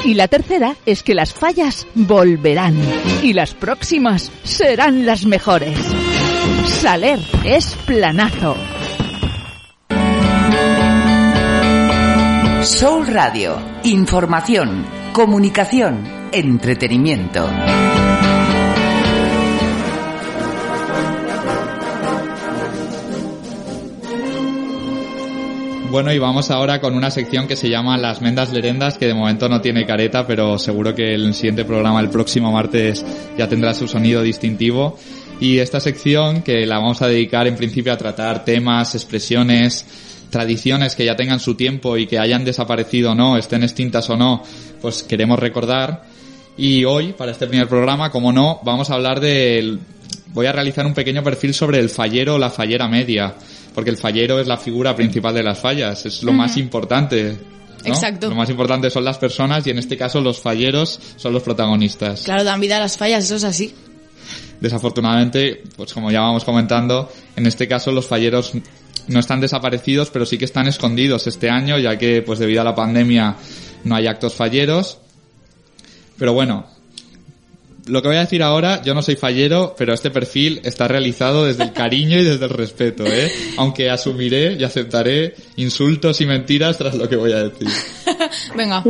Y 0.06 0.14
la 0.14 0.28
tercera 0.28 0.76
es 0.86 1.02
que 1.02 1.14
las 1.14 1.34
fallas 1.34 1.86
volverán. 1.94 2.74
Y 3.22 3.34
las 3.34 3.52
próximas 3.52 4.32
serán 4.42 5.04
las 5.04 5.26
mejores. 5.26 5.78
Saler 6.64 7.18
es 7.44 7.76
planazo. 7.84 8.56
Soul 12.62 13.06
Radio. 13.08 13.58
Información, 13.82 14.86
comunicación, 15.12 16.13
entretenimiento. 16.34 17.48
Bueno, 25.92 26.12
y 26.12 26.18
vamos 26.18 26.50
ahora 26.50 26.80
con 26.80 26.96
una 26.96 27.12
sección 27.12 27.46
que 27.46 27.54
se 27.54 27.70
llama 27.70 27.96
Las 27.96 28.20
Mendas 28.20 28.52
Lerendas, 28.52 28.98
que 28.98 29.06
de 29.06 29.14
momento 29.14 29.48
no 29.48 29.60
tiene 29.60 29.86
careta, 29.86 30.26
pero 30.26 30.58
seguro 30.58 30.92
que 30.92 31.14
el 31.14 31.34
siguiente 31.34 31.64
programa, 31.64 32.00
el 32.00 32.10
próximo 32.10 32.50
martes, 32.50 33.06
ya 33.38 33.48
tendrá 33.48 33.72
su 33.74 33.86
sonido 33.86 34.20
distintivo. 34.20 34.98
Y 35.38 35.58
esta 35.58 35.78
sección, 35.78 36.42
que 36.42 36.66
la 36.66 36.78
vamos 36.78 37.00
a 37.00 37.06
dedicar 37.06 37.46
en 37.46 37.54
principio 37.54 37.92
a 37.92 37.96
tratar 37.96 38.44
temas, 38.44 38.96
expresiones, 38.96 39.86
tradiciones 40.30 40.96
que 40.96 41.04
ya 41.04 41.14
tengan 41.14 41.38
su 41.38 41.54
tiempo 41.54 41.96
y 41.96 42.08
que 42.08 42.18
hayan 42.18 42.44
desaparecido 42.44 43.12
o 43.12 43.14
no, 43.14 43.36
estén 43.36 43.62
extintas 43.62 44.10
o 44.10 44.16
no, 44.16 44.42
pues 44.80 45.04
queremos 45.04 45.38
recordar. 45.38 46.13
Y 46.56 46.84
hoy, 46.84 47.12
para 47.12 47.32
este 47.32 47.46
primer 47.46 47.68
programa, 47.68 48.10
como 48.10 48.32
no, 48.32 48.60
vamos 48.62 48.90
a 48.90 48.94
hablar 48.94 49.20
del... 49.20 49.80
Voy 50.28 50.46
a 50.46 50.52
realizar 50.52 50.84
un 50.86 50.94
pequeño 50.94 51.22
perfil 51.22 51.54
sobre 51.54 51.78
el 51.78 51.90
fallero 51.90 52.34
o 52.34 52.38
la 52.38 52.50
fallera 52.50 52.88
media, 52.88 53.34
porque 53.72 53.90
el 53.90 53.96
fallero 53.96 54.40
es 54.40 54.48
la 54.48 54.56
figura 54.56 54.94
principal 54.96 55.32
de 55.32 55.44
las 55.44 55.60
fallas, 55.60 56.06
es 56.06 56.24
lo 56.24 56.32
más 56.32 56.56
importante. 56.56 57.38
¿no? 57.84 57.88
Exacto. 57.94 58.30
Lo 58.30 58.34
más 58.34 58.50
importante 58.50 58.90
son 58.90 59.04
las 59.04 59.18
personas 59.18 59.64
y 59.66 59.70
en 59.70 59.78
este 59.78 59.96
caso 59.96 60.20
los 60.20 60.40
falleros 60.40 60.98
son 61.16 61.32
los 61.32 61.42
protagonistas. 61.42 62.22
Claro, 62.22 62.42
dan 62.42 62.60
vida 62.60 62.78
a 62.78 62.80
las 62.80 62.96
fallas, 62.96 63.24
eso 63.24 63.36
es 63.36 63.44
así. 63.44 63.74
Desafortunadamente, 64.60 65.62
pues 65.76 65.92
como 65.92 66.10
ya 66.10 66.20
vamos 66.20 66.44
comentando, 66.44 67.12
en 67.36 67.46
este 67.46 67.68
caso 67.68 67.92
los 67.92 68.06
falleros 68.06 68.52
no 69.06 69.20
están 69.20 69.40
desaparecidos, 69.40 70.10
pero 70.10 70.26
sí 70.26 70.38
que 70.38 70.46
están 70.46 70.66
escondidos 70.66 71.26
este 71.26 71.50
año, 71.50 71.78
ya 71.78 71.96
que 71.98 72.22
pues 72.22 72.38
debido 72.38 72.62
a 72.62 72.64
la 72.64 72.74
pandemia 72.74 73.36
no 73.84 73.94
hay 73.94 74.06
actos 74.06 74.34
falleros. 74.34 74.98
Pero 76.18 76.32
bueno, 76.32 76.66
lo 77.86 78.00
que 78.00 78.08
voy 78.08 78.16
a 78.16 78.20
decir 78.20 78.42
ahora, 78.42 78.82
yo 78.82 78.94
no 78.94 79.02
soy 79.02 79.16
fallero, 79.16 79.74
pero 79.76 79.92
este 79.92 80.10
perfil 80.10 80.60
está 80.64 80.88
realizado 80.88 81.44
desde 81.44 81.64
el 81.64 81.72
cariño 81.72 82.18
y 82.18 82.24
desde 82.24 82.44
el 82.44 82.50
respeto, 82.50 83.04
¿eh? 83.04 83.30
Aunque 83.58 83.90
asumiré 83.90 84.54
y 84.54 84.64
aceptaré 84.64 85.34
insultos 85.56 86.20
y 86.20 86.26
mentiras 86.26 86.78
tras 86.78 86.94
lo 86.94 87.08
que 87.08 87.16
voy 87.16 87.32
a 87.32 87.44
decir. 87.44 87.68
Venga. 88.56 88.82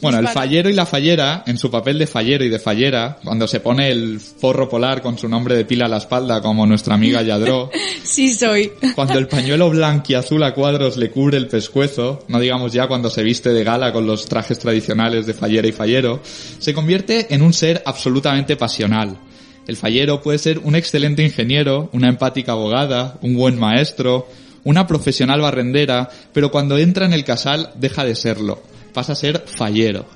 Bueno, 0.00 0.18
el 0.18 0.28
fallero 0.28 0.70
y 0.70 0.72
la 0.72 0.86
fallera, 0.86 1.44
en 1.46 1.58
su 1.58 1.70
papel 1.70 1.98
de 1.98 2.06
fallero 2.06 2.44
y 2.44 2.48
de 2.48 2.58
fallera, 2.58 3.18
cuando 3.22 3.46
se 3.46 3.60
pone 3.60 3.90
el 3.90 4.18
forro 4.18 4.68
polar 4.68 5.02
con 5.02 5.18
su 5.18 5.28
nombre 5.28 5.56
de 5.56 5.64
pila 5.64 5.86
a 5.86 5.88
la 5.88 5.98
espalda, 5.98 6.40
como 6.40 6.66
nuestra 6.66 6.94
amiga 6.94 7.22
Yadró, 7.22 7.70
Sí 8.02 8.32
soy. 8.32 8.72
cuando 8.94 9.18
el 9.18 9.28
pañuelo 9.28 9.68
blanquiazul 9.70 10.42
a 10.42 10.54
cuadros 10.54 10.96
le 10.96 11.10
cubre 11.10 11.36
el 11.36 11.48
pescuezo, 11.48 12.24
no 12.28 12.40
digamos 12.40 12.72
ya 12.72 12.88
cuando 12.88 13.10
se 13.10 13.22
viste 13.22 13.50
de 13.50 13.62
gala 13.62 13.92
con 13.92 14.06
los 14.06 14.26
trajes 14.26 14.58
tradicionales 14.58 15.26
de 15.26 15.34
fallera 15.34 15.68
y 15.68 15.72
fallero, 15.72 16.20
se 16.58 16.72
convierte 16.72 17.34
en 17.34 17.42
un 17.42 17.52
ser 17.52 17.82
absolutamente 17.84 18.56
pasional. 18.56 19.18
El 19.66 19.76
fallero 19.76 20.22
puede 20.22 20.38
ser 20.38 20.58
un 20.60 20.74
excelente 20.74 21.22
ingeniero, 21.22 21.90
una 21.92 22.08
empática 22.08 22.52
abogada, 22.52 23.18
un 23.22 23.36
buen 23.36 23.58
maestro, 23.58 24.26
una 24.64 24.86
profesional 24.86 25.40
barrendera, 25.40 26.08
pero 26.32 26.50
cuando 26.50 26.78
entra 26.78 27.06
en 27.06 27.12
el 27.12 27.24
casal 27.24 27.70
deja 27.76 28.04
de 28.04 28.14
serlo, 28.14 28.62
pasa 28.92 29.12
a 29.12 29.16
ser 29.16 29.44
fallero. 29.46 30.06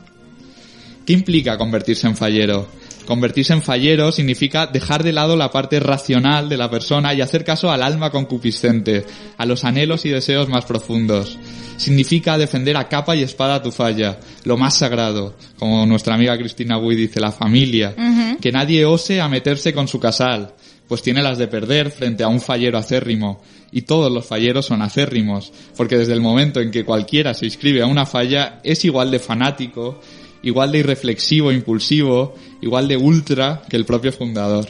¿Qué 1.06 1.12
implica 1.12 1.58
convertirse 1.58 2.06
en 2.06 2.16
fallero? 2.16 2.68
Convertirse 3.06 3.52
en 3.52 3.62
fallero 3.62 4.10
significa 4.12 4.66
dejar 4.66 5.02
de 5.02 5.12
lado 5.12 5.36
la 5.36 5.50
parte 5.50 5.78
racional 5.78 6.48
de 6.48 6.56
la 6.56 6.70
persona 6.70 7.12
y 7.12 7.20
hacer 7.20 7.44
caso 7.44 7.70
al 7.70 7.82
alma 7.82 8.10
concupiscente, 8.10 9.04
a 9.36 9.44
los 9.44 9.64
anhelos 9.64 10.06
y 10.06 10.08
deseos 10.08 10.48
más 10.48 10.64
profundos. 10.64 11.38
Significa 11.76 12.38
defender 12.38 12.76
a 12.78 12.88
capa 12.88 13.14
y 13.14 13.22
espada 13.22 13.62
tu 13.62 13.70
falla, 13.70 14.18
lo 14.44 14.56
más 14.56 14.78
sagrado, 14.78 15.36
como 15.58 15.84
nuestra 15.84 16.14
amiga 16.14 16.38
Cristina 16.38 16.78
Buy 16.78 16.96
dice, 16.96 17.20
la 17.20 17.32
familia. 17.32 17.94
Que 18.40 18.52
nadie 18.52 18.86
ose 18.86 19.20
a 19.20 19.28
meterse 19.28 19.74
con 19.74 19.86
su 19.86 20.00
casal, 20.00 20.54
pues 20.88 21.02
tiene 21.02 21.22
las 21.22 21.38
de 21.38 21.48
perder 21.48 21.90
frente 21.90 22.22
a 22.22 22.28
un 22.28 22.40
fallero 22.40 22.78
acérrimo. 22.78 23.40
Y 23.72 23.82
todos 23.82 24.12
los 24.12 24.26
falleros 24.26 24.66
son 24.66 24.82
acérrimos, 24.82 25.52
porque 25.76 25.98
desde 25.98 26.12
el 26.12 26.20
momento 26.20 26.60
en 26.60 26.70
que 26.70 26.84
cualquiera 26.84 27.34
se 27.34 27.46
inscribe 27.46 27.82
a 27.82 27.86
una 27.86 28.06
falla 28.06 28.60
es 28.62 28.84
igual 28.84 29.10
de 29.10 29.18
fanático, 29.18 30.00
igual 30.42 30.70
de 30.70 30.78
irreflexivo, 30.78 31.50
impulsivo, 31.50 32.34
igual 32.60 32.86
de 32.86 32.96
ultra 32.96 33.62
que 33.68 33.76
el 33.76 33.84
propio 33.84 34.12
fundador. 34.12 34.68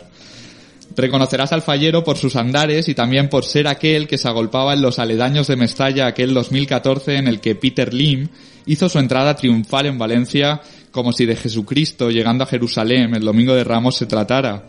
Reconocerás 0.96 1.52
al 1.52 1.62
fallero 1.62 2.04
por 2.04 2.16
sus 2.16 2.36
andares 2.36 2.88
y 2.88 2.94
también 2.94 3.28
por 3.28 3.44
ser 3.44 3.66
aquel 3.66 4.06
que 4.06 4.16
se 4.16 4.28
agolpaba 4.28 4.74
en 4.74 4.82
los 4.82 5.00
aledaños 5.00 5.48
de 5.48 5.56
Mestalla 5.56 6.06
aquel 6.06 6.32
2014 6.32 7.16
en 7.16 7.26
el 7.26 7.40
que 7.40 7.56
Peter 7.56 7.92
Lim 7.92 8.28
hizo 8.66 8.88
su 8.88 9.00
entrada 9.00 9.34
triunfal 9.34 9.86
en 9.86 9.98
Valencia 9.98 10.60
como 10.92 11.12
si 11.12 11.26
de 11.26 11.34
Jesucristo 11.34 12.10
llegando 12.10 12.44
a 12.44 12.46
Jerusalén 12.46 13.14
el 13.14 13.24
domingo 13.24 13.54
de 13.54 13.64
Ramos 13.64 13.96
se 13.96 14.06
tratara 14.06 14.66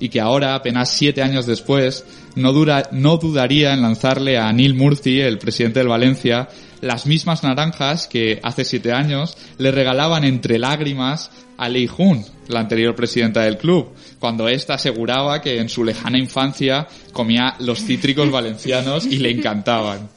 y 0.00 0.08
que 0.08 0.20
ahora, 0.20 0.54
apenas 0.54 0.90
siete 0.90 1.22
años 1.22 1.46
después, 1.46 2.04
no, 2.34 2.52
dura, 2.52 2.88
no 2.92 3.16
dudaría 3.16 3.72
en 3.72 3.82
lanzarle 3.82 4.38
a 4.38 4.52
Neil 4.52 4.74
Murphy, 4.74 5.20
el 5.20 5.38
presidente 5.38 5.80
del 5.80 5.88
Valencia, 5.88 6.48
las 6.80 7.06
mismas 7.06 7.42
naranjas 7.42 8.06
que 8.06 8.38
hace 8.42 8.64
siete 8.64 8.92
años 8.92 9.36
le 9.58 9.70
regalaban 9.70 10.24
entre 10.24 10.58
lágrimas 10.58 11.30
a 11.56 11.68
Lei 11.68 11.88
Jun, 11.88 12.24
la 12.46 12.60
anterior 12.60 12.94
presidenta 12.94 13.42
del 13.42 13.58
club, 13.58 13.92
cuando 14.20 14.48
ésta 14.48 14.74
aseguraba 14.74 15.40
que 15.42 15.58
en 15.58 15.68
su 15.68 15.84
lejana 15.84 16.18
infancia 16.18 16.86
comía 17.12 17.56
los 17.58 17.82
cítricos 17.82 18.30
valencianos 18.30 19.06
y 19.06 19.18
le 19.18 19.30
encantaban. 19.30 20.08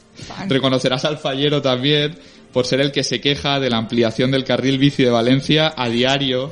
Reconocerás 0.48 1.06
al 1.06 1.18
fallero 1.18 1.62
también 1.62 2.16
por 2.54 2.68
ser 2.68 2.82
el 2.82 2.92
que 2.92 3.04
se 3.04 3.22
queja 3.22 3.60
de 3.60 3.70
la 3.70 3.78
ampliación 3.78 4.30
del 4.30 4.44
carril 4.44 4.78
bici 4.78 5.04
de 5.04 5.10
Valencia 5.10 5.74
a 5.76 5.90
diario 5.90 6.52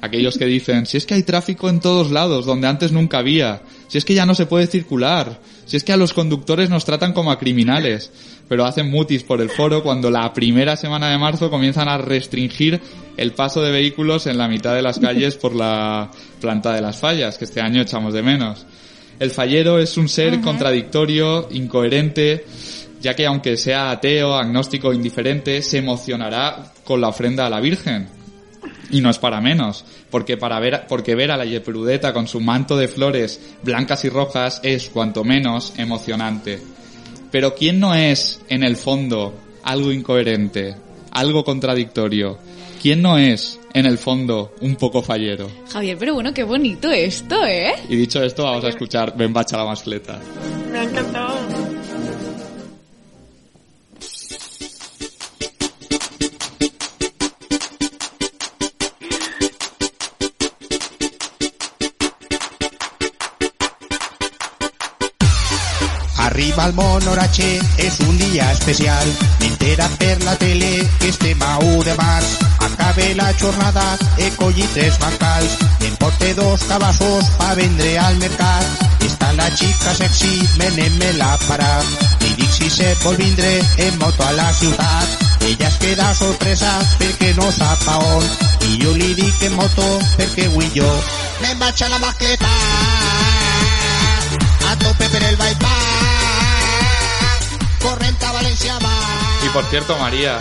aquellos 0.00 0.38
que 0.38 0.46
dicen, 0.46 0.86
si 0.86 0.96
es 0.96 1.06
que 1.06 1.14
hay 1.14 1.22
tráfico 1.22 1.68
en 1.68 1.80
todos 1.80 2.10
lados, 2.10 2.46
donde 2.46 2.66
antes 2.66 2.92
nunca 2.92 3.18
había, 3.18 3.62
si 3.88 3.98
es 3.98 4.04
que 4.04 4.14
ya 4.14 4.26
no 4.26 4.34
se 4.34 4.46
puede 4.46 4.66
circular, 4.66 5.40
si 5.66 5.76
es 5.76 5.84
que 5.84 5.92
a 5.92 5.96
los 5.96 6.12
conductores 6.12 6.70
nos 6.70 6.84
tratan 6.84 7.12
como 7.12 7.30
a 7.30 7.38
criminales, 7.38 8.10
pero 8.48 8.64
hacen 8.64 8.90
mutis 8.90 9.22
por 9.22 9.40
el 9.40 9.50
foro 9.50 9.82
cuando 9.82 10.10
la 10.10 10.32
primera 10.32 10.76
semana 10.76 11.10
de 11.10 11.18
marzo 11.18 11.50
comienzan 11.50 11.88
a 11.88 11.98
restringir 11.98 12.80
el 13.16 13.32
paso 13.32 13.60
de 13.60 13.70
vehículos 13.70 14.26
en 14.26 14.38
la 14.38 14.48
mitad 14.48 14.74
de 14.74 14.82
las 14.82 14.98
calles 14.98 15.36
por 15.36 15.54
la 15.54 16.10
planta 16.40 16.72
de 16.72 16.80
las 16.80 16.98
fallas, 16.98 17.36
que 17.36 17.44
este 17.44 17.60
año 17.60 17.82
echamos 17.82 18.14
de 18.14 18.22
menos. 18.22 18.66
El 19.18 19.30
fallero 19.30 19.78
es 19.78 19.96
un 19.96 20.08
ser 20.08 20.40
contradictorio, 20.40 21.48
incoherente, 21.50 22.46
ya 23.00 23.14
que 23.14 23.26
aunque 23.26 23.56
sea 23.56 23.90
ateo, 23.90 24.34
agnóstico, 24.34 24.92
indiferente, 24.92 25.60
se 25.62 25.78
emocionará 25.78 26.72
con 26.84 27.00
la 27.00 27.08
ofrenda 27.08 27.46
a 27.46 27.50
la 27.50 27.60
Virgen. 27.60 28.17
Y 28.90 29.00
no 29.00 29.10
es 29.10 29.18
para 29.18 29.40
menos, 29.40 29.84
porque 30.10 30.36
para 30.36 30.58
ver, 30.60 30.86
porque 30.88 31.14
ver 31.14 31.30
a 31.30 31.36
la 31.36 31.44
Yeperudeta 31.44 32.12
con 32.12 32.26
su 32.26 32.40
manto 32.40 32.76
de 32.76 32.88
flores 32.88 33.40
blancas 33.62 34.04
y 34.04 34.08
rojas 34.08 34.60
es 34.62 34.88
cuanto 34.88 35.24
menos 35.24 35.74
emocionante. 35.76 36.58
Pero 37.30 37.54
¿quién 37.54 37.80
no 37.80 37.94
es, 37.94 38.40
en 38.48 38.62
el 38.62 38.76
fondo, 38.76 39.34
algo 39.62 39.92
incoherente, 39.92 40.76
algo 41.12 41.44
contradictorio? 41.44 42.38
¿Quién 42.80 43.02
no 43.02 43.18
es, 43.18 43.58
en 43.74 43.86
el 43.86 43.98
fondo, 43.98 44.54
un 44.60 44.76
poco 44.76 45.02
fallero? 45.02 45.50
Javier, 45.70 45.98
pero 45.98 46.14
bueno, 46.14 46.32
qué 46.32 46.44
bonito 46.44 46.90
esto, 46.90 47.44
¿eh? 47.44 47.72
Y 47.88 47.96
dicho 47.96 48.22
esto, 48.22 48.44
vamos 48.44 48.64
a 48.64 48.68
escuchar 48.68 49.14
Ben 49.16 49.32
Bacha 49.32 49.56
la 49.56 49.64
mascleta. 49.64 50.18
Me 50.72 50.78
ha 50.78 51.57
encantado. 66.58 66.58
Arriba 66.58 66.66
el 66.66 66.74
monorache, 66.74 67.60
és 67.78 68.00
un 68.00 68.18
dia 68.18 68.50
especial. 68.52 69.06
M'entera 69.40 69.88
per 69.98 70.22
la 70.24 70.34
tele 70.36 70.88
que 70.98 71.08
estem 71.08 71.40
a 71.42 71.58
1 71.58 71.84
de 71.84 71.94
març. 71.94 72.26
Acabe 72.58 73.14
la 73.14 73.32
jornada, 73.38 73.96
he 74.16 74.30
collit 74.36 74.70
tres 74.72 74.98
bancals. 74.98 75.58
Em 75.80 75.96
porte 75.96 76.34
dos 76.34 76.64
cabassos 76.64 77.30
pa 77.38 77.54
vendre 77.54 77.98
al 77.98 78.16
mercat. 78.16 78.66
Està 79.06 79.32
la 79.34 79.48
xica 79.54 79.94
sexy, 79.94 80.48
menem-me 80.58 81.12
la 81.18 81.36
para. 81.46 81.70
Li 82.20 82.34
dic 82.34 82.50
si 82.52 82.70
se 82.70 82.94
vol 83.04 83.16
vindre 83.16 83.60
en 83.86 83.98
moto 83.98 84.24
a 84.24 84.32
la 84.32 84.52
ciutat. 84.52 85.26
Ella 85.40 85.68
es 85.68 85.78
queda 85.78 86.14
sorpresa 86.14 86.72
perquè 86.98 87.34
no 87.36 87.50
sap 87.52 87.88
a 87.88 87.98
on. 88.16 88.24
I 88.68 88.78
jo 88.82 88.92
li 88.92 89.14
moto 89.54 89.88
perquè 90.16 90.48
vull 90.50 90.70
jo. 90.74 90.90
Me'n 91.40 91.58
vaig 91.58 91.82
a 91.82 91.88
la 91.88 91.98
mascleta 91.98 92.50
a 94.68 94.76
tope 94.76 95.08
per 95.08 95.22
el 95.22 95.36
bypass. 95.36 95.87
Y 99.44 99.48
por 99.50 99.64
cierto, 99.64 99.98
María, 99.98 100.40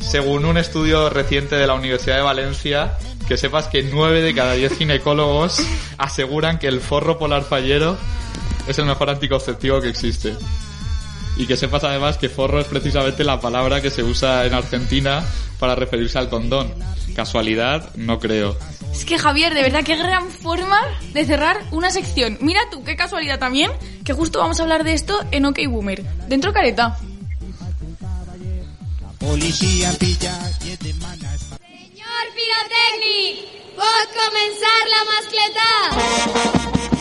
según 0.00 0.44
un 0.44 0.58
estudio 0.58 1.10
reciente 1.10 1.56
de 1.56 1.66
la 1.66 1.74
Universidad 1.74 2.16
de 2.16 2.22
Valencia, 2.22 2.98
que 3.26 3.36
sepas 3.36 3.66
que 3.66 3.82
9 3.82 4.22
de 4.22 4.34
cada 4.34 4.54
10 4.54 4.78
ginecólogos 4.78 5.60
aseguran 5.98 6.58
que 6.58 6.66
el 6.66 6.80
forro 6.80 7.18
polar 7.18 7.44
fallero 7.44 7.98
es 8.66 8.78
el 8.78 8.86
mejor 8.86 9.10
anticonceptivo 9.10 9.80
que 9.80 9.88
existe. 9.88 10.34
Y 11.38 11.46
que 11.46 11.56
sepas 11.56 11.84
además 11.84 12.18
que 12.18 12.28
forro 12.28 12.60
es 12.60 12.66
precisamente 12.66 13.24
la 13.24 13.40
palabra 13.40 13.80
que 13.80 13.90
se 13.90 14.02
usa 14.02 14.44
en 14.44 14.54
Argentina 14.54 15.24
para 15.58 15.74
referirse 15.74 16.18
al 16.18 16.28
condón. 16.28 16.74
Casualidad, 17.14 17.94
no 17.94 18.18
creo. 18.18 18.56
Es 18.92 19.04
que 19.04 19.18
Javier, 19.18 19.54
de 19.54 19.62
verdad, 19.62 19.84
qué 19.84 19.96
gran 19.96 20.28
forma 20.30 20.80
de 21.12 21.24
cerrar 21.24 21.60
una 21.70 21.90
sección. 21.90 22.38
Mira 22.40 22.60
tú, 22.70 22.82
qué 22.84 22.96
casualidad 22.96 23.38
también, 23.38 23.70
que 24.04 24.12
justo 24.12 24.40
vamos 24.40 24.58
a 24.58 24.64
hablar 24.64 24.82
de 24.84 24.94
esto 24.94 25.24
en 25.30 25.46
OK 25.46 25.58
Boomer. 25.68 26.02
Dentro 26.28 26.52
careta. 26.52 26.98
Policía 29.18 29.92
pilla. 29.98 30.34
Senyor 30.58 32.26
pirotècnic, 32.34 33.34
pot 33.78 34.08
començar 34.18 34.80
la 34.94 35.02
mascleta? 35.10 36.97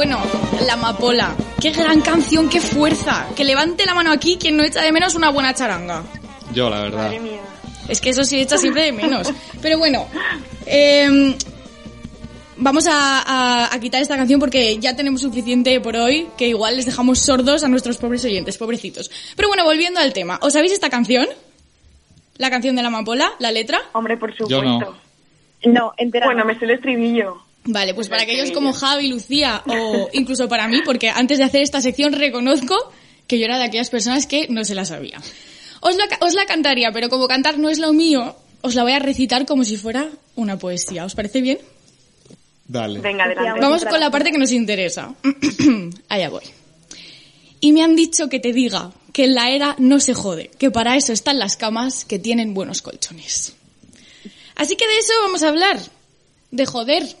Bueno, 0.00 0.18
la 0.64 0.72
amapola. 0.72 1.36
Qué 1.60 1.72
gran 1.72 2.00
canción, 2.00 2.48
qué 2.48 2.58
fuerza. 2.58 3.26
Que 3.36 3.44
levante 3.44 3.84
la 3.84 3.92
mano 3.92 4.10
aquí 4.10 4.38
quien 4.38 4.56
no 4.56 4.64
echa 4.64 4.80
de 4.80 4.92
menos 4.92 5.14
una 5.14 5.28
buena 5.28 5.52
charanga. 5.52 6.02
Yo, 6.54 6.70
la 6.70 6.80
verdad. 6.80 7.12
Es 7.86 8.00
que 8.00 8.08
eso 8.08 8.24
sí 8.24 8.40
echa 8.40 8.56
siempre 8.56 8.84
de 8.84 8.92
menos. 8.92 9.30
Pero 9.60 9.76
bueno, 9.76 10.06
eh, 10.64 11.36
vamos 12.56 12.86
a, 12.86 13.20
a- 13.20 13.74
a 13.74 13.78
quitar 13.78 14.00
esta 14.00 14.16
canción 14.16 14.40
porque 14.40 14.78
ya 14.78 14.96
tenemos 14.96 15.20
suficiente 15.20 15.78
por 15.82 15.94
hoy, 15.96 16.28
que 16.38 16.48
igual 16.48 16.76
les 16.76 16.86
dejamos 16.86 17.18
sordos 17.18 17.62
a 17.62 17.68
nuestros 17.68 17.98
pobres 17.98 18.24
oyentes, 18.24 18.56
pobrecitos. 18.56 19.10
Pero 19.36 19.48
bueno, 19.48 19.64
volviendo 19.64 20.00
al 20.00 20.14
tema. 20.14 20.38
¿Os 20.40 20.54
sabéis 20.54 20.72
esta 20.72 20.88
canción? 20.88 21.26
¿La 22.38 22.48
canción 22.48 22.74
de 22.74 22.80
la 22.80 22.88
amapola? 22.88 23.32
¿La 23.38 23.52
letra? 23.52 23.82
Hombre, 23.92 24.16
por 24.16 24.32
Yo 24.48 24.62
no. 24.62 24.96
No, 25.66 25.92
entera. 25.98 26.24
Bueno, 26.24 26.46
me 26.46 26.58
sé 26.58 26.64
el 26.64 26.70
estribillo. 26.70 27.49
Vale, 27.64 27.94
pues 27.94 28.08
para 28.08 28.22
aquellos 28.22 28.52
como 28.52 28.72
Javi, 28.72 29.08
Lucía 29.08 29.62
o 29.66 30.08
incluso 30.12 30.48
para 30.48 30.66
mí, 30.66 30.80
porque 30.84 31.10
antes 31.10 31.38
de 31.38 31.44
hacer 31.44 31.62
esta 31.62 31.80
sección 31.80 32.12
reconozco 32.12 32.76
que 33.26 33.38
yo 33.38 33.44
era 33.44 33.58
de 33.58 33.64
aquellas 33.64 33.90
personas 33.90 34.26
que 34.26 34.48
no 34.48 34.64
se 34.64 34.74
la 34.74 34.84
sabía. 34.84 35.20
Os 35.80 35.96
la, 35.96 36.04
os 36.20 36.34
la 36.34 36.46
cantaría, 36.46 36.90
pero 36.92 37.08
como 37.08 37.28
cantar 37.28 37.58
no 37.58 37.68
es 37.68 37.78
lo 37.78 37.92
mío, 37.92 38.34
os 38.62 38.74
la 38.74 38.82
voy 38.82 38.92
a 38.92 38.98
recitar 38.98 39.46
como 39.46 39.64
si 39.64 39.76
fuera 39.76 40.08
una 40.36 40.58
poesía. 40.58 41.04
¿Os 41.04 41.14
parece 41.14 41.40
bien? 41.40 41.58
Dale. 42.66 43.00
Venga, 43.00 43.24
adelante. 43.24 43.60
Vamos 43.60 43.84
con 43.84 44.00
la 44.00 44.10
parte 44.10 44.30
que 44.30 44.38
nos 44.38 44.52
interesa. 44.52 45.14
Allá 46.08 46.28
voy. 46.30 46.44
Y 47.60 47.72
me 47.72 47.82
han 47.82 47.94
dicho 47.94 48.28
que 48.28 48.40
te 48.40 48.52
diga 48.52 48.92
que 49.12 49.24
en 49.24 49.34
la 49.34 49.50
era 49.50 49.74
no 49.78 50.00
se 50.00 50.14
jode, 50.14 50.50
que 50.58 50.70
para 50.70 50.96
eso 50.96 51.12
están 51.12 51.38
las 51.38 51.56
camas 51.56 52.04
que 52.04 52.18
tienen 52.18 52.54
buenos 52.54 52.80
colchones. 52.80 53.54
Así 54.54 54.76
que 54.76 54.86
de 54.86 54.98
eso 54.98 55.12
vamos 55.22 55.42
a 55.42 55.48
hablar, 55.48 55.80
de 56.50 56.66
joder, 56.66 57.16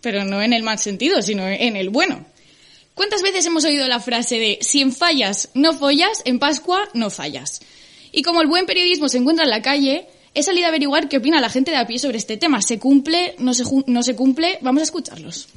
pero 0.00 0.24
no 0.24 0.42
en 0.42 0.52
el 0.52 0.62
mal 0.62 0.78
sentido, 0.78 1.22
sino 1.22 1.46
en 1.46 1.76
el 1.76 1.90
bueno. 1.90 2.24
¿Cuántas 2.94 3.22
veces 3.22 3.44
hemos 3.44 3.64
oído 3.64 3.86
la 3.88 4.00
frase 4.00 4.38
de 4.38 4.58
si 4.62 4.80
en 4.80 4.92
fallas 4.92 5.50
no 5.52 5.74
follas, 5.74 6.22
en 6.24 6.38
Pascua 6.38 6.88
no 6.94 7.10
fallas? 7.10 7.60
Y 8.10 8.22
como 8.22 8.40
el 8.40 8.48
buen 8.48 8.64
periodismo 8.64 9.08
se 9.08 9.18
encuentra 9.18 9.44
en 9.44 9.50
la 9.50 9.60
calle, 9.60 10.06
he 10.32 10.42
salido 10.42 10.66
a 10.66 10.68
averiguar 10.68 11.08
qué 11.08 11.18
opina 11.18 11.40
la 11.40 11.50
gente 11.50 11.70
de 11.70 11.76
a 11.76 11.86
pie 11.86 11.98
sobre 11.98 12.16
este 12.16 12.38
tema. 12.38 12.62
¿Se 12.62 12.78
cumple? 12.78 13.34
¿No 13.38 13.52
se, 13.52 13.64
no 13.86 14.02
se 14.02 14.16
cumple? 14.16 14.58
Vamos 14.62 14.80
a 14.80 14.84
escucharlos. 14.84 15.48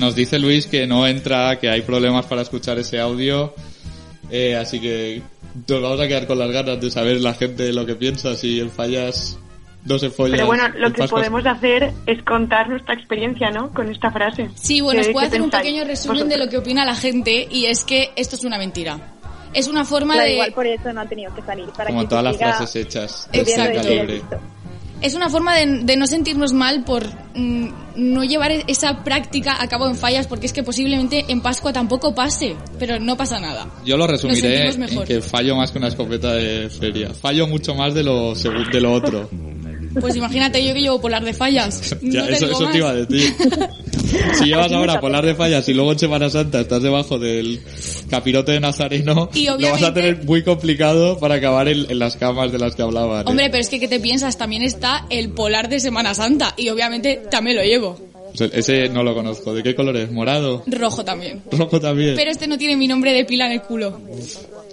Nos 0.00 0.14
dice 0.14 0.38
Luis 0.38 0.66
que 0.66 0.86
no 0.86 1.06
entra, 1.06 1.58
que 1.58 1.68
hay 1.68 1.82
problemas 1.82 2.24
para 2.24 2.40
escuchar 2.40 2.78
ese 2.78 2.98
audio. 2.98 3.52
Eh, 4.30 4.56
así 4.56 4.80
que 4.80 5.20
nos 5.68 5.82
vamos 5.82 6.00
a 6.00 6.08
quedar 6.08 6.26
con 6.26 6.38
las 6.38 6.50
ganas 6.50 6.80
de 6.80 6.90
saber 6.90 7.20
la 7.20 7.34
gente 7.34 7.70
lo 7.70 7.84
que 7.84 7.96
piensa. 7.96 8.34
Si 8.34 8.60
en 8.60 8.70
fallas 8.70 9.38
no 9.84 9.98
se 9.98 10.08
follan. 10.08 10.36
Pero 10.36 10.46
bueno, 10.46 10.68
lo 10.78 10.90
que 10.90 11.06
podemos 11.06 11.44
hacer 11.44 11.92
es 12.06 12.22
contar 12.22 12.70
nuestra 12.70 12.94
experiencia, 12.94 13.50
¿no? 13.50 13.74
Con 13.74 13.90
esta 13.90 14.10
frase. 14.10 14.48
Sí, 14.54 14.80
bueno, 14.80 15.02
os 15.02 15.08
¿Qué- 15.08 15.12
puedo 15.12 15.26
hacer 15.26 15.42
un 15.42 15.50
pequeño 15.50 15.84
resumen 15.84 16.30
de 16.30 16.38
lo 16.38 16.48
que 16.48 16.56
opina 16.56 16.86
la 16.86 16.94
gente 16.94 17.46
y 17.50 17.66
es 17.66 17.84
que 17.84 18.10
esto 18.16 18.36
es 18.36 18.44
una 18.44 18.56
mentira. 18.56 19.16
Es 19.52 19.68
una 19.68 19.84
forma 19.84 20.14
Claro, 20.14 20.28
de... 20.28 20.32
igual 20.34 20.52
por 20.54 20.66
eso 20.66 20.92
no 20.94 21.02
ha 21.02 21.06
tenido 21.06 21.34
que 21.34 21.42
salir. 21.42 21.66
Para 21.76 21.90
Como 21.90 22.00
que 22.02 22.08
todas 22.08 22.24
las 22.24 22.38
frases 22.38 22.74
hechas 22.76 23.28
de 23.32 23.40
este 23.40 23.52
Exacto. 23.52 24.40
Es 25.02 25.14
una 25.14 25.30
forma 25.30 25.56
de, 25.56 25.80
de 25.82 25.96
no 25.96 26.06
sentirnos 26.06 26.52
mal 26.52 26.84
por 26.84 27.06
mm, 27.34 27.68
no 27.96 28.24
llevar 28.24 28.52
esa 28.66 29.02
práctica 29.04 29.56
a 29.60 29.68
cabo 29.68 29.88
en 29.88 29.96
fallas, 29.96 30.26
porque 30.26 30.46
es 30.46 30.52
que 30.52 30.62
posiblemente 30.62 31.24
en 31.28 31.40
Pascua 31.40 31.72
tampoco 31.72 32.14
pase, 32.14 32.56
pero 32.78 32.98
no 32.98 33.16
pasa 33.16 33.38
nada. 33.40 33.66
Yo 33.84 33.96
lo 33.96 34.06
resumiré 34.06 34.68
en 34.68 35.04
que 35.04 35.20
fallo 35.20 35.56
más 35.56 35.70
que 35.70 35.78
una 35.78 35.88
escopeta 35.88 36.34
de 36.34 36.68
feria. 36.70 37.14
Fallo 37.14 37.46
mucho 37.46 37.74
más 37.74 37.94
de 37.94 38.02
lo, 38.02 38.34
de 38.34 38.80
lo 38.80 38.92
otro. 38.92 39.28
Pues 39.98 40.14
imagínate 40.14 40.64
yo 40.64 40.72
que 40.72 40.80
llevo 40.80 41.00
polar 41.00 41.24
de 41.24 41.32
fallas. 41.32 41.96
Ya, 42.02 42.22
No 42.22 42.28
eso, 42.28 42.46
eso 42.50 42.68
te 42.70 42.78
iba 42.78 42.90
a 42.90 42.94
decir. 42.94 43.34
Si 44.38 44.46
llevas 44.46 44.72
ahora 44.72 45.00
polar 45.00 45.24
de 45.24 45.34
fallas 45.34 45.68
y 45.68 45.74
luego 45.74 45.92
en 45.92 45.98
Semana 45.98 46.30
Santa 46.30 46.60
estás 46.60 46.82
debajo 46.82 47.18
del 47.18 47.60
capirote 48.08 48.52
de 48.52 48.60
Nazareno, 48.60 49.30
Y 49.34 49.46
lo 49.46 49.58
vas 49.58 49.82
a 49.82 49.94
tener 49.94 50.24
muy 50.24 50.42
complicado 50.42 51.18
para 51.18 51.36
acabar 51.36 51.68
en, 51.68 51.90
en 51.90 51.98
las 51.98 52.16
camas 52.16 52.52
de 52.52 52.58
las 52.58 52.74
que 52.74 52.82
hablaban. 52.82 53.20
¿eh? 53.20 53.30
Hombre, 53.30 53.50
pero 53.50 53.60
es 53.60 53.68
que 53.68 53.80
¿qué 53.80 53.88
te 53.88 54.00
piensas? 54.00 54.36
También 54.38 54.62
está 54.62 55.06
el 55.10 55.30
polar 55.30 55.68
de 55.68 55.80
Semana 55.80 56.14
Santa 56.14 56.54
y 56.56 56.68
obviamente 56.68 57.22
también 57.30 57.56
lo 57.56 57.62
llevo. 57.62 57.98
Ese 58.38 58.88
no 58.88 59.02
lo 59.02 59.14
conozco. 59.14 59.52
¿De 59.54 59.62
qué 59.62 59.74
color 59.74 59.96
es? 59.96 60.10
¿Morado? 60.10 60.62
Rojo 60.66 61.04
también. 61.04 61.42
¿Rojo 61.50 61.80
también? 61.80 62.14
Pero 62.16 62.30
este 62.30 62.46
no 62.46 62.58
tiene 62.58 62.76
mi 62.76 62.86
nombre 62.86 63.12
de 63.12 63.24
pila 63.24 63.46
en 63.46 63.52
el 63.52 63.62
culo. 63.62 64.00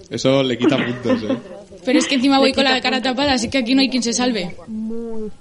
Eso 0.10 0.44
le 0.44 0.58
quita 0.58 0.78
puntos, 0.78 1.24
¿eh? 1.24 1.38
Pero 1.84 2.00
es 2.00 2.08
que 2.08 2.16
encima 2.16 2.38
voy 2.38 2.52
con 2.52 2.66
la 2.66 2.82
cara 2.82 3.02
tapada, 3.02 3.34
así 3.34 3.50
que 3.50 3.60
aquí 3.60 3.74
no 3.74 3.82
hay 3.82 3.90
quien 3.90 4.04
se 4.04 4.12
salve. 4.12 4.54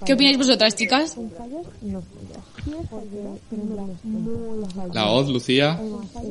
¿Qué 0.05 0.13
opináis 0.13 0.37
vosotras, 0.37 0.75
chicas? 0.75 1.17
La 4.93 5.05
voz, 5.05 5.29
Lucía, 5.29 5.79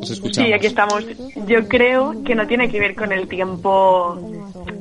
os 0.01 0.11
escuchamos. 0.11 0.49
Sí, 0.49 0.53
aquí 0.53 0.67
estamos. 0.67 1.05
Yo 1.47 1.67
creo 1.69 2.23
que 2.25 2.35
no 2.35 2.47
tiene 2.47 2.69
que 2.69 2.81
ver 2.81 2.95
con 2.95 3.13
el 3.13 3.29
tiempo, 3.29 4.19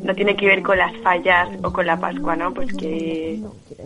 no 0.03 0.15
tiene 0.15 0.35
que 0.35 0.45
ver 0.45 0.61
con 0.61 0.77
las 0.77 0.95
fallas 0.97 1.49
o 1.63 1.71
con 1.71 1.85
la 1.85 1.99
Pascua, 1.99 2.35
¿no? 2.35 2.53
Pues 2.53 2.73
que 2.73 3.41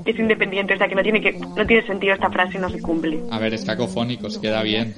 es 0.05 0.20
independiente, 0.20 0.74
o 0.74 0.78
sea 0.78 0.88
que 0.88 0.95
no 0.95 1.03
tiene 1.03 1.22
que 1.22 1.34
no 1.34 1.65
tiene 1.65 1.86
sentido 1.86 2.13
esta 2.13 2.30
frase 2.30 2.59
no 2.59 2.70
se 2.70 2.82
cumple. 2.82 3.22
A 3.32 3.39
ver, 3.39 3.53
es 3.53 3.65
cacofónico, 3.65 4.30
se 4.30 4.39
queda 4.39 4.61
bien. 4.63 4.95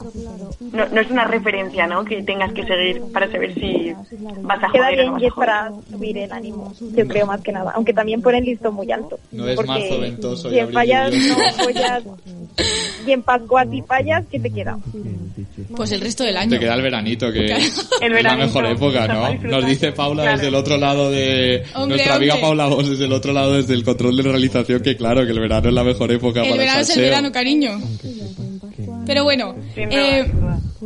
No, 0.71 0.87
no 0.87 1.01
es 1.01 1.09
una 1.09 1.25
referencia, 1.25 1.87
¿no? 1.87 2.05
Que 2.05 2.23
tengas 2.23 2.53
que 2.53 2.65
seguir 2.65 3.01
para 3.13 3.31
saber 3.31 3.53
si 3.55 3.93
vas 4.41 4.63
a 4.63 4.71
Queda 4.71 4.85
joder 4.85 4.99
o 5.01 5.05
no 5.05 5.11
vas 5.13 5.21
y 5.21 5.25
es 5.25 5.33
para 5.33 5.71
subir 5.89 6.17
el 6.17 6.31
ánimo, 6.31 6.73
yo 6.79 7.07
creo 7.07 7.25
más 7.25 7.41
que 7.41 7.51
nada. 7.51 7.71
Aunque 7.75 7.93
también 7.93 8.21
ponen 8.21 8.45
listo 8.45 8.71
muy 8.71 8.91
alto. 8.91 9.19
No 9.31 9.47
es 9.47 9.65
marzo 9.65 9.99
ventoso 9.99 10.49
y 10.49 10.53
si 10.53 10.57
en 10.59 10.63
abril 10.63 10.75
fallas 10.75 11.13
no 11.13 11.63
follas 11.63 12.03
y 13.07 13.11
en 13.11 13.23
Pascua 13.23 13.65
si 13.65 13.81
fallas, 13.81 14.23
¿qué 14.31 14.39
te 14.39 14.49
queda? 14.51 14.77
Pues 15.75 15.91
el 15.91 16.01
resto 16.01 16.23
del 16.23 16.37
año. 16.37 16.51
Te 16.51 16.59
queda 16.59 16.75
el 16.75 16.81
veranito, 16.81 17.31
que 17.31 17.45
es 17.51 17.87
la 18.23 18.35
mejor 18.35 18.65
época, 18.65 19.07
¿no? 19.07 19.33
Nos 19.49 19.65
dice 19.65 19.91
Paula 19.91 20.23
Claro. 20.23 20.37
desde 20.37 20.47
el 20.49 20.55
otro 20.55 20.77
lado 20.77 21.11
de... 21.11 21.63
Hombre, 21.75 21.95
nuestra 21.95 22.15
amiga 22.15 22.33
hombre. 22.35 22.47
Paula 22.47 22.67
Vos 22.67 22.89
desde 22.89 23.05
el 23.05 23.13
otro 23.13 23.33
lado, 23.33 23.53
desde 23.53 23.73
el 23.73 23.83
control 23.83 24.17
de 24.17 24.23
realización, 24.23 24.81
que 24.81 24.95
claro, 24.97 25.25
que 25.25 25.31
el 25.31 25.39
verano 25.39 25.69
es 25.69 25.73
la 25.73 25.83
mejor 25.83 26.11
época 26.11 26.41
El 26.43 26.49
para 26.49 26.59
verano 26.61 26.77
el 26.79 26.83
es 26.83 26.89
el 26.89 26.95
salseo. 26.95 27.09
verano, 27.09 27.31
cariño. 27.31 27.79
Pero 29.05 29.23
bueno, 29.23 29.55
eh, 29.75 30.31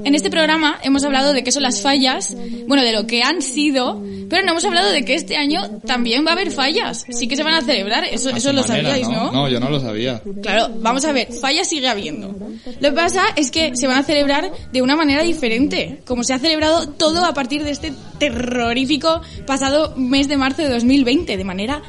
en 0.04 0.16
este 0.16 0.30
programa 0.30 0.80
hemos 0.84 1.04
hablado 1.04 1.34
de 1.34 1.44
qué 1.44 1.52
son 1.52 1.64
las 1.64 1.82
fallas, 1.82 2.36
bueno, 2.68 2.84
de 2.84 2.92
lo 2.94 3.08
que 3.08 3.24
han 3.24 3.42
sido, 3.42 4.02
pero 4.36 4.48
no 4.48 4.52
hemos 4.52 4.66
hablado 4.66 4.92
de 4.92 5.06
que 5.06 5.14
este 5.14 5.38
año 5.38 5.80
también 5.86 6.26
va 6.26 6.32
a 6.32 6.34
haber 6.34 6.52
fallas. 6.52 7.06
Sí 7.10 7.26
que 7.26 7.38
se 7.38 7.44
van 7.44 7.54
a 7.54 7.62
celebrar, 7.62 8.04
eso, 8.04 8.28
A 8.34 8.38
eso 8.38 8.52
lo 8.52 8.64
manera, 8.64 8.90
sabíais, 8.90 9.08
¿no? 9.08 9.32
No, 9.32 9.48
yo 9.48 9.62
no 9.62 9.70
lo 9.70 9.80
sabía. 9.80 10.22
Claro, 10.42 10.74
vamos 10.82 11.06
a 11.06 11.14
ver, 11.14 11.32
fallas 11.32 11.70
sigue 11.70 11.88
habiendo. 11.88 12.36
Lo 12.82 12.90
que 12.90 12.92
pasa 12.92 13.24
es 13.38 13.50
que 13.50 13.78
se 13.78 13.88
van 13.88 13.98
a 14.00 14.04
celebrar 14.04 14.52
de 14.74 14.82
una 14.82 14.98
manera 14.98 15.24
diferente, 15.24 16.02
como 16.06 16.26
se 16.26 16.34
ha 16.34 16.40
celebrado 16.40 16.90
todo 16.90 17.24
a 17.24 17.34
partir 17.34 17.64
de 17.64 17.72
este 17.72 17.94
terrorífico 18.20 19.22
pasado 19.48 19.94
mes 19.96 20.28
de 20.28 20.36
marzo 20.36 20.64
de 20.64 20.68
2020, 20.70 21.38
de 21.38 21.44
manera 21.46 21.82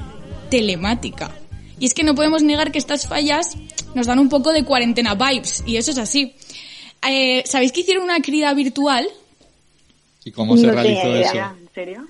telemática. 0.49 1.33
Y 1.81 1.87
es 1.87 1.95
que 1.95 2.05
no 2.05 2.15
podemos 2.15 2.45
negar 2.45 2.71
que 2.71 2.79
estas 2.79 3.09
fallas 3.09 3.57
nos 3.97 4.07
dan 4.07 4.21
un 4.21 4.29
poco 4.29 4.53
de 4.53 4.65
cuarentena 4.65 5.17
vibes, 5.17 5.65
y 5.67 5.79
eso 5.79 5.91
es 5.91 5.99
así. 5.99 6.33
Eh, 7.09 7.43
¿Sabéis 7.45 7.73
que 7.73 7.81
hicieron 7.81 8.05
una 8.05 8.21
crida 8.21 8.55
virtual? 8.55 9.09
¿Y 10.25 10.31
cómo 10.31 10.57
se 10.57 10.69
No 10.69 10.75
realizó 10.75 11.03
tenía 11.03 11.17
idea. 11.19 11.31
eso? 11.31 11.39
¿En 11.61 11.75
serio? 11.75 12.07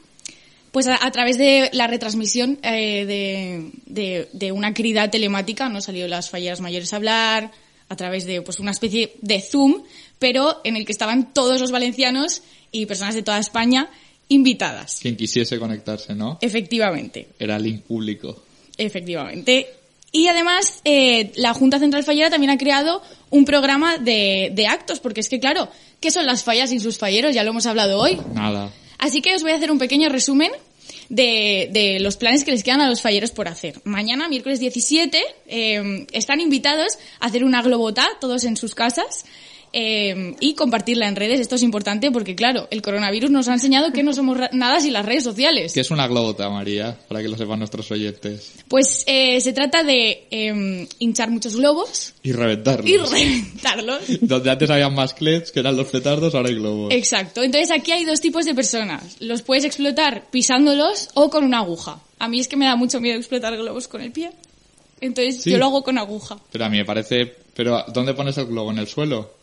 Pues 0.77 0.89
a, 0.89 0.99
a 1.07 1.11
través 1.11 1.39
de 1.39 1.71
la 1.73 1.87
retransmisión 1.87 2.59
eh, 2.63 3.07
de, 3.07 3.71
de- 3.87 4.29
de 4.35 4.53
una 4.53 4.75
crida 4.75 5.11
telemática, 5.11 5.71
¿no? 5.71 5.81
Salió 5.81 6.07
las 6.07 6.29
falleras 6.29 6.61
mayores 6.61 6.93
a 6.93 6.97
hablar, 6.97 7.51
a 7.89 7.97
través 7.97 8.27
de 8.27 8.43
pues 8.43 8.61
una 8.61 8.73
especie 8.73 9.15
de 9.23 9.41
Zoom, 9.41 9.85
pero 10.19 10.61
en 10.65 10.77
el 10.77 10.85
que 10.85 10.93
estaban 10.93 11.33
todos 11.33 11.63
los 11.63 11.71
valencianos 11.71 12.43
y 12.73 12.85
personas 12.85 13.15
de 13.15 13.23
toda 13.23 13.39
España 13.39 13.89
invitadas. 14.29 14.99
Quien 15.01 15.17
quisiese 15.17 15.59
conectarse, 15.59 16.15
¿no? 16.15 16.37
Efectivamente, 16.43 17.29
Era 17.39 17.59
link 17.59 17.81
público. 17.85 18.43
efectivamente. 18.77 19.69
Y 20.13 20.29
además, 20.29 20.81
eh, 20.85 21.33
la 21.37 21.55
Junta 21.55 21.79
Central 21.79 22.05
Fallera 22.05 22.29
también 22.29 22.51
ha 22.51 22.59
creado 22.59 23.01
un 23.31 23.47
programa 23.47 23.97
de, 23.97 24.51
de 24.55 24.67
actos, 24.67 25.01
porque 25.01 25.21
es 25.21 25.31
que, 25.31 25.41
claro, 25.41 25.71
¿qué 26.01 26.11
son 26.11 26.27
las 26.27 26.45
fallas 26.45 26.69
sin 26.69 26.81
sus 26.81 26.99
falleros? 26.99 27.35
Ya 27.35 27.45
lo 27.45 27.51
hemos 27.53 27.65
hablado 27.65 27.99
hoy. 27.99 28.19
Nada. 28.35 28.71
Así 28.99 29.21
que 29.21 29.35
os 29.35 29.43
voy 29.43 29.53
a 29.53 29.57
hacer 29.57 29.71
un 29.71 29.79
pequeño 29.79 30.09
resumen 30.09 30.51
de, 31.09 31.69
de 31.73 32.01
los 32.01 32.17
planes 32.17 32.45
que 32.45 32.51
les 32.51 32.63
quedan 32.63 32.81
a 32.81 32.89
los 32.89 33.03
falleros 33.03 33.31
por 33.31 33.49
hacer. 33.49 33.81
Mañana, 33.85 34.29
miércoles 34.29 34.61
17, 34.61 35.23
eh, 35.47 36.07
están 36.13 36.41
invitados 36.41 36.99
a 37.21 37.27
hacer 37.27 37.45
una 37.45 37.63
globota, 37.63 38.09
todos 38.21 38.45
en 38.45 38.57
sus 38.57 38.75
casas, 38.75 39.25
eh, 39.79 40.35
y 40.41 40.55
compartirla 40.55 41.07
en 41.07 41.17
redes. 41.17 41.39
Esto 41.39 41.57
es 41.57 41.63
importante 41.63 42.11
porque, 42.11 42.35
claro, 42.35 42.67
el 42.71 42.81
coronavirus 42.81 43.31
nos 43.31 43.47
ha 43.49 43.53
enseñado 43.53 43.93
que 43.93 44.03
no 44.03 44.15
somos 44.15 44.39
nada 44.53 44.81
sin 44.81 44.95
las 44.95 45.05
redes 45.05 45.23
sociales. 45.23 45.75
¿Qué 45.75 45.81
es 45.81 45.91
una 45.91 46.07
globota, 46.09 46.49
María? 46.49 46.97
Para 47.09 47.21
que 47.21 47.29
lo 47.29 47.37
sepan 47.37 47.59
nuestros 47.59 47.91
oyentes. 47.91 48.55
Pues 48.69 49.05
eh, 49.07 49.39
se 49.43 49.53
trata 49.53 49.85
de 49.85 50.27
eh, 50.31 50.89
hinchar 50.99 51.31
muchos 51.31 51.57
globos 51.57 52.15
Y 52.23 52.33
reventarlos. 52.33 52.89
y 52.89 52.97
reventarlos. 52.97 54.01
Donde 54.23 54.51
antes 54.51 54.71
había 54.71 54.89
masclets, 54.89 55.53
que 55.53 55.61
eran 55.61 55.77
los 55.77 55.89
petardos, 55.89 56.35
ahora 56.35 56.49
hay 56.49 56.55
globos. 56.55 56.95
Exacto. 56.95 57.43
Entonces 57.43 57.71
aquí 57.71 57.93
hay 57.93 58.07
dos 58.07 58.23
tipos 58.23 58.47
de 58.47 58.55
personas. 58.55 59.17
Los 59.21 59.43
puedes 59.43 59.65
explotar 59.67 60.31
pisándolos 60.31 61.11
o 61.13 61.29
con 61.29 61.45
una 61.45 61.59
aguja. 61.59 62.01
A 62.19 62.29
mí 62.29 62.41
es 62.41 62.49
que 62.49 62.57
me 62.57 62.65
da 62.65 62.77
mucho 62.77 62.99
miedo 62.99 63.19
explotar 63.19 63.55
globos 63.59 63.89
con 63.89 64.01
el 64.01 64.11
pie. 64.11 64.31
Entonces 65.03 65.43
Sí. 65.43 65.51
yo 65.51 65.59
lo 65.59 65.67
hago 65.67 65.83
con 65.85 65.99
aguja. 65.99 66.39
Pero 66.51 66.65
a 66.65 66.71
mí 66.71 66.79
me 66.79 66.87
parece... 66.87 67.27
Pero 67.55 67.85
¿dónde 67.93 68.15
pones 68.15 68.39
el 68.39 68.47
globo? 68.47 68.71
¿En 68.71 68.79
el 68.79 68.87
suelo? 68.87 69.35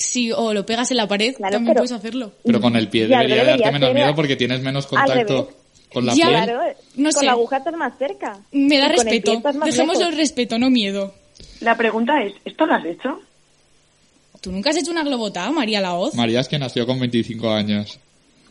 Si 0.00 0.32
o 0.32 0.54
lo 0.54 0.64
pegas 0.64 0.90
en 0.90 0.96
la 0.96 1.06
pared, 1.06 1.34
también 1.36 1.64
pero- 1.66 1.74
puedes 1.74 1.92
hacerlo. 1.92 2.32
Pero 2.42 2.58
con 2.60 2.74
el 2.74 2.88
pie 2.88 3.06
Ya, 3.06 3.18
debería 3.18 3.36
debería 3.44 3.56
darte 3.66 3.72
menos 3.78 3.94
miedo 3.94 4.14
porque 4.14 4.34
tienes 4.36 4.62
menos 4.62 4.86
contacto 4.86 5.50
con 5.92 6.06
la 6.06 6.14
Ya, 6.14 6.26
piel. 6.28 6.42
Claro, 6.44 6.60
No 6.96 7.10
con 7.10 7.20
sé. 7.20 7.26
la 7.26 7.32
aguja 7.32 7.56
estás 7.58 7.74
más 7.76 7.92
cerca. 7.98 8.38
Me 8.50 8.78
da 8.78 8.86
Y 8.86 8.86
el 8.86 8.92
respeto. 8.96 9.42
Dejémoslo 9.64 10.00
lejos. 10.06 10.16
respeto, 10.16 10.58
no 10.58 10.70
miedo. 10.70 11.14
La 11.60 11.76
pregunta 11.76 12.22
es, 12.22 12.32
¿esto 12.46 12.64
lo 12.64 12.74
has 12.74 12.84
hecho? 12.86 13.20
¿Tú 14.40 14.50
nunca 14.50 14.70
has 14.70 14.76
hecho 14.78 14.90
una 14.90 15.04
globota, 15.04 15.50
María 15.50 15.82
Laoz? 15.82 16.14
María 16.14 16.40
es 16.40 16.48
que 16.48 16.58
nació 16.58 16.86
con 16.86 16.98
25 16.98 17.50
años. 17.50 17.98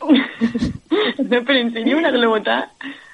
no, 0.00 1.44
pero 1.44 1.58
en 1.58 1.72
serio, 1.72 1.98
una 1.98 2.10
globota. 2.12 2.70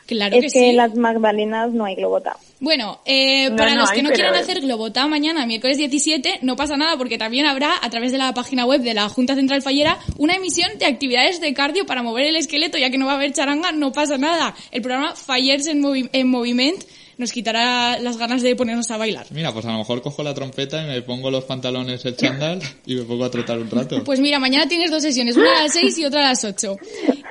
Claro 0.07 0.37
es 0.37 0.41
que 0.41 0.47
que, 0.47 0.51
sí. 0.51 0.65
en 0.67 0.77
las 0.77 0.95
Magdalenas 0.95 1.73
no 1.73 1.85
hay 1.85 1.97
globota. 1.97 2.37
Bueno, 2.61 3.01
eh, 3.05 3.51
No, 3.51 3.57
para 3.57 3.75
no 3.75 3.81
los 3.81 3.91
hay, 3.91 3.97
que 3.97 4.03
no 4.03 4.09
pero- 4.11 4.17
quieran 4.23 4.35
hacer 4.43 4.61
Globota 4.61 5.07
mañana, 5.09 5.45
miércoles 5.47 5.77
17, 5.79 6.39
no 6.43 6.57
pasa 6.57 6.77
nada 6.77 6.97
porque 6.97 7.19
también 7.19 7.45
habrá, 7.45 7.73
a 7.83 7.91
través 7.91 8.13
de 8.13 8.19
la 8.19 8.33
página 8.33 8.65
web 8.65 8.81
de 8.81 8.95
la 8.95 9.09
Junta 9.09 9.35
Central 9.35 9.61
Fallera, 9.63 9.99
una 10.17 10.35
emisión 10.37 10.71
de 10.79 10.87
actividades 10.87 11.41
de 11.41 11.53
cardio 11.53 11.85
para 11.87 12.03
mover 12.03 12.25
el 12.27 12.37
esqueleto, 12.37 12.79
ya 12.79 12.89
que 12.91 12.99
no 12.99 13.07
va 13.07 13.13
a 13.13 13.17
haber 13.17 13.33
charanga, 13.33 13.73
no 13.73 13.93
pasa 13.93 14.17
nada. 14.17 14.55
El 14.71 14.81
programa 14.81 15.15
Fallers 15.15 15.67
en, 15.67 15.83
Movi- 15.83 16.09
en 16.13 16.29
Moviment 16.29 16.83
nos 17.19 17.33
quitará 17.33 17.99
las 17.99 18.19
ganas 18.19 18.43
de 18.43 18.55
ponernos 18.55 18.91
a 18.91 18.97
bailar. 18.97 19.27
Mira, 19.31 19.53
pues 19.53 19.65
a 19.65 19.73
lo 19.73 19.79
mejor 19.79 20.03
cojo 20.03 20.23
la 20.23 20.35
trompeta 20.35 20.83
y 20.83 20.87
me 20.87 21.03
pongo 21.03 21.31
los 21.31 21.45
pantalones, 21.45 22.05
el 22.05 22.17
chándal 22.17 22.61
y 22.85 22.95
me 22.95 23.03
pongo 23.03 23.25
a 23.25 23.31
trotar 23.31 23.59
un 23.59 23.71
rato. 23.71 24.05
Pues 24.05 24.21
mira, 24.21 24.39
mañana 24.39 24.69
tienes 24.69 24.91
dos 24.91 25.03
sesiones, 25.03 25.37
una 25.37 25.61
a 25.61 25.63
las 25.65 25.73
6 25.73 25.99
y 25.99 26.05
otra 26.05 26.21
a 26.21 26.31
las 26.31 26.45
8. 26.45 26.77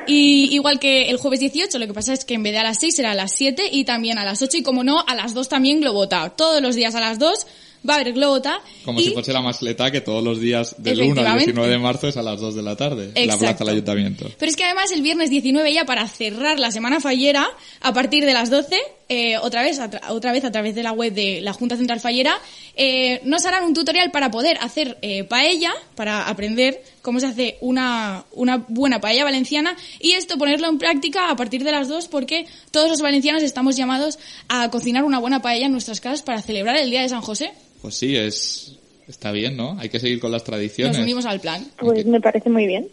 Y 0.08 0.54
igual 0.54 0.80
que 0.80 1.10
el 1.10 1.18
jueves 1.18 1.40
18, 1.40 1.78
lo 1.78 1.88
que 1.88 1.94
pasa 1.94 2.14
es 2.14 2.26
que 2.26 2.34
en 2.36 2.44
vez 2.44 2.54
de 2.54 2.60
a 2.60 2.64
las 2.64 2.80
6 2.80 2.96
será 2.96 3.12
a 3.12 3.16
las 3.16 3.32
7 3.34 3.70
y 3.72 3.86
también 3.86 4.18
a 4.18 4.26
las 4.26 4.42
8 4.42 4.58
y 4.58 4.64
como 4.64 4.84
no, 4.84 5.04
a 5.06 5.16
las 5.16 5.34
2 5.34 5.50
también 5.50 5.82
Globota. 5.82 6.30
Todos 6.30 6.62
los 6.62 6.76
días 6.76 6.96
a 6.96 7.00
las 7.00 7.20
2 7.20 7.48
va 7.88 7.94
a 7.96 7.98
haber 7.98 8.14
Globota. 8.14 8.60
Como 8.84 9.00
y 9.00 9.06
si 9.06 9.12
fuese 9.12 9.34
la 9.34 9.42
mascleta 9.42 9.92
que 9.92 10.02
todos 10.02 10.24
los 10.24 10.40
días 10.40 10.76
del 10.78 11.00
1 11.00 11.04
al 11.04 11.10
Efectivamente. 11.10 11.46
19 11.46 11.72
de 11.72 11.80
marzo 11.80 12.08
es 12.08 12.18
a 12.18 12.24
las 12.24 12.40
2 12.40 12.56
de 12.56 12.62
la 12.64 12.76
tarde, 12.76 13.12
en 13.14 13.28
la 13.28 13.34
Exacto. 13.34 13.40
plaza 13.40 13.64
del 13.64 13.74
ayuntamiento. 13.74 14.32
Pero 14.38 14.50
es 14.50 14.56
que 14.56 14.64
además 14.64 14.92
el 14.92 15.02
viernes 15.02 15.30
19 15.30 15.74
ya 15.74 15.86
para 15.86 16.08
cerrar 16.08 16.60
la 16.60 16.72
semana 16.72 17.00
fallera, 17.00 17.48
a 17.82 17.94
partir 17.94 18.26
de 18.26 18.34
las 18.34 18.50
12, 18.50 18.78
eh, 19.08 19.38
otra 19.38 19.62
vez 19.62 19.80
otra 20.10 20.32
vez 20.32 20.44
a 20.46 20.52
través 20.52 20.74
de 20.74 20.82
la 20.82 20.92
web 20.92 21.14
de 21.14 21.42
la 21.42 21.54
Junta 21.54 21.78
Central 21.78 22.00
Fallera, 22.00 22.40
eh, 22.76 23.22
nos 23.24 23.46
harán 23.46 23.64
un 23.64 23.74
tutorial 23.74 24.12
para 24.12 24.32
poder 24.32 24.58
hacer 24.62 24.98
eh, 25.02 25.24
paella, 25.24 25.72
para 25.96 26.28
aprender 26.28 26.82
cómo 27.02 27.20
se 27.20 27.28
hace 27.28 27.58
una, 27.62 28.26
una 28.32 28.66
buena 28.68 29.00
paella 29.00 29.24
valenciana 29.24 29.76
y 30.00 30.14
esto 30.14 30.38
ponerlo 30.38 30.68
en 30.70 30.80
práctica 30.80 31.30
a 31.30 31.36
partir 31.36 31.64
de 31.64 31.72
las 31.72 31.88
2 31.88 32.08
porque 32.08 32.48
todos 32.72 32.90
los 32.90 33.02
valencianos 33.02 33.44
estamos 33.44 33.76
llamados 33.76 34.18
a 34.48 34.72
cocinar 34.72 35.04
una 35.04 35.20
buena 35.20 35.42
paella 35.42 35.68
en 35.68 35.72
nuestras 35.72 36.02
casas 36.02 36.24
para 36.24 36.42
celebrar 36.42 36.78
el 36.78 36.90
Día 36.90 37.02
de 37.02 37.10
San 37.10 37.22
José. 37.22 37.52
Pues 37.82 37.96
sí, 37.96 38.16
es 38.16 38.76
está 39.08 39.32
bien, 39.32 39.56
¿no? 39.56 39.78
Hay 39.80 39.90
que 39.90 40.00
seguir 40.00 40.20
con 40.20 40.32
las 40.32 40.44
tradiciones. 40.44 40.98
Nos 40.98 41.04
unimos 41.04 41.26
al 41.26 41.40
plan. 41.40 41.64
Pues 41.78 42.06
me 42.06 42.20
parece 42.20 42.50
muy 42.50 42.66
bien. 42.66 42.88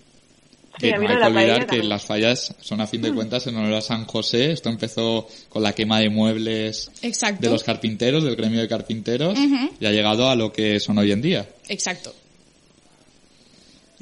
Que 0.79 0.89
Sí, 0.89 0.93
no 0.99 1.01
hay 1.09 1.17
que 1.19 1.25
olvidar 1.25 1.61
que 1.61 1.67
también. 1.67 1.89
las 1.91 2.05
fallas 2.05 2.55
son 2.61 2.81
a 2.81 2.87
fin 2.87 3.03
de 3.03 3.13
cuentas 3.13 3.47
en 3.47 3.57
honor 3.57 3.75
a 3.75 3.81
San 3.83 4.07
José. 4.07 4.53
Esto 4.53 4.69
empezó 4.71 5.29
con 5.49 5.63
la 5.63 5.75
quema 5.75 6.01
de 6.01 6.09
muebles 6.09 6.91
Exacto. 7.03 7.41
de 7.47 7.53
los 7.53 7.63
carpinteros, 7.63 8.25
del 8.25 8.37
gremio 8.37 8.61
de 8.61 8.69
carpinteros, 8.69 9.39
y 9.79 9.87
ha 9.87 9.91
llegado 9.93 10.29
a 10.31 10.35
lo 10.35 10.51
que 10.53 10.81
son 10.81 10.97
hoy 10.99 11.13
en 11.13 11.21
día. 11.23 11.47
Exacto. 11.69 12.15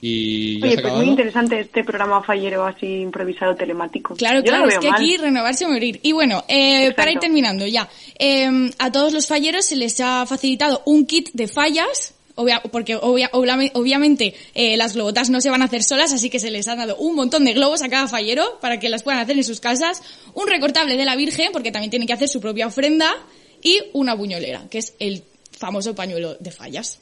Y 0.03 0.59
ya 0.61 0.67
Oye, 0.69 0.79
pues 0.81 0.95
muy 0.95 1.07
interesante 1.09 1.61
este 1.61 1.85
programa 1.85 2.23
fallero 2.23 2.65
así 2.65 2.87
improvisado 2.87 3.55
telemático. 3.55 4.15
Claro, 4.15 4.39
Yo 4.39 4.45
claro, 4.45 4.69
es 4.69 4.79
que 4.79 4.89
mal. 4.89 4.99
aquí 4.99 5.17
renovarse 5.19 5.67
o 5.67 5.69
morir. 5.69 6.01
Y 6.03 6.13
bueno, 6.13 6.43
eh, 6.49 6.93
para 6.97 7.13
ir 7.13 7.19
terminando 7.19 7.67
ya, 7.67 7.87
eh, 8.19 8.71
a 8.79 8.91
todos 8.91 9.13
los 9.13 9.27
falleros 9.27 9.67
se 9.67 9.77
les 9.77 10.01
ha 10.01 10.25
facilitado 10.25 10.83
un 10.87 11.05
kit 11.05 11.29
de 11.35 11.49
fallas, 11.49 12.15
obvia- 12.37 12.63
porque 12.71 12.97
obvia- 12.97 13.31
obviamente 13.33 14.35
eh, 14.55 14.77
las 14.77 14.95
globotas 14.95 15.31
no 15.31 15.41
se 15.41 15.51
van 15.51 15.63
a 15.63 15.67
hacer 15.67 15.83
solas, 15.83 16.13
así 16.13 16.31
que 16.31 16.39
se 16.41 16.51
les 16.51 16.69
han 16.69 16.79
dado 16.79 16.97
un 16.97 17.15
montón 17.15 17.45
de 17.45 17.53
globos 17.53 17.83
a 17.83 17.89
cada 17.89 18.09
fallero 18.09 18.59
para 18.61 18.79
que 18.81 18.89
las 18.89 19.03
puedan 19.03 19.21
hacer 19.21 19.37
en 19.37 19.45
sus 19.45 19.61
casas, 19.61 20.03
un 20.35 20.47
recortable 20.49 20.97
de 20.97 21.05
la 21.05 21.17
Virgen, 21.17 21.49
porque 21.53 21.73
también 21.73 21.91
tienen 21.91 22.07
que 22.07 22.13
hacer 22.15 22.29
su 22.29 22.41
propia 22.41 22.67
ofrenda, 22.67 23.15
y 23.63 23.79
una 23.93 24.15
buñolera, 24.15 24.67
que 24.71 24.79
es 24.79 24.95
el 24.99 25.23
famoso 25.59 25.95
pañuelo 25.95 26.37
de 26.41 26.51
fallas. 26.51 26.99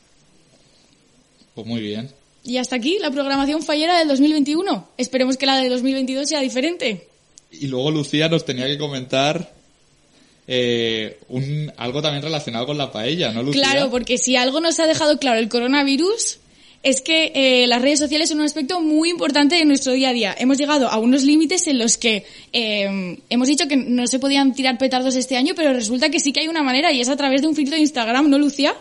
Pues 1.55 1.66
muy 1.66 1.81
bien. 1.81 2.11
Y 2.45 2.57
hasta 2.59 2.76
aquí 2.76 2.99
la 3.01 3.11
programación 3.11 3.62
fallera 3.62 3.99
del 3.99 4.09
2021. 4.09 4.89
Esperemos 4.97 5.37
que 5.37 5.47
la 5.47 5.57
de 5.59 5.68
2022 5.68 6.29
sea 6.29 6.41
diferente. 6.41 7.09
Y 7.51 7.66
luego 7.66 7.91
Lucía 7.91 8.29
nos 8.29 8.45
tenía 8.45 8.66
que 8.66 8.79
comentar 8.79 9.53
eh, 10.51 11.18
un, 11.28 11.70
algo 11.76 12.01
también 12.01 12.22
relacionado 12.22 12.66
con 12.66 12.78
la 12.78 12.90
paella, 12.90 13.32
¿no, 13.32 13.42
Lucía? 13.42 13.62
Claro, 13.62 13.90
porque 13.90 14.16
si 14.16 14.34
algo 14.34 14.61
nos 14.61 14.80
ha 14.80 14.86
dejado 14.86 15.18
claro 15.18 15.38
el 15.38 15.51
coronavirus 15.51 16.38
es 16.82 17.03
que 17.03 17.32
eh, 17.34 17.66
las 17.66 17.82
redes 17.82 17.99
sociales 17.99 18.30
son 18.30 18.38
un 18.38 18.46
aspecto 18.46 18.80
muy 18.80 19.11
importante 19.11 19.57
de 19.57 19.64
nuestro 19.66 19.92
día 19.92 20.09
a 20.09 20.12
día. 20.12 20.34
Hemos 20.38 20.57
llegado 20.57 20.88
a 20.88 20.99
unos 20.99 21.24
límites 21.24 21.66
en 21.66 21.78
los 21.78 21.99
que 21.99 22.24
eh, 22.53 23.18
hemos 23.28 23.49
dicho 23.49 23.68
que 23.68 23.76
no 23.76 24.07
se 24.07 24.18
podían 24.18 24.55
tirar 24.55 24.78
petardos 24.78 25.16
este 25.16 25.36
año, 25.36 25.53
pero 25.55 25.74
resulta 25.74 26.09
que 26.09 26.20
sí 26.20 26.32
que 26.32 26.40
hay 26.40 26.49
una 26.49 26.62
manera 26.62 26.92
y 26.92 27.01
es 27.01 27.09
a 27.09 27.16
través 27.16 27.42
de 27.42 27.49
un 27.49 27.55
filtro 27.55 27.74
de 27.74 27.82
Instagram, 27.82 28.30
¿no, 28.30 28.38
Lucía? 28.38 28.74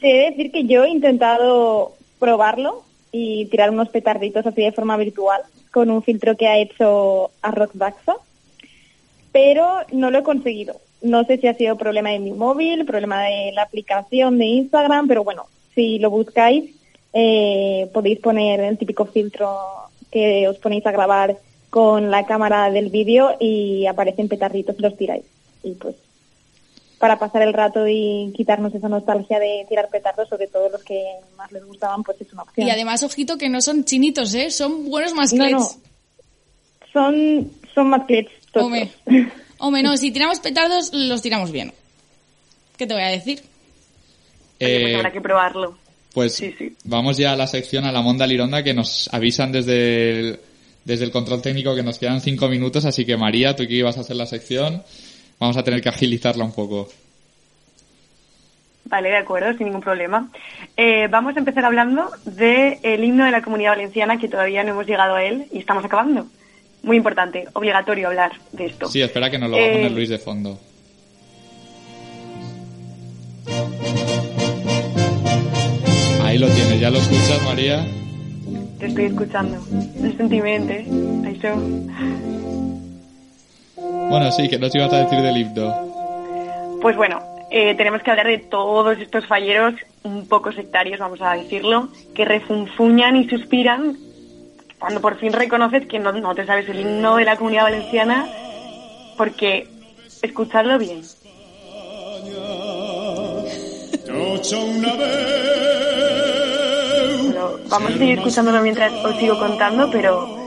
Se 0.00 0.06
debe 0.06 0.30
decir 0.30 0.52
que 0.52 0.64
yo 0.64 0.84
he 0.84 0.90
intentado 0.90 1.94
probarlo 2.18 2.82
y 3.10 3.46
tirar 3.46 3.70
unos 3.70 3.88
petarditos 3.88 4.44
así 4.44 4.62
de 4.62 4.72
forma 4.72 4.96
virtual 4.96 5.40
con 5.70 5.88
un 5.90 6.02
filtro 6.02 6.36
que 6.36 6.46
ha 6.46 6.58
hecho 6.58 7.30
a 7.42 7.52
Daxa, 7.74 8.16
pero 9.34 9.80
no 9.90 10.12
lo 10.12 10.20
he 10.20 10.22
conseguido. 10.22 10.80
No 11.02 11.24
sé 11.24 11.38
si 11.38 11.48
ha 11.48 11.54
sido 11.54 11.76
problema 11.76 12.10
de 12.10 12.20
mi 12.20 12.30
móvil, 12.30 12.86
problema 12.86 13.24
de 13.24 13.50
la 13.52 13.62
aplicación 13.62 14.38
de 14.38 14.44
Instagram, 14.44 15.08
pero 15.08 15.24
bueno, 15.24 15.46
si 15.74 15.98
lo 15.98 16.08
buscáis 16.08 16.70
eh, 17.12 17.90
podéis 17.92 18.20
poner 18.20 18.60
el 18.60 18.78
típico 18.78 19.06
filtro 19.06 19.58
que 20.12 20.46
os 20.46 20.58
ponéis 20.58 20.86
a 20.86 20.92
grabar 20.92 21.36
con 21.68 22.12
la 22.12 22.24
cámara 22.26 22.70
del 22.70 22.90
vídeo 22.90 23.36
y 23.40 23.86
aparecen 23.86 24.28
petarditos 24.28 24.76
y 24.78 24.82
los 24.82 24.96
tiráis. 24.96 25.24
Y 25.64 25.72
pues 25.72 25.96
para 27.00 27.18
pasar 27.18 27.42
el 27.42 27.54
rato 27.54 27.88
y 27.88 28.32
quitarnos 28.36 28.72
esa 28.72 28.88
nostalgia 28.88 29.40
de 29.40 29.66
tirar 29.68 29.88
petardos, 29.88 30.28
sobre 30.28 30.46
todo 30.46 30.68
los 30.68 30.84
que 30.84 31.04
más 31.36 31.50
les 31.50 31.64
gustaban, 31.64 32.04
pues 32.04 32.20
es 32.20 32.32
una 32.32 32.42
opción. 32.42 32.68
Y 32.68 32.70
además, 32.70 33.02
ojito, 33.02 33.36
que 33.36 33.48
no 33.48 33.60
son 33.60 33.84
chinitos, 33.84 34.32
¿eh? 34.34 34.52
Son 34.52 34.88
buenos 34.88 35.10
no, 35.10 35.16
masclets. 35.16 35.50
no, 35.50 35.68
son, 36.92 37.50
son 37.74 37.88
masclets. 37.88 38.30
Hombre, 38.54 38.90
hombre, 39.58 39.82
no, 39.82 39.96
si 39.96 40.10
tiramos 40.10 40.40
petardos, 40.40 40.92
los 40.92 41.22
tiramos 41.22 41.50
bien. 41.50 41.72
¿Qué 42.76 42.86
te 42.86 42.94
voy 42.94 43.02
a 43.02 43.08
decir? 43.08 43.40
Pues 44.58 44.70
Eh, 44.70 44.96
habrá 44.96 45.12
que 45.12 45.20
probarlo. 45.20 45.76
Pues 46.12 46.42
vamos 46.84 47.16
ya 47.16 47.32
a 47.32 47.36
la 47.36 47.46
sección 47.48 47.84
a 47.84 47.92
la 47.92 48.00
Monda 48.00 48.26
Lironda 48.26 48.62
que 48.62 48.72
nos 48.72 49.12
avisan 49.12 49.50
desde 49.50 50.10
el, 50.10 50.40
desde 50.84 51.04
el 51.04 51.10
control 51.10 51.42
técnico 51.42 51.74
que 51.74 51.82
nos 51.82 51.98
quedan 51.98 52.20
cinco 52.20 52.48
minutos, 52.48 52.84
así 52.84 53.04
que 53.04 53.16
María, 53.16 53.56
tú 53.56 53.66
que 53.66 53.74
ibas 53.74 53.98
a 53.98 54.02
hacer 54.02 54.14
la 54.14 54.26
sección, 54.26 54.82
vamos 55.40 55.56
a 55.56 55.64
tener 55.64 55.80
que 55.82 55.88
agilizarla 55.88 56.44
un 56.44 56.52
poco. 56.52 56.88
Vale, 58.84 59.08
de 59.08 59.16
acuerdo, 59.16 59.56
sin 59.56 59.66
ningún 59.66 59.80
problema. 59.80 60.30
Eh, 60.76 61.08
vamos 61.08 61.34
a 61.34 61.38
empezar 61.40 61.64
hablando 61.64 62.10
del 62.26 63.02
himno 63.02 63.24
de 63.24 63.30
la 63.30 63.42
Comunidad 63.42 63.70
Valenciana, 63.72 64.18
que 64.18 64.28
todavía 64.28 64.62
no 64.62 64.70
hemos 64.70 64.86
llegado 64.86 65.14
a 65.16 65.24
él 65.24 65.46
y 65.52 65.58
estamos 65.58 65.84
acabando. 65.84 66.26
Muy 66.84 66.96
importante, 66.98 67.46
obligatorio 67.54 68.08
hablar 68.08 68.32
de 68.52 68.66
esto. 68.66 68.88
Sí, 68.88 69.00
espera 69.02 69.30
que 69.30 69.38
nos 69.38 69.50
lo 69.50 69.56
va 69.56 69.62
a 69.62 69.66
Eh, 69.66 69.72
poner 69.76 69.92
Luis 69.92 70.08
de 70.10 70.18
fondo. 70.18 70.58
Ahí 76.22 76.38
lo 76.38 76.48
tienes, 76.48 76.80
¿ya 76.80 76.90
lo 76.90 76.98
escuchas, 76.98 77.42
María? 77.44 77.86
Te 78.78 78.86
estoy 78.86 79.04
escuchando. 79.04 79.58
El 80.02 80.16
sentimiento, 80.16 80.72
Això. 81.28 81.54
Bueno, 84.10 84.30
sí, 84.32 84.48
que 84.48 84.58
nos 84.58 84.74
ibas 84.74 84.92
a 84.92 85.04
decir 85.04 85.20
del 85.20 85.36
himno. 85.36 85.74
Pues 86.80 86.96
bueno, 86.96 87.20
eh, 87.50 87.74
tenemos 87.76 88.02
que 88.02 88.10
hablar 88.10 88.26
de 88.26 88.38
todos 88.38 88.98
estos 88.98 89.26
falleros 89.26 89.74
un 90.02 90.26
poco 90.28 90.52
sectarios, 90.52 90.98
vamos 90.98 91.20
a 91.22 91.34
decirlo, 91.34 91.88
que 92.14 92.24
refunfuñan 92.24 93.16
y 93.16 93.28
suspiran 93.28 93.96
cuando 94.78 95.00
por 95.00 95.18
fin 95.18 95.32
reconoces 95.32 95.86
que 95.86 95.98
no, 95.98 96.12
no 96.12 96.34
te 96.34 96.46
sabes 96.46 96.68
el 96.68 96.80
himno 96.80 97.16
de 97.16 97.24
la 97.24 97.36
comunidad 97.36 97.64
valenciana, 97.64 98.26
porque 99.16 99.68
escuchadlo 100.22 100.78
bien. 100.78 101.02
Bueno, 107.22 107.50
vamos 107.68 107.90
a 107.90 107.98
seguir 107.98 108.18
escuchándolo 108.18 108.60
mientras 108.62 108.92
os 109.04 109.16
sigo 109.16 109.38
contando, 109.38 109.90
pero 109.90 110.44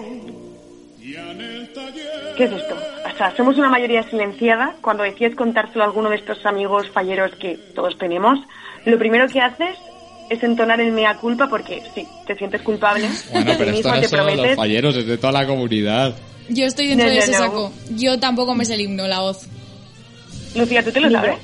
¿Qué 2.38 2.44
es 2.44 2.52
esto? 2.52 2.76
O 2.76 3.18
sea, 3.18 3.36
somos 3.36 3.58
una 3.58 3.68
mayoría 3.68 4.04
silenciada. 4.04 4.76
Cuando 4.82 5.02
decides 5.02 5.36
contárselo 5.36 5.84
a 5.84 5.88
alguno 5.88 6.12
de 6.12 6.18
estos 6.18 6.46
amigos 6.46 6.88
falleros 6.92 7.32
que 7.36 7.58
todos 7.74 7.98
tenemos, 7.98 8.40
lo 8.86 9.00
primero 9.00 9.28
que 9.28 9.42
haces 9.42 9.76
es 10.30 10.42
entonar 10.44 10.80
el 10.82 10.92
mea 10.92 11.16
culpa 11.18 11.48
porque 11.48 11.82
sí, 11.96 12.08
te 12.26 12.36
sientes 12.36 12.62
culpable. 12.62 13.08
Bueno, 13.32 13.54
pero 13.58 13.72
esto 13.72 13.90
no 13.96 14.04
son 14.04 14.38
los 14.38 14.56
falleros, 14.56 14.96
es 14.96 15.06
de 15.08 15.18
toda 15.18 15.34
la 15.34 15.48
comunidad. 15.48 16.16
Yo 16.50 16.66
estoy 16.66 16.88
dentro 16.88 17.06
No, 17.08 17.12
de 17.12 17.18
no, 17.18 17.24
ese 17.24 17.32
no. 17.34 17.38
saco. 17.38 17.74
Yo 17.92 18.20
tampoco 18.20 18.56
me 18.56 18.64
sé 18.66 18.76
el 18.76 18.82
himno, 18.82 19.08
la 19.08 19.20
voz. 19.20 19.48
Lucía, 20.56 20.84
¿tú 20.84 20.92
te 20.92 21.02
lo 21.02 21.10
sabes? 21.12 21.36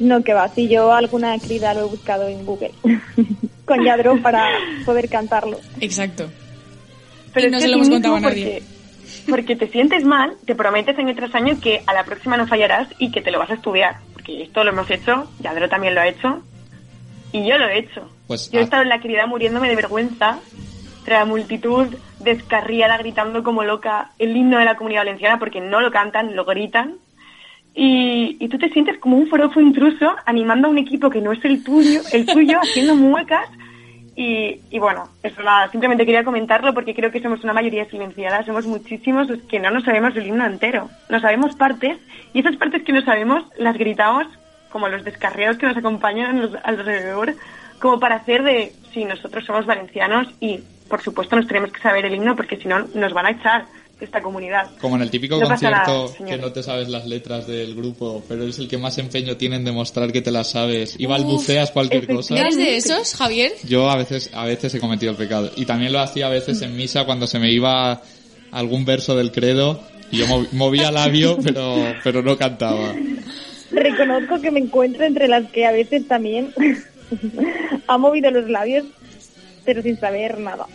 No, 0.00 0.22
que 0.22 0.32
va, 0.34 0.48
si 0.48 0.68
yo 0.68 0.92
alguna 0.92 1.36
crida 1.38 1.74
lo 1.74 1.80
he 1.80 1.84
buscado 1.88 2.28
en 2.28 2.44
Google 2.44 2.72
con 3.64 3.84
Yadro 3.84 4.20
para 4.22 4.46
poder 4.84 5.08
cantarlo. 5.08 5.58
Exacto. 5.80 6.28
Pero 7.34 7.48
Y 7.48 7.50
no 7.50 7.56
es 7.58 7.62
se 7.62 7.68
lo 7.68 7.74
hemos 7.76 7.88
contado 7.88 8.14
a 8.14 8.18
mismo 8.20 8.30
nadie. 8.30 8.62
Porque, 9.26 9.30
porque 9.30 9.56
te 9.56 9.68
sientes 9.72 10.04
mal, 10.04 10.36
te 10.46 10.54
prometes 10.54 10.96
año 10.98 11.14
tras 11.14 11.34
año 11.34 11.58
que 11.60 11.82
a 11.86 11.94
la 11.94 12.04
próxima 12.04 12.36
no 12.36 12.46
fallarás 12.46 12.88
y 12.98 13.10
que 13.10 13.20
te 13.22 13.30
lo 13.30 13.38
vas 13.38 13.50
a 13.50 13.54
estudiar. 13.54 13.96
Porque 14.12 14.42
esto 14.42 14.62
lo 14.64 14.70
hemos 14.70 14.90
hecho, 14.90 15.30
Yadro 15.40 15.68
también 15.68 15.94
lo 15.94 16.00
ha 16.00 16.08
hecho, 16.08 16.42
y 17.32 17.46
yo 17.46 17.58
lo 17.58 17.68
he 17.68 17.78
hecho. 17.78 18.08
Pues 18.26 18.50
Yo 18.50 18.58
he 18.58 18.62
ah, 18.62 18.64
estado 18.64 18.82
en 18.82 18.88
la 18.88 19.00
querida 19.00 19.26
muriéndome 19.26 19.68
de 19.68 19.76
vergüenza 19.76 20.38
entre 20.98 21.14
la 21.14 21.24
multitud 21.24 21.86
descarriada 22.20 22.98
gritando 22.98 23.42
como 23.42 23.64
loca 23.64 24.10
el 24.18 24.36
himno 24.36 24.58
de 24.58 24.64
la 24.64 24.76
comunidad 24.76 25.00
valenciana 25.00 25.38
porque 25.38 25.60
no 25.60 25.80
lo 25.80 25.90
cantan, 25.90 26.36
lo 26.36 26.44
gritan. 26.44 26.96
Y, 27.74 28.36
y 28.40 28.48
tú 28.48 28.58
te 28.58 28.70
sientes 28.70 28.98
como 28.98 29.16
un 29.16 29.28
forofo 29.28 29.60
intruso 29.60 30.16
animando 30.26 30.66
a 30.68 30.70
un 30.70 30.78
equipo 30.78 31.10
que 31.10 31.20
no 31.20 31.32
es 31.32 31.44
el 31.44 31.62
tuyo, 31.62 32.00
el 32.12 32.26
tuyo 32.26 32.58
haciendo 32.62 32.94
muecas. 32.94 33.48
Y, 34.16 34.60
y 34.70 34.80
bueno, 34.80 35.08
eso 35.22 35.42
nada, 35.44 35.70
simplemente 35.70 36.04
quería 36.04 36.24
comentarlo 36.24 36.74
porque 36.74 36.92
creo 36.92 37.12
que 37.12 37.22
somos 37.22 37.44
una 37.44 37.52
mayoría 37.52 37.88
silenciada, 37.88 38.44
somos 38.44 38.66
muchísimos 38.66 39.28
los 39.28 39.42
que 39.42 39.60
no 39.60 39.70
nos 39.70 39.84
sabemos 39.84 40.16
el 40.16 40.26
himno 40.26 40.44
entero, 40.44 40.90
no 41.08 41.20
sabemos 41.20 41.54
partes 41.54 41.98
y 42.34 42.40
esas 42.40 42.56
partes 42.56 42.82
que 42.82 42.92
no 42.92 43.02
sabemos 43.02 43.44
las 43.58 43.78
gritamos 43.78 44.26
como 44.70 44.88
los 44.88 45.04
descarriados 45.04 45.58
que 45.58 45.66
nos 45.66 45.76
acompañan 45.76 46.38
a 46.38 46.40
los- 46.42 46.56
alrededor, 46.64 47.34
como 47.78 47.98
para 48.00 48.16
hacer 48.16 48.42
de, 48.42 48.72
sí, 48.92 49.04
nosotros 49.04 49.44
somos 49.46 49.66
valencianos 49.66 50.26
y 50.40 50.58
por 50.88 51.02
supuesto 51.02 51.36
nos 51.36 51.46
tenemos 51.46 51.70
que 51.72 51.80
saber 51.80 52.04
el 52.06 52.14
himno 52.14 52.34
porque 52.34 52.56
si 52.56 52.66
no 52.68 52.80
nos 52.94 53.12
van 53.12 53.26
a 53.26 53.30
echar 53.30 53.66
de 53.98 54.04
esta 54.04 54.20
comunidad. 54.22 54.70
Como 54.80 54.94
en 54.96 55.02
el 55.02 55.10
típico 55.10 55.38
No 55.40 55.48
concierto 55.48 55.76
nada, 56.16 56.26
que 56.30 56.36
no 56.38 56.52
te 56.52 56.62
sabes 56.62 56.88
las 56.88 57.04
letras 57.06 57.46
del 57.48 57.74
grupo, 57.74 58.22
pero 58.28 58.44
es 58.44 58.58
el 58.60 58.68
que 58.68 58.78
más 58.78 58.96
empeño 58.98 59.36
tiene 59.36 59.56
en 59.56 59.64
demostrar 59.64 60.12
que 60.12 60.22
te 60.22 60.30
las 60.30 60.50
sabes 60.52 60.94
y 60.98 61.06
balbuceas 61.06 61.72
cualquier 61.72 62.06
cosa. 62.06 62.36
¿Eres 62.38 62.56
de 62.56 62.76
esos, 62.76 63.14
Javier? 63.16 63.52
Yo 63.64 63.90
a 63.90 63.96
veces, 63.96 64.30
a 64.34 64.44
veces 64.44 64.72
he 64.74 64.80
cometido 64.80 65.10
el 65.12 65.18
pecado. 65.18 65.50
Y 65.56 65.66
también 65.66 65.92
lo 65.92 65.98
hacía 66.00 66.26
a 66.26 66.30
veces 66.30 66.62
en 66.62 66.76
misa 66.76 67.04
cuando 67.06 67.26
se 67.26 67.38
me 67.40 67.50
iba 67.50 68.00
algún 68.52 68.84
verso 68.84 69.16
del 69.16 69.32
credo 69.32 69.82
y 70.12 70.18
yo 70.18 70.26
mov- 70.26 70.48
movía 70.52 70.90
labio, 70.92 71.36
pero, 71.42 71.74
pero 72.04 72.22
no 72.22 72.36
cantaba. 72.38 72.94
Reconozco 73.70 74.40
que 74.40 74.50
me 74.50 74.60
encuentro 74.60 75.04
entre 75.04 75.28
las 75.28 75.50
que 75.50 75.66
a 75.66 75.72
veces 75.72 76.06
también 76.08 76.52
ha 77.86 77.98
movido 77.98 78.30
los 78.30 78.48
labios, 78.48 78.86
pero 79.64 79.82
sin 79.82 79.98
saber 79.98 80.38
nada. 80.38 80.66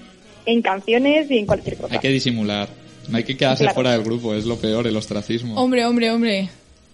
En 0.46 0.62
canciones 0.62 1.32
y 1.32 1.38
en 1.40 1.46
cualquier 1.46 1.78
cosa. 1.78 1.94
Hay 1.94 2.00
que 2.00 2.10
disimular. 2.10 2.68
No 3.10 3.18
hay 3.18 3.24
que 3.24 3.36
quedarse 3.38 3.64
Claro. 3.64 3.76
fuera 3.76 3.92
del 3.94 4.04
grupo, 4.04 4.34
es 4.34 4.46
lo 4.46 4.58
peor, 4.58 4.88
el 4.88 4.96
ostracismo. 4.96 5.56
Hombre, 5.56 5.86
hombre, 5.86 6.12
hombre. 6.12 6.50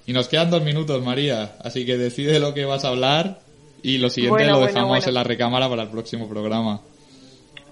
Y 0.06 0.14
nos 0.14 0.28
quedan 0.28 0.50
dos 0.50 0.64
minutos, 0.64 1.04
María. 1.04 1.54
Así 1.64 1.86
que 1.86 1.98
decide 1.98 2.40
lo 2.40 2.54
que 2.54 2.66
vas 2.66 2.84
a 2.86 2.90
hablar 2.90 3.40
y 3.84 3.98
lo 4.00 4.10
siguiente 4.10 4.44
Bueno, 4.44 4.60
lo 4.60 4.66
dejamos 4.66 4.90
bueno. 4.90 5.08
en 5.08 5.14
la 5.14 5.24
recámara 5.24 5.70
para 5.70 5.84
el 5.84 5.90
próximo 5.90 6.28
programa. 6.28 6.82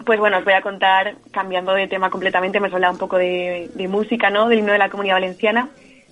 Pues 0.06 0.20
bueno, 0.20 0.38
os 0.38 0.44
voy 0.46 0.54
a 0.54 0.62
contar, 0.62 1.16
cambiando 1.32 1.74
de 1.74 1.88
tema 1.88 2.10
completamente, 2.12 2.60
hemos 2.60 2.72
hablado 2.72 2.94
un 2.94 3.00
poco 3.00 3.18
de, 3.18 3.70
de 3.74 3.88
música, 3.88 4.30
¿no? 4.30 4.48
Del 4.48 4.60
himno 4.60 4.72
de 4.72 4.78
la 4.78 4.90
comunidad 4.90 5.16
valenciana. 5.16 5.70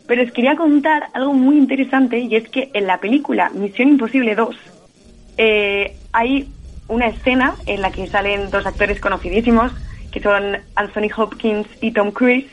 Pero 0.07 0.23
os 0.23 0.31
quería 0.31 0.55
contar 0.55 1.09
algo 1.13 1.33
muy 1.33 1.57
interesante 1.57 2.19
y 2.19 2.35
es 2.35 2.47
que 2.49 2.69
en 2.73 2.87
la 2.87 2.99
película 2.99 3.49
Misión 3.53 3.89
Imposible 3.89 4.35
2 4.35 4.55
eh, 5.37 5.95
hay 6.11 6.47
una 6.87 7.07
escena 7.07 7.55
en 7.65 7.81
la 7.81 7.91
que 7.91 8.07
salen 8.07 8.51
dos 8.51 8.65
actores 8.65 8.99
conocidísimos, 8.99 9.71
que 10.11 10.21
son 10.21 10.57
Anthony 10.75 11.09
Hopkins 11.15 11.67
y 11.81 11.91
Tom 11.91 12.11
Cruise, 12.11 12.47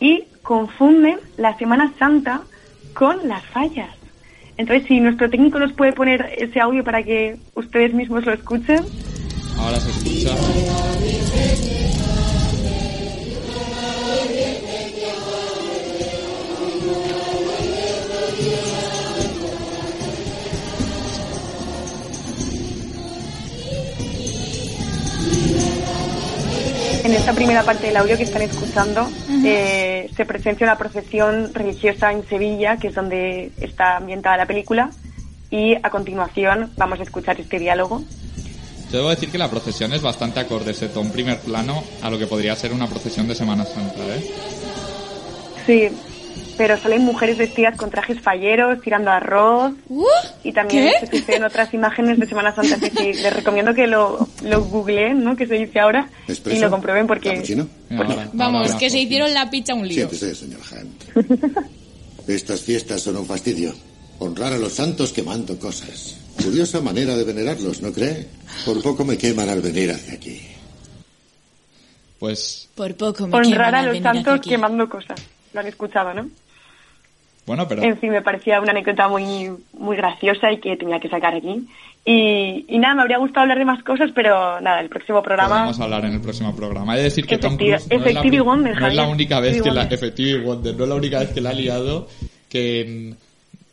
y 0.00 0.24
confunden 0.42 1.18
la 1.36 1.56
Semana 1.56 1.92
Santa 1.98 2.42
con 2.94 3.28
las 3.28 3.44
fallas. 3.46 3.90
Entonces, 4.56 4.88
si 4.88 5.00
nuestro 5.00 5.30
técnico 5.30 5.58
nos 5.58 5.72
puede 5.72 5.92
poner 5.92 6.34
ese 6.36 6.60
audio 6.60 6.82
para 6.82 7.02
que 7.02 7.36
ustedes 7.54 7.94
mismos 7.94 8.26
lo 8.26 8.32
escuchen. 8.32 8.84
Ahora 9.56 9.78
se 9.78 9.90
escucha. 9.90 11.17
En 27.08 27.14
esta 27.14 27.32
primera 27.32 27.62
parte 27.62 27.86
del 27.86 27.96
audio 27.96 28.18
que 28.18 28.24
están 28.24 28.42
escuchando 28.42 29.08
eh, 29.42 30.10
se 30.14 30.26
presencia 30.26 30.66
una 30.66 30.76
procesión 30.76 31.54
religiosa 31.54 32.12
en 32.12 32.28
Sevilla, 32.28 32.76
que 32.76 32.88
es 32.88 32.94
donde 32.94 33.50
está 33.62 33.96
ambientada 33.96 34.36
la 34.36 34.44
película, 34.44 34.90
y 35.50 35.74
a 35.76 35.88
continuación 35.88 36.70
vamos 36.76 37.00
a 37.00 37.04
escuchar 37.04 37.40
este 37.40 37.58
diálogo. 37.58 38.02
Yo 38.92 38.98
debo 38.98 39.08
decir 39.08 39.30
que 39.30 39.38
la 39.38 39.48
procesión 39.48 39.94
es 39.94 40.02
bastante 40.02 40.40
acorde, 40.40 40.72
excepto 40.72 41.00
un 41.00 41.10
primer 41.10 41.38
plano, 41.40 41.82
a 42.02 42.10
lo 42.10 42.18
que 42.18 42.26
podría 42.26 42.54
ser 42.56 42.74
una 42.74 42.86
procesión 42.86 43.26
de 43.26 43.34
Semana 43.34 43.64
Santa, 43.64 44.00
¿eh? 44.06 44.30
Sí, 45.64 45.88
pero 46.58 46.76
salen 46.76 47.02
mujeres 47.02 47.38
vestidas 47.38 47.76
con 47.76 47.88
trajes 47.88 48.20
falleros, 48.20 48.82
tirando 48.82 49.10
arroz, 49.10 49.72
y 50.42 50.52
también 50.52 50.90
¿qué? 51.00 51.06
se 51.06 51.18
suceden 51.18 51.44
otras 51.44 51.72
imágenes 51.72 52.18
de 52.18 52.26
Semana 52.26 52.52
Santa. 52.54 52.76
Sí, 52.78 52.90
sí, 52.94 53.12
les 53.14 53.32
recomiendo 53.32 53.72
que 53.72 53.86
lo, 53.86 54.28
lo 54.42 54.64
googleen, 54.64 55.22
¿no? 55.22 55.36
que 55.36 55.46
se 55.46 55.54
dice 55.54 55.78
ahora, 55.78 56.10
y 56.26 56.58
lo 56.58 56.68
comprueben 56.68 57.06
porque... 57.06 57.42
Vamos, 58.32 58.74
que 58.74 58.90
se 58.90 58.98
hicieron 58.98 59.32
la 59.32 59.48
picha 59.48 59.72
un 59.74 59.86
lío. 59.86 60.08
Siéntese, 60.08 60.34
señor 60.34 60.60
Hunt. 60.70 61.58
Estas 62.28 62.60
fiestas 62.60 63.00
son 63.00 63.16
un 63.16 63.24
fastidio. 63.24 63.72
Honrar 64.18 64.52
a 64.52 64.58
los 64.58 64.74
santos 64.74 65.12
quemando 65.12 65.58
cosas. 65.58 66.16
Curiosa 66.42 66.80
manera 66.80 67.16
de 67.16 67.24
venerarlos, 67.24 67.80
¿no 67.80 67.92
cree? 67.92 68.26
Por 68.66 68.82
poco 68.82 69.04
me 69.04 69.16
queman 69.16 69.48
al 69.48 69.62
venir 69.62 69.92
hacia 69.92 70.14
aquí. 70.14 70.42
Pues, 72.18 72.68
Por 72.74 72.94
poco 72.96 73.28
me 73.28 73.36
Honrar 73.36 73.52
queman 73.52 73.74
a 73.74 73.78
al 73.78 73.86
los 73.86 74.02
santos 74.02 74.40
quemando 74.40 74.88
cosas. 74.88 75.20
Lo 75.52 75.60
han 75.60 75.66
escuchado, 75.68 76.12
¿no? 76.12 76.28
Bueno, 77.48 77.66
pero 77.66 77.82
En 77.82 77.98
fin, 77.98 78.10
me 78.10 78.22
parecía 78.22 78.60
una 78.60 78.70
anécdota 78.70 79.08
muy, 79.08 79.50
muy 79.72 79.96
graciosa 79.96 80.52
y 80.52 80.58
que 80.58 80.76
tenía 80.76 81.00
que 81.00 81.08
sacar 81.08 81.34
aquí. 81.34 81.66
Y, 82.04 82.64
y 82.68 82.78
nada, 82.78 82.94
me 82.94 83.02
habría 83.02 83.18
gustado 83.18 83.42
hablar 83.42 83.58
de 83.58 83.64
más 83.64 83.82
cosas, 83.82 84.10
pero 84.14 84.60
nada, 84.60 84.80
el 84.80 84.88
próximo 84.88 85.22
programa... 85.22 85.56
podemos 85.56 85.80
hablar 85.80 86.04
en 86.04 86.12
el 86.12 86.20
próximo 86.20 86.54
programa. 86.54 86.94
He 86.94 86.98
de 86.98 87.04
decir 87.04 87.26
que 87.26 87.36
Tom 87.38 87.56
Cruise 87.56 87.86
no 87.90 87.96
es 87.96 88.02
la, 88.02 88.10
Effective 88.10 88.40
Wonder, 88.40 88.80
no 88.80 88.86
es 88.86 88.94
la 88.94 89.08
única 89.08 89.40
vez 89.40 89.60
que 89.60 89.68
la, 89.70 89.80
Wonder. 89.82 89.92
Effective 89.92 90.44
Wonder, 90.44 90.76
no 90.76 90.84
es 90.84 90.88
la 90.88 90.94
única 90.94 91.18
vez 91.18 91.30
que 91.30 91.40
la 91.40 91.50
ha 91.50 91.54
liado, 91.54 92.08
que 92.48 92.80
en 92.80 93.16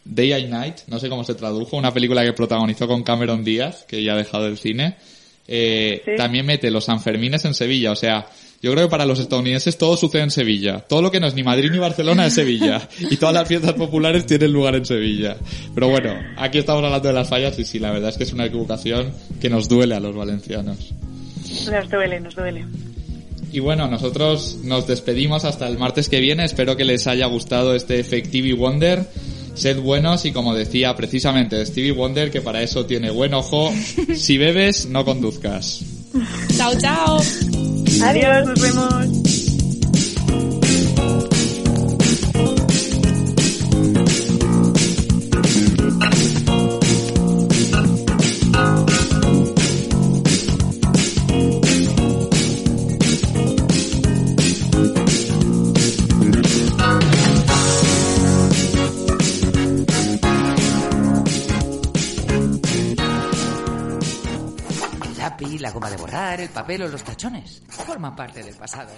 Day 0.04 0.34
and 0.34 0.50
Night, 0.50 0.76
no 0.88 1.00
sé 1.00 1.08
cómo 1.10 1.24
se 1.24 1.36
tradujo, 1.36 1.78
una 1.78 1.94
película 1.94 2.24
que 2.24 2.34
protagonizó 2.34 2.88
con 2.88 3.04
Cameron 3.04 3.44
Díaz, 3.44 3.86
que 3.88 4.04
ya 4.04 4.14
ha 4.14 4.18
dejado 4.18 4.48
el 4.48 4.58
cine, 4.58 4.96
eh, 5.48 6.02
Sí. 6.04 6.12
también 6.18 6.46
mete 6.46 6.72
los 6.72 6.86
Sanfermines 6.86 7.46
en 7.46 7.54
Sevilla, 7.54 7.92
o 7.92 7.96
sea, 7.96 8.26
yo 8.66 8.72
creo 8.72 8.88
que 8.88 8.90
para 8.90 9.06
los 9.06 9.20
estadounidenses 9.20 9.78
todo 9.78 9.96
sucede 9.96 10.24
en 10.24 10.32
Sevilla. 10.32 10.80
Todo 10.80 11.04
lo 11.04 11.12
que 11.12 11.20
no 11.20 11.28
es 11.28 11.36
ni 11.36 11.44
Madrid 11.44 11.70
ni 11.70 11.78
Barcelona 11.78 12.26
es 12.26 12.34
Sevilla. 12.34 12.90
Y 13.12 13.18
todas 13.18 13.36
las 13.36 13.48
fiestas 13.48 13.74
populares 13.74 14.26
tienen 14.26 14.52
lugar 14.52 14.76
en 14.76 14.88
Sevilla. 14.88 15.38
Pero 15.76 15.88
bueno, 15.88 16.16
aquí 16.36 16.58
estamos 16.58 16.84
hablando 16.84 17.08
de 17.08 17.14
las 17.14 17.30
fallas 17.30 17.60
y 17.60 17.64
sí, 17.64 17.78
la 17.78 17.92
verdad 17.92 18.10
es 18.10 18.18
que 18.18 18.24
es 18.24 18.34
una 18.34 18.46
equivocación 18.48 19.14
que 19.40 19.52
nos 19.52 19.70
duele 19.70 19.94
a 19.94 20.00
los 20.00 20.16
valencianos. 20.16 20.96
Nos 21.72 21.90
duele, 21.92 22.20
nos 22.20 22.34
duele. 22.34 22.66
Y 23.52 23.60
bueno, 23.60 23.88
nosotros 23.88 24.58
nos 24.64 24.88
despedimos 24.88 25.46
hasta 25.46 25.68
el 25.68 25.78
martes 25.78 26.10
que 26.10 26.20
viene. 26.20 26.44
Espero 26.44 26.76
que 26.76 26.86
les 26.86 27.06
haya 27.06 27.28
gustado 27.28 27.76
este 27.76 28.00
Effective 28.00 28.56
Wonder. 28.56 29.06
Sed 29.54 29.80
buenos 29.80 30.26
y 30.26 30.32
como 30.32 30.56
decía 30.56 30.96
precisamente 30.96 31.64
Stevie 31.64 31.92
Wonder, 31.92 32.32
que 32.32 32.42
para 32.42 32.64
eso 32.64 32.88
tiene 32.88 33.12
buen 33.12 33.36
ojo, 33.36 33.72
si 34.16 34.40
bebes, 34.40 34.88
no 34.88 35.06
conduzcas. 35.06 35.84
Chao, 36.58 36.74
chao. 36.80 37.22
Adiós, 38.04 38.46
nos 38.48 38.60
vemos. 38.62 39.45
El 66.16 66.48
papel 66.48 66.82
o 66.84 66.88
los 66.88 67.04
tachones 67.04 67.62
forman 67.68 68.16
parte 68.16 68.42
del 68.42 68.56
pasado. 68.56 68.90